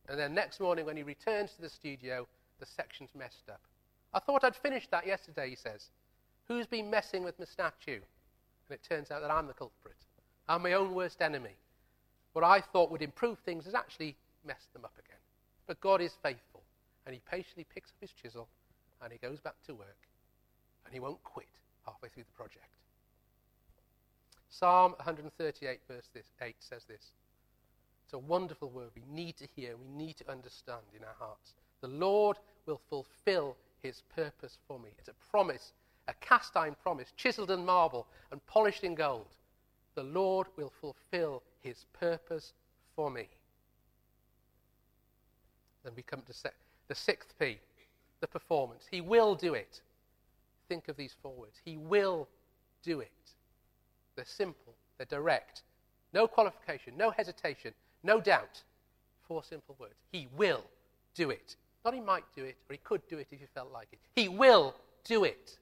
And 0.06 0.18
then 0.18 0.34
next 0.34 0.60
morning, 0.60 0.84
when 0.84 0.98
he 0.98 1.02
returns 1.02 1.52
to 1.52 1.62
the 1.62 1.70
studio, 1.70 2.26
the 2.60 2.66
section's 2.66 3.08
messed 3.14 3.48
up. 3.48 3.62
I 4.12 4.18
thought 4.18 4.44
I'd 4.44 4.54
finished 4.54 4.90
that 4.90 5.06
yesterday, 5.06 5.48
he 5.48 5.56
says. 5.56 5.88
Who's 6.46 6.66
been 6.66 6.90
messing 6.90 7.24
with 7.24 7.38
my 7.38 7.46
statue? 7.46 8.00
And 8.68 8.70
it 8.70 8.86
turns 8.86 9.10
out 9.10 9.22
that 9.22 9.30
I'm 9.30 9.46
the 9.46 9.54
culprit. 9.54 9.96
I'm 10.46 10.62
my 10.62 10.74
own 10.74 10.94
worst 10.94 11.22
enemy. 11.22 11.56
What 12.34 12.44
I 12.44 12.60
thought 12.60 12.90
would 12.90 13.00
improve 13.00 13.38
things 13.38 13.64
has 13.64 13.74
actually 13.74 14.14
messed 14.46 14.74
them 14.74 14.84
up 14.84 14.92
again. 15.02 15.16
But 15.66 15.80
God 15.80 16.02
is 16.02 16.12
faithful, 16.22 16.62
and 17.06 17.14
he 17.14 17.22
patiently 17.30 17.64
picks 17.72 17.92
up 17.92 17.96
his 18.02 18.10
chisel 18.10 18.46
and 19.02 19.10
he 19.10 19.18
goes 19.18 19.40
back 19.40 19.54
to 19.66 19.74
work, 19.74 19.96
and 20.84 20.94
he 20.94 21.00
won't 21.00 21.22
quit 21.24 21.48
halfway 21.86 22.08
through 22.08 22.24
the 22.24 22.32
project. 22.32 22.68
Psalm 24.50 24.92
138, 24.92 25.80
verse 25.88 26.08
8 26.40 26.54
says 26.60 26.84
this. 26.84 27.12
It's 28.04 28.12
a 28.12 28.18
wonderful 28.18 28.70
word 28.70 28.90
we 28.94 29.02
need 29.12 29.36
to 29.38 29.48
hear, 29.56 29.76
we 29.76 29.88
need 29.88 30.16
to 30.18 30.30
understand 30.30 30.82
in 30.96 31.02
our 31.02 31.16
hearts. 31.18 31.54
The 31.80 31.88
Lord 31.88 32.38
will 32.66 32.80
fulfill 32.88 33.56
his 33.82 34.02
purpose 34.14 34.58
for 34.68 34.78
me. 34.78 34.90
It's 34.98 35.08
a 35.08 35.30
promise, 35.30 35.72
a 36.08 36.14
cast 36.20 36.56
iron 36.56 36.76
promise, 36.82 37.12
chiseled 37.16 37.50
in 37.50 37.64
marble 37.64 38.06
and 38.30 38.44
polished 38.46 38.84
in 38.84 38.94
gold. 38.94 39.34
The 39.94 40.02
Lord 40.02 40.46
will 40.56 40.72
fulfill 40.80 41.42
his 41.60 41.86
purpose 41.92 42.52
for 42.94 43.10
me. 43.10 43.28
Then 45.82 45.92
we 45.96 46.02
come 46.02 46.22
to 46.22 46.50
the 46.88 46.94
sixth 46.94 47.34
P, 47.38 47.58
the 48.20 48.26
performance. 48.26 48.84
He 48.90 49.00
will 49.00 49.34
do 49.34 49.54
it. 49.54 49.80
Think 50.68 50.88
of 50.88 50.96
these 50.96 51.14
four 51.22 51.32
words. 51.32 51.60
He 51.64 51.76
will 51.76 52.28
do 52.82 53.00
it. 53.00 53.10
They're 54.16 54.24
simple, 54.24 54.74
they're 54.96 55.06
direct. 55.06 55.62
No 56.12 56.26
qualification, 56.26 56.94
no 56.96 57.10
hesitation, 57.10 57.74
no 58.02 58.20
doubt. 58.20 58.62
Four 59.26 59.42
simple 59.42 59.76
words. 59.78 59.94
He 60.12 60.28
will 60.36 60.64
do 61.14 61.30
it. 61.30 61.56
Not 61.84 61.94
he 61.94 62.00
might 62.00 62.24
do 62.36 62.44
it, 62.44 62.56
or 62.68 62.72
he 62.72 62.78
could 62.78 63.06
do 63.08 63.18
it 63.18 63.26
if 63.30 63.40
he 63.40 63.46
felt 63.54 63.72
like 63.72 63.88
it. 63.92 63.98
He 64.14 64.28
will 64.28 64.74
do 65.04 65.24
it. 65.24 65.58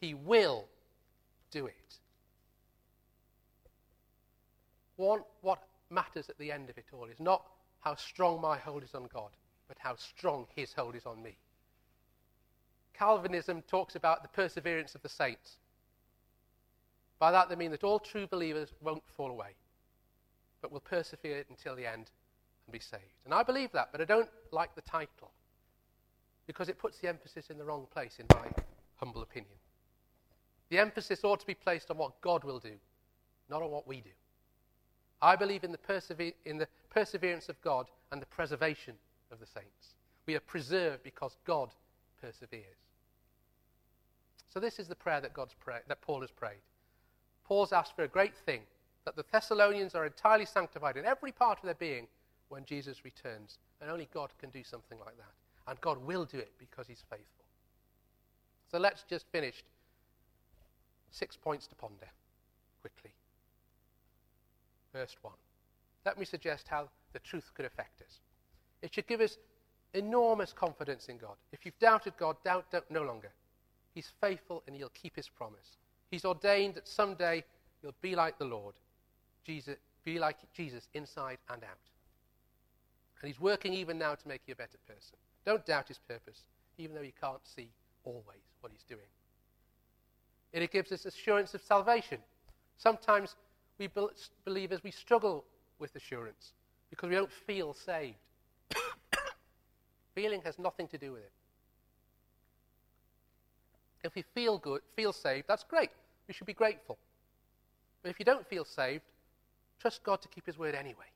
He 0.00 0.14
will 0.14 0.66
do 1.50 1.66
it. 1.66 1.98
One, 4.96 5.22
what 5.42 5.62
matters 5.90 6.28
at 6.28 6.38
the 6.38 6.50
end 6.50 6.70
of 6.70 6.78
it 6.78 6.86
all 6.92 7.06
is 7.06 7.20
not 7.20 7.44
how 7.80 7.94
strong 7.94 8.40
my 8.40 8.58
hold 8.58 8.82
is 8.82 8.94
on 8.94 9.08
God, 9.12 9.30
but 9.68 9.76
how 9.78 9.96
strong 9.96 10.46
his 10.54 10.72
hold 10.72 10.94
is 10.94 11.06
on 11.06 11.22
me. 11.22 11.36
Calvinism 12.98 13.62
talks 13.62 13.96
about 13.96 14.22
the 14.22 14.28
perseverance 14.28 14.94
of 14.94 15.02
the 15.02 15.08
saints. 15.08 15.58
By 17.18 17.30
that, 17.32 17.48
they 17.48 17.56
mean 17.56 17.70
that 17.70 17.84
all 17.84 17.98
true 17.98 18.26
believers 18.26 18.72
won't 18.80 19.02
fall 19.16 19.30
away, 19.30 19.54
but 20.60 20.72
will 20.72 20.80
persevere 20.80 21.44
until 21.48 21.74
the 21.74 21.86
end 21.86 22.10
and 22.66 22.72
be 22.72 22.78
saved. 22.78 23.02
And 23.24 23.32
I 23.32 23.42
believe 23.42 23.72
that, 23.72 23.88
but 23.92 24.00
I 24.00 24.04
don't 24.04 24.28
like 24.52 24.74
the 24.74 24.82
title 24.82 25.30
because 26.46 26.68
it 26.68 26.78
puts 26.78 26.98
the 26.98 27.08
emphasis 27.08 27.50
in 27.50 27.58
the 27.58 27.64
wrong 27.64 27.86
place, 27.92 28.18
in 28.18 28.26
my 28.30 28.48
humble 28.96 29.22
opinion. 29.22 29.54
The 30.68 30.78
emphasis 30.78 31.24
ought 31.24 31.40
to 31.40 31.46
be 31.46 31.54
placed 31.54 31.90
on 31.90 31.98
what 31.98 32.20
God 32.20 32.44
will 32.44 32.58
do, 32.58 32.74
not 33.48 33.62
on 33.62 33.70
what 33.70 33.86
we 33.86 34.00
do. 34.00 34.10
I 35.22 35.36
believe 35.36 35.64
in 35.64 35.72
the, 35.72 35.78
persever- 35.78 36.32
in 36.44 36.58
the 36.58 36.68
perseverance 36.90 37.48
of 37.48 37.60
God 37.62 37.86
and 38.12 38.20
the 38.20 38.26
preservation 38.26 38.94
of 39.30 39.40
the 39.40 39.46
saints. 39.46 39.94
We 40.26 40.34
are 40.34 40.40
preserved 40.40 41.02
because 41.02 41.36
God 41.44 41.70
perseveres. 42.20 42.85
So 44.48 44.60
this 44.60 44.78
is 44.78 44.88
the 44.88 44.94
prayer 44.94 45.20
that, 45.20 45.34
God's 45.34 45.54
pray- 45.54 45.82
that 45.88 46.00
Paul 46.00 46.20
has 46.20 46.30
prayed. 46.30 46.62
Paul's 47.44 47.72
asked 47.72 47.94
for 47.94 48.04
a 48.04 48.08
great 48.08 48.34
thing 48.34 48.62
that 49.04 49.16
the 49.16 49.24
Thessalonians 49.30 49.94
are 49.94 50.06
entirely 50.06 50.46
sanctified 50.46 50.96
in 50.96 51.04
every 51.04 51.32
part 51.32 51.58
of 51.58 51.64
their 51.64 51.74
being 51.74 52.08
when 52.48 52.64
Jesus 52.64 53.04
returns. 53.04 53.58
And 53.80 53.90
only 53.90 54.08
God 54.12 54.30
can 54.38 54.50
do 54.50 54.64
something 54.64 54.98
like 54.98 55.16
that. 55.16 55.32
And 55.68 55.80
God 55.80 55.98
will 56.04 56.24
do 56.24 56.38
it 56.38 56.52
because 56.58 56.86
he's 56.86 57.04
faithful. 57.10 57.44
So 58.70 58.78
let's 58.78 59.04
just 59.04 59.26
finish. 59.30 59.62
Six 61.10 61.36
points 61.36 61.66
to 61.68 61.74
ponder 61.74 62.08
quickly. 62.80 63.12
First 64.92 65.18
one. 65.22 65.34
Let 66.04 66.18
me 66.18 66.24
suggest 66.24 66.68
how 66.68 66.88
the 67.12 67.18
truth 67.18 67.50
could 67.54 67.64
affect 67.64 68.00
us. 68.00 68.20
It 68.82 68.94
should 68.94 69.06
give 69.06 69.20
us 69.20 69.38
enormous 69.94 70.52
confidence 70.52 71.08
in 71.08 71.18
God. 71.18 71.36
If 71.52 71.64
you've 71.64 71.78
doubted 71.78 72.14
God, 72.16 72.36
doubt, 72.44 72.70
doubt 72.70 72.84
no 72.90 73.02
longer. 73.02 73.30
He's 73.96 74.12
faithful 74.20 74.62
and 74.66 74.76
he'll 74.76 74.90
keep 74.90 75.16
his 75.16 75.26
promise. 75.26 75.78
He's 76.10 76.26
ordained 76.26 76.74
that 76.74 76.86
someday 76.86 77.42
you'll 77.82 77.94
be 78.02 78.14
like 78.14 78.38
the 78.38 78.44
Lord, 78.44 78.74
Jesus, 79.42 79.76
be 80.04 80.18
like 80.18 80.36
Jesus 80.52 80.86
inside 80.92 81.38
and 81.48 81.64
out. 81.64 81.78
And 83.22 83.26
he's 83.26 83.40
working 83.40 83.72
even 83.72 83.98
now 83.98 84.14
to 84.14 84.28
make 84.28 84.42
you 84.46 84.52
a 84.52 84.56
better 84.56 84.76
person. 84.86 85.16
Don't 85.46 85.64
doubt 85.64 85.88
his 85.88 85.96
purpose, 85.96 86.42
even 86.76 86.94
though 86.94 87.00
you 87.00 87.14
can't 87.18 87.40
see 87.42 87.70
always 88.04 88.42
what 88.60 88.70
he's 88.70 88.84
doing. 88.86 89.08
And 90.52 90.62
it 90.62 90.70
gives 90.70 90.92
us 90.92 91.06
assurance 91.06 91.54
of 91.54 91.62
salvation. 91.62 92.18
Sometimes 92.76 93.34
we 93.78 93.88
believers 94.44 94.84
we 94.84 94.90
struggle 94.90 95.42
with 95.78 95.96
assurance 95.96 96.52
because 96.90 97.08
we 97.08 97.14
don't 97.14 97.32
feel 97.46 97.72
saved. 97.72 98.18
Feeling 100.14 100.42
has 100.42 100.58
nothing 100.58 100.86
to 100.88 100.98
do 100.98 101.12
with 101.12 101.22
it. 101.22 101.32
If 104.06 104.14
we 104.14 104.22
feel 104.22 104.58
good, 104.58 104.82
feel 104.94 105.12
saved, 105.12 105.48
that's 105.48 105.64
great. 105.64 105.90
We 106.28 106.34
should 106.34 106.46
be 106.46 106.52
grateful. 106.52 106.96
But 108.02 108.10
if 108.10 108.20
you 108.20 108.24
don't 108.24 108.46
feel 108.46 108.64
saved, 108.64 109.02
trust 109.80 110.04
God 110.04 110.22
to 110.22 110.28
keep 110.28 110.46
His 110.46 110.56
word 110.56 110.76
anyway. 110.76 111.06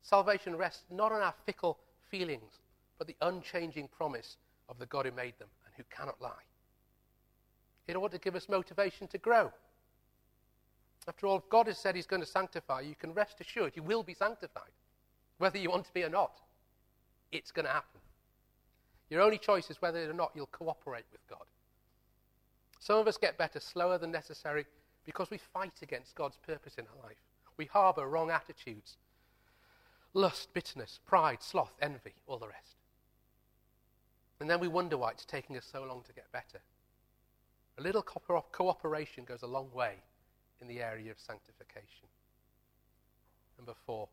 Salvation 0.00 0.56
rests 0.56 0.84
not 0.90 1.12
on 1.12 1.20
our 1.20 1.34
fickle 1.44 1.78
feelings, 2.10 2.60
but 2.98 3.06
the 3.06 3.16
unchanging 3.20 3.88
promise 3.88 4.38
of 4.68 4.78
the 4.78 4.86
God 4.86 5.04
who 5.04 5.12
made 5.12 5.38
them 5.38 5.48
and 5.66 5.74
who 5.76 5.84
cannot 5.94 6.20
lie. 6.20 6.30
It 7.86 7.96
ought 7.96 8.12
to 8.12 8.18
give 8.18 8.36
us 8.36 8.48
motivation 8.48 9.06
to 9.08 9.18
grow. 9.18 9.52
After 11.06 11.26
all, 11.26 11.38
if 11.38 11.48
God 11.50 11.66
has 11.66 11.78
said 11.78 11.94
He's 11.94 12.06
going 12.06 12.22
to 12.22 12.28
sanctify 12.28 12.80
you, 12.80 12.90
you 12.90 12.94
can 12.94 13.12
rest 13.12 13.40
assured 13.40 13.76
you 13.76 13.82
will 13.82 14.02
be 14.02 14.14
sanctified, 14.14 14.72
whether 15.36 15.58
you 15.58 15.68
want 15.68 15.84
to 15.84 15.92
be 15.92 16.04
or 16.04 16.08
not. 16.08 16.40
It's 17.32 17.50
going 17.50 17.66
to 17.66 17.72
happen. 17.72 18.00
Your 19.10 19.20
only 19.20 19.38
choice 19.38 19.68
is 19.68 19.82
whether 19.82 20.08
or 20.08 20.14
not 20.14 20.32
you'll 20.34 20.46
cooperate 20.46 21.04
with 21.12 21.26
God. 21.28 21.44
Some 22.82 22.98
of 22.98 23.06
us 23.06 23.16
get 23.16 23.38
better 23.38 23.60
slower 23.60 23.96
than 23.96 24.10
necessary 24.10 24.66
because 25.04 25.30
we 25.30 25.38
fight 25.38 25.82
against 25.82 26.16
God's 26.16 26.36
purpose 26.44 26.74
in 26.78 26.86
our 26.86 27.08
life. 27.08 27.22
We 27.56 27.66
harbor 27.66 28.08
wrong 28.08 28.30
attitudes 28.30 28.96
lust, 30.14 30.52
bitterness, 30.52 30.98
pride, 31.06 31.42
sloth, 31.42 31.72
envy, 31.80 32.12
all 32.26 32.38
the 32.38 32.48
rest. 32.48 32.76
And 34.40 34.50
then 34.50 34.60
we 34.60 34.68
wonder 34.68 34.98
why 34.98 35.12
it's 35.12 35.24
taking 35.24 35.56
us 35.56 35.66
so 35.70 35.84
long 35.84 36.02
to 36.02 36.12
get 36.12 36.30
better. 36.32 36.60
A 37.78 37.82
little 37.82 38.02
co- 38.02 38.44
cooperation 38.52 39.24
goes 39.24 39.42
a 39.42 39.46
long 39.46 39.70
way 39.72 39.94
in 40.60 40.66
the 40.66 40.82
area 40.82 41.10
of 41.10 41.18
sanctification. 41.18 42.08
Number 43.56 43.74
four, 43.86 44.08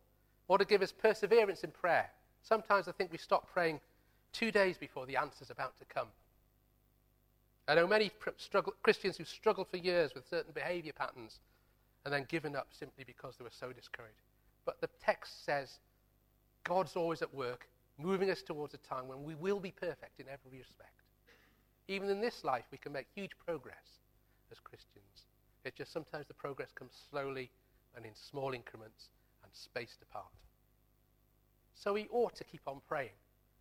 or 0.47 0.57
to 0.57 0.63
give 0.63 0.81
us 0.81 0.93
perseverance 0.93 1.63
in 1.63 1.71
prayer. 1.71 2.11
Sometimes 2.43 2.87
I 2.87 2.93
think 2.93 3.11
we 3.11 3.17
stop 3.17 3.51
praying 3.51 3.81
two 4.31 4.51
days 4.51 4.77
before 4.77 5.05
the 5.05 5.17
answer's 5.17 5.49
about 5.49 5.77
to 5.79 5.85
come. 5.85 6.07
I 7.69 7.75
know 7.75 7.85
many 7.85 8.09
struggle, 8.37 8.73
Christians 8.81 9.15
who 9.15 9.25
struggled 9.25 9.67
for 9.67 9.77
years 9.77 10.15
with 10.15 10.27
certain 10.27 10.53
behavior 10.53 10.91
patterns 10.91 11.39
and 12.03 12.11
then 12.11 12.25
given 12.27 12.55
up 12.55 12.69
simply 12.71 13.03
because 13.03 13.35
they 13.37 13.43
were 13.43 13.51
so 13.51 13.71
discouraged. 13.71 14.23
But 14.65 14.81
the 14.81 14.89
text 14.99 15.45
says 15.45 15.77
God's 16.63 16.95
always 16.95 17.21
at 17.21 17.31
work, 17.31 17.67
moving 17.99 18.31
us 18.31 18.41
towards 18.41 18.73
a 18.73 18.77
time 18.77 19.07
when 19.07 19.23
we 19.23 19.35
will 19.35 19.59
be 19.59 19.69
perfect 19.69 20.19
in 20.19 20.25
every 20.27 20.57
respect. 20.57 21.03
Even 21.87 22.09
in 22.09 22.19
this 22.21 22.43
life, 22.43 22.65
we 22.71 22.79
can 22.79 22.91
make 22.91 23.05
huge 23.13 23.37
progress 23.45 24.01
as 24.51 24.59
Christians. 24.59 25.27
It's 25.63 25.77
just 25.77 25.93
sometimes 25.93 26.25
the 26.27 26.33
progress 26.33 26.71
comes 26.73 26.93
slowly 27.11 27.51
and 27.95 28.03
in 28.03 28.15
small 28.15 28.53
increments 28.53 29.09
and 29.43 29.51
spaced 29.53 30.01
apart. 30.01 30.33
So 31.75 31.93
we 31.93 32.07
ought 32.09 32.35
to 32.35 32.43
keep 32.43 32.61
on 32.65 32.81
praying, 32.87 33.17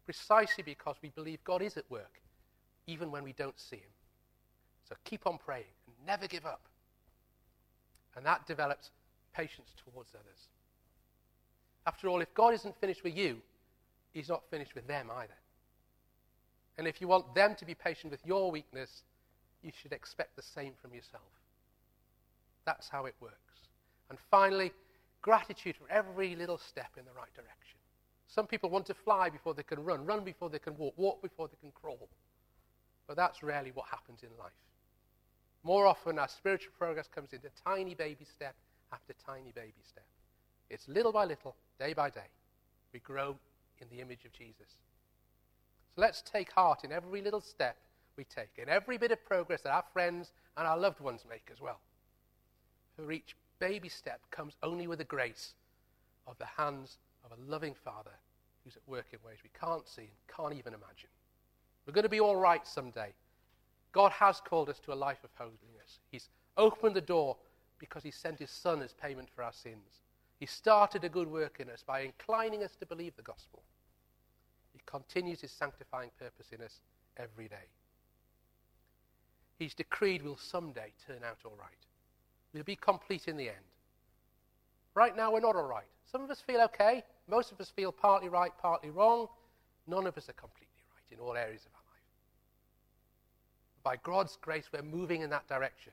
precisely 0.07 0.63
because 0.63 0.97
we 1.03 1.11
believe 1.11 1.45
God 1.45 1.61
is 1.61 1.77
at 1.77 1.91
work, 1.91 2.23
even 2.87 3.11
when 3.11 3.23
we 3.23 3.35
don't 3.35 3.59
see 3.61 3.77
Him. 3.77 3.91
So 4.89 4.95
keep 5.05 5.27
on 5.27 5.39
praying 5.39 5.65
and 5.87 6.07
never 6.07 6.27
give 6.27 6.47
up. 6.47 6.63
And 8.17 8.25
that 8.25 8.47
develops 8.47 8.91
patience 9.35 9.69
towards 9.85 10.11
others. 10.15 10.49
After 11.87 12.09
all, 12.09 12.21
if 12.21 12.33
God 12.35 12.55
isn't 12.55 12.79
finished 12.81 13.05
with 13.05 13.17
you, 13.17 13.41
He's 14.13 14.29
not 14.29 14.43
finished 14.51 14.75
with 14.75 14.87
them 14.87 15.11
either. 15.15 15.35
And 16.79 16.87
if 16.87 17.01
you 17.01 17.09
want 17.09 17.35
them 17.35 17.55
to 17.57 17.65
be 17.65 17.75
patient 17.75 18.11
with 18.11 18.25
your 18.25 18.51
weakness, 18.51 19.03
you 19.63 19.73
should 19.83 19.93
expect 19.93 20.37
the 20.37 20.43
same 20.43 20.73
from 20.81 20.95
yourself. 20.95 21.23
That's 22.65 22.89
how 22.89 23.07
it 23.07 23.15
works. 23.21 23.35
And 24.09 24.19
finally, 24.31 24.73
gratitude 25.23 25.77
for 25.77 25.91
every 25.91 26.37
little 26.37 26.59
step 26.59 26.91
in 26.97 27.05
the 27.05 27.13
right 27.13 27.33
direction. 27.35 27.79
Some 28.29 28.47
people 28.47 28.71
want 28.71 28.87
to 28.87 28.95
fly 28.95 29.29
before 29.31 29.55
they 29.55 29.63
can 29.63 29.83
run, 29.85 30.05
run 30.07 30.25
before 30.25 30.49
they 30.51 30.59
can 30.59 30.77
walk, 30.77 30.95
walk 30.97 31.23
before 31.23 31.49
they 31.49 31.57
can 31.61 31.73
crawl. 31.73 32.09
But 33.07 33.17
that's 33.17 33.43
rarely 33.43 33.73
what 33.73 33.87
happens 33.91 34.23
in 34.23 34.29
life. 34.39 34.53
More 35.63 35.87
often, 35.87 36.19
our 36.19 36.29
spiritual 36.29 36.73
progress 36.79 37.09
comes 37.13 37.33
into 37.33 37.49
tiny 37.65 37.95
baby 37.95 38.25
step 38.25 38.55
after 38.93 39.15
tiny 39.27 39.53
baby 39.55 39.83
step. 39.87 40.07
It's 40.71 40.89
little 40.89 41.13
by 41.13 41.25
little, 41.25 41.57
day 41.79 41.93
by 41.93 42.11
day. 42.11 42.29
We 42.93 43.01
grow 43.01 43.37
in 43.81 43.89
the 43.91 44.01
image 44.01 44.25
of 44.25 44.33
Jesus. 44.33 44.69
So 45.95 46.01
let's 46.01 46.23
take 46.23 46.53
heart 46.53 46.85
in 46.85 46.93
every 46.93 47.23
little 47.23 47.41
step 47.41 47.77
we 48.17 48.25
take, 48.25 48.51
in 48.59 48.69
every 48.69 48.99
bit 48.99 49.13
of 49.13 49.25
progress 49.25 49.63
that 49.63 49.73
our 49.73 49.85
friends 49.93 50.33
and 50.57 50.67
our 50.67 50.77
loved 50.77 51.01
ones 51.01 51.25
make 51.29 51.49
as 51.53 51.61
well. 51.61 51.81
For 52.97 53.11
each 53.13 53.37
baby 53.59 53.89
step 53.89 54.21
comes 54.31 54.55
only 54.63 54.87
with 54.87 54.99
the 54.99 55.05
grace 55.05 55.55
of 56.27 56.37
the 56.39 56.47
hands 56.47 56.99
of 57.25 57.33
a 57.33 57.51
loving 57.51 57.75
Father 57.75 58.11
who's 58.65 58.77
at 58.77 58.89
work 58.89 59.07
in 59.13 59.19
ways 59.25 59.39
we 59.43 59.51
can't 59.59 59.87
see 59.89 60.03
and 60.03 60.37
can't 60.37 60.55
even 60.55 60.75
imagine. 60.75 61.09
We're 61.87 61.93
going 61.95 62.03
to 62.03 62.09
be 62.09 62.21
all 62.21 62.37
right 62.37 62.67
someday. 62.67 63.13
God 63.99 64.13
has 64.13 64.41
called 64.41 64.69
us 64.69 64.79
to 64.85 64.93
a 64.93 64.95
life 64.95 65.25
of 65.25 65.31
holiness. 65.37 65.99
He's 66.13 66.29
opened 66.57 66.95
the 66.95 67.01
door 67.01 67.37
because 67.81 68.05
He 68.05 68.13
sent 68.13 68.39
His 68.39 68.49
Son 68.53 68.81
as 68.81 68.93
payment 68.93 69.29
for 69.29 69.43
our 69.43 69.53
sins. 69.53 70.05
He 70.39 70.47
started 70.47 71.03
a 71.03 71.09
good 71.09 71.27
work 71.27 71.59
in 71.59 71.69
us 71.69 71.83
by 71.85 72.03
inclining 72.03 72.63
us 72.63 72.77
to 72.77 72.87
believe 72.87 73.17
the 73.17 73.25
gospel. 73.25 73.61
He 74.73 74.79
continues 74.87 75.41
His 75.41 75.51
sanctifying 75.51 76.11
purpose 76.17 76.47
in 76.53 76.63
us 76.63 76.79
every 77.17 77.49
day. 77.49 77.67
He's 79.59 79.75
decreed 79.75 80.23
we'll 80.23 80.37
someday 80.37 80.93
turn 81.05 81.25
out 81.29 81.39
all 81.45 81.57
right. 81.59 81.85
We'll 82.55 82.63
be 82.63 82.77
complete 82.77 83.27
in 83.27 83.37
the 83.37 83.49
end. 83.49 83.67
Right 84.95 85.17
now, 85.17 85.33
we're 85.33 85.41
not 85.41 85.57
all 85.57 85.67
right. 85.67 85.91
Some 86.09 86.23
of 86.23 86.31
us 86.31 86.41
feel 86.41 86.61
okay. 86.61 87.03
Most 87.27 87.51
of 87.51 87.61
us 87.61 87.71
feel 87.75 87.91
partly 87.91 88.29
right, 88.29 88.53
partly 88.63 88.91
wrong. 88.91 89.27
None 89.89 90.07
of 90.07 90.17
us 90.17 90.29
are 90.29 90.35
completely 90.35 90.85
right 90.95 91.19
in 91.19 91.19
all 91.19 91.37
areas 91.37 91.67
of 91.67 91.73
our 91.75 91.78
by 93.83 93.97
God's 94.03 94.37
grace, 94.41 94.65
we're 94.73 94.83
moving 94.83 95.23
in 95.23 95.31
that 95.31 95.49
direction. 95.49 95.93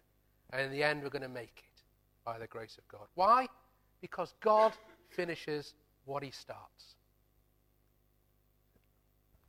And 0.52 0.62
in 0.62 0.72
the 0.72 0.84
end, 0.84 1.04
we're 1.04 1.10
going 1.10 1.22
to 1.22 1.30
make 1.30 1.64
it 1.64 1.82
by 2.24 2.38
the 2.40 2.48
grace 2.48 2.78
of 2.78 2.88
God. 2.88 3.08
Why? 3.16 3.48
Because 4.02 4.34
God 4.42 4.74
finishes 5.10 5.74
what 6.06 6.24
he 6.24 6.32
starts. 6.32 6.96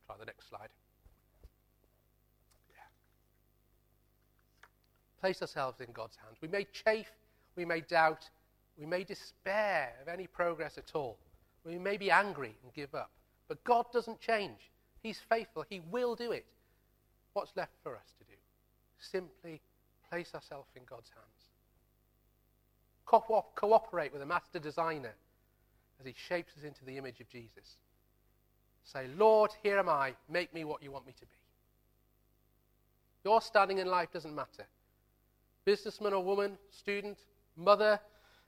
Try 0.06 0.16
the 0.18 0.26
next 0.26 0.48
slide. 0.48 0.68
Yeah. 2.70 2.82
Place 5.20 5.42
ourselves 5.42 5.80
in 5.80 5.92
God's 5.92 6.16
hands. 6.16 6.38
We 6.40 6.48
may 6.48 6.66
chafe, 6.72 7.10
we 7.56 7.64
may 7.64 7.80
doubt, 7.80 8.28
we 8.78 8.86
may 8.86 9.04
despair 9.04 9.94
of 10.02 10.08
any 10.08 10.26
progress 10.26 10.78
at 10.78 10.92
all. 10.94 11.18
We 11.64 11.78
may 11.78 11.96
be 11.96 12.10
angry 12.10 12.54
and 12.62 12.72
give 12.72 12.94
up. 12.94 13.10
But 13.48 13.62
God 13.64 13.86
doesn't 13.92 14.20
change. 14.20 14.70
He's 15.02 15.18
faithful. 15.28 15.64
He 15.68 15.80
will 15.90 16.14
do 16.14 16.32
it. 16.32 16.46
What's 17.36 17.54
left 17.54 17.74
for 17.82 17.94
us 17.94 18.14
to 18.16 18.24
do? 18.24 18.32
simply 18.98 19.60
place 20.08 20.34
ourselves 20.34 20.70
in 20.74 20.82
God's 20.88 21.10
hands. 21.10 21.50
Co- 23.04 23.44
cooperate 23.54 24.10
with 24.10 24.22
a 24.22 24.26
master 24.26 24.58
designer 24.58 25.12
as 26.00 26.06
he 26.06 26.14
shapes 26.16 26.54
us 26.56 26.64
into 26.64 26.82
the 26.86 26.96
image 26.96 27.20
of 27.20 27.28
Jesus. 27.28 27.76
Say, 28.84 29.08
Lord, 29.18 29.50
here 29.62 29.78
am 29.78 29.90
I. 29.90 30.14
Make 30.30 30.54
me 30.54 30.64
what 30.64 30.82
you 30.82 30.90
want 30.90 31.06
me 31.06 31.12
to 31.12 31.26
be. 31.26 31.36
Your 33.22 33.42
standing 33.42 33.80
in 33.80 33.86
life 33.86 34.10
doesn't 34.14 34.34
matter. 34.34 34.66
Businessman 35.66 36.14
or 36.14 36.24
woman, 36.24 36.56
student, 36.70 37.18
mother, 37.54 38.00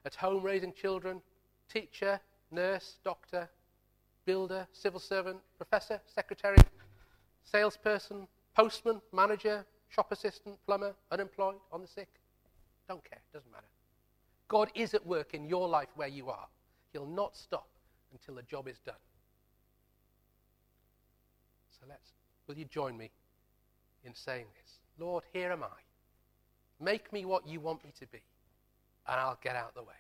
at 0.07 0.15
home 0.15 0.43
raising 0.43 0.73
children, 0.73 1.21
teacher, 1.71 2.21
nurse, 2.51 3.01
doctor, 3.05 3.51
builder, 4.25 4.67
civil 4.73 4.99
servant, 4.99 5.41
professor, 5.59 6.01
secretary, 6.07 6.57
salesperson, 7.45 8.27
postman, 8.59 9.01
manager, 9.13 9.65
shop 9.89 10.11
assistant, 10.11 10.57
plumber, 10.67 10.95
unemployed, 11.13 11.55
on 11.71 11.81
the 11.81 11.87
sick. 11.87 12.09
Don't 12.89 13.05
care, 13.09 13.21
doesn't 13.33 13.51
matter. 13.53 13.69
God 14.49 14.71
is 14.75 14.95
at 14.95 15.07
work 15.07 15.33
in 15.33 15.45
your 15.45 15.69
life 15.69 15.89
where 15.95 16.09
you 16.09 16.29
are. 16.29 16.49
He'll 16.93 17.07
not 17.07 17.37
stop 17.37 17.69
until 18.13 18.35
the 18.35 18.43
job 18.43 18.67
is 18.67 18.79
done. 18.81 18.95
So 21.71 21.87
let's, 21.89 22.13
will 22.49 22.57
you 22.57 22.65
join 22.65 22.97
me 22.97 23.11
in 24.05 24.15
saying 24.15 24.47
this? 24.61 24.81
Lord, 24.99 25.23
here 25.33 25.53
am 25.53 25.63
I. 25.63 26.85
Make 26.85 27.13
me 27.13 27.25
what 27.25 27.47
you 27.47 27.61
want 27.61 27.85
me 27.85 27.93
to 28.01 28.07
be, 28.07 28.23
and 29.07 29.21
I'll 29.21 29.39
get 29.43 29.55
out 29.55 29.69
of 29.69 29.75
the 29.75 29.83
way. 29.83 29.95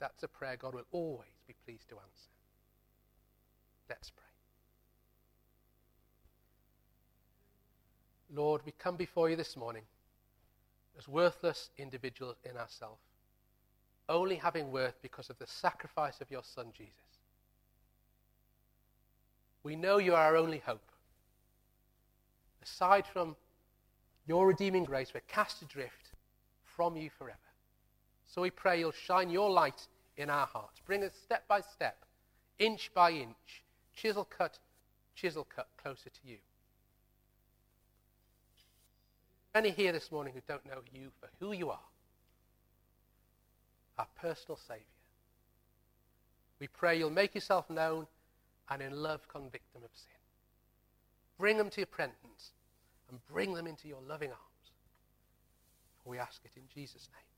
That's 0.00 0.22
a 0.22 0.28
prayer 0.28 0.56
God 0.58 0.74
will 0.74 0.86
always 0.92 1.40
be 1.46 1.54
pleased 1.64 1.88
to 1.88 1.94
answer. 1.94 2.30
Let's 3.88 4.10
pray. 4.10 4.25
Lord, 8.34 8.62
we 8.64 8.72
come 8.72 8.96
before 8.96 9.30
you 9.30 9.36
this 9.36 9.56
morning 9.56 9.82
as 10.98 11.08
worthless 11.08 11.70
individuals 11.78 12.36
in 12.44 12.56
ourselves, 12.56 13.02
only 14.08 14.36
having 14.36 14.72
worth 14.72 15.00
because 15.02 15.30
of 15.30 15.38
the 15.38 15.46
sacrifice 15.46 16.20
of 16.20 16.30
your 16.30 16.42
Son, 16.42 16.66
Jesus. 16.76 16.92
We 19.62 19.76
know 19.76 19.98
you 19.98 20.14
are 20.14 20.24
our 20.24 20.36
only 20.36 20.58
hope. 20.58 20.90
Aside 22.62 23.06
from 23.06 23.36
your 24.26 24.46
redeeming 24.46 24.84
grace, 24.84 25.12
we're 25.14 25.20
cast 25.28 25.62
adrift 25.62 26.12
from 26.64 26.96
you 26.96 27.10
forever. 27.10 27.38
So 28.26 28.42
we 28.42 28.50
pray 28.50 28.80
you'll 28.80 28.92
shine 28.92 29.30
your 29.30 29.50
light 29.50 29.86
in 30.16 30.30
our 30.30 30.46
hearts. 30.46 30.80
Bring 30.84 31.04
us 31.04 31.12
step 31.22 31.46
by 31.48 31.60
step, 31.60 32.04
inch 32.58 32.90
by 32.94 33.12
inch, 33.12 33.62
chisel 33.94 34.24
cut, 34.24 34.58
chisel 35.14 35.46
cut 35.54 35.68
closer 35.82 36.10
to 36.10 36.20
you. 36.28 36.38
Many 39.56 39.70
here 39.70 39.90
this 39.90 40.12
morning 40.12 40.34
who 40.34 40.42
don't 40.46 40.66
know 40.66 40.82
you 40.92 41.10
for 41.18 41.30
who 41.40 41.52
you 41.52 41.70
are, 41.70 41.88
our 43.98 44.06
personal 44.20 44.58
Saviour. 44.58 44.84
We 46.60 46.66
pray 46.66 46.98
you'll 46.98 47.08
make 47.08 47.34
yourself 47.34 47.70
known 47.70 48.06
and 48.68 48.82
in 48.82 48.92
love 48.92 49.26
convict 49.28 49.72
them 49.72 49.82
of 49.82 49.88
sin. 49.94 50.20
Bring 51.38 51.56
them 51.56 51.70
to 51.70 51.80
your 51.80 51.86
presence 51.86 52.52
and 53.08 53.18
bring 53.32 53.54
them 53.54 53.66
into 53.66 53.88
your 53.88 54.02
loving 54.06 54.28
arms. 54.28 54.72
For 56.04 56.10
we 56.10 56.18
ask 56.18 56.42
it 56.44 56.52
in 56.54 56.64
Jesus' 56.74 57.08
name. 57.14 57.35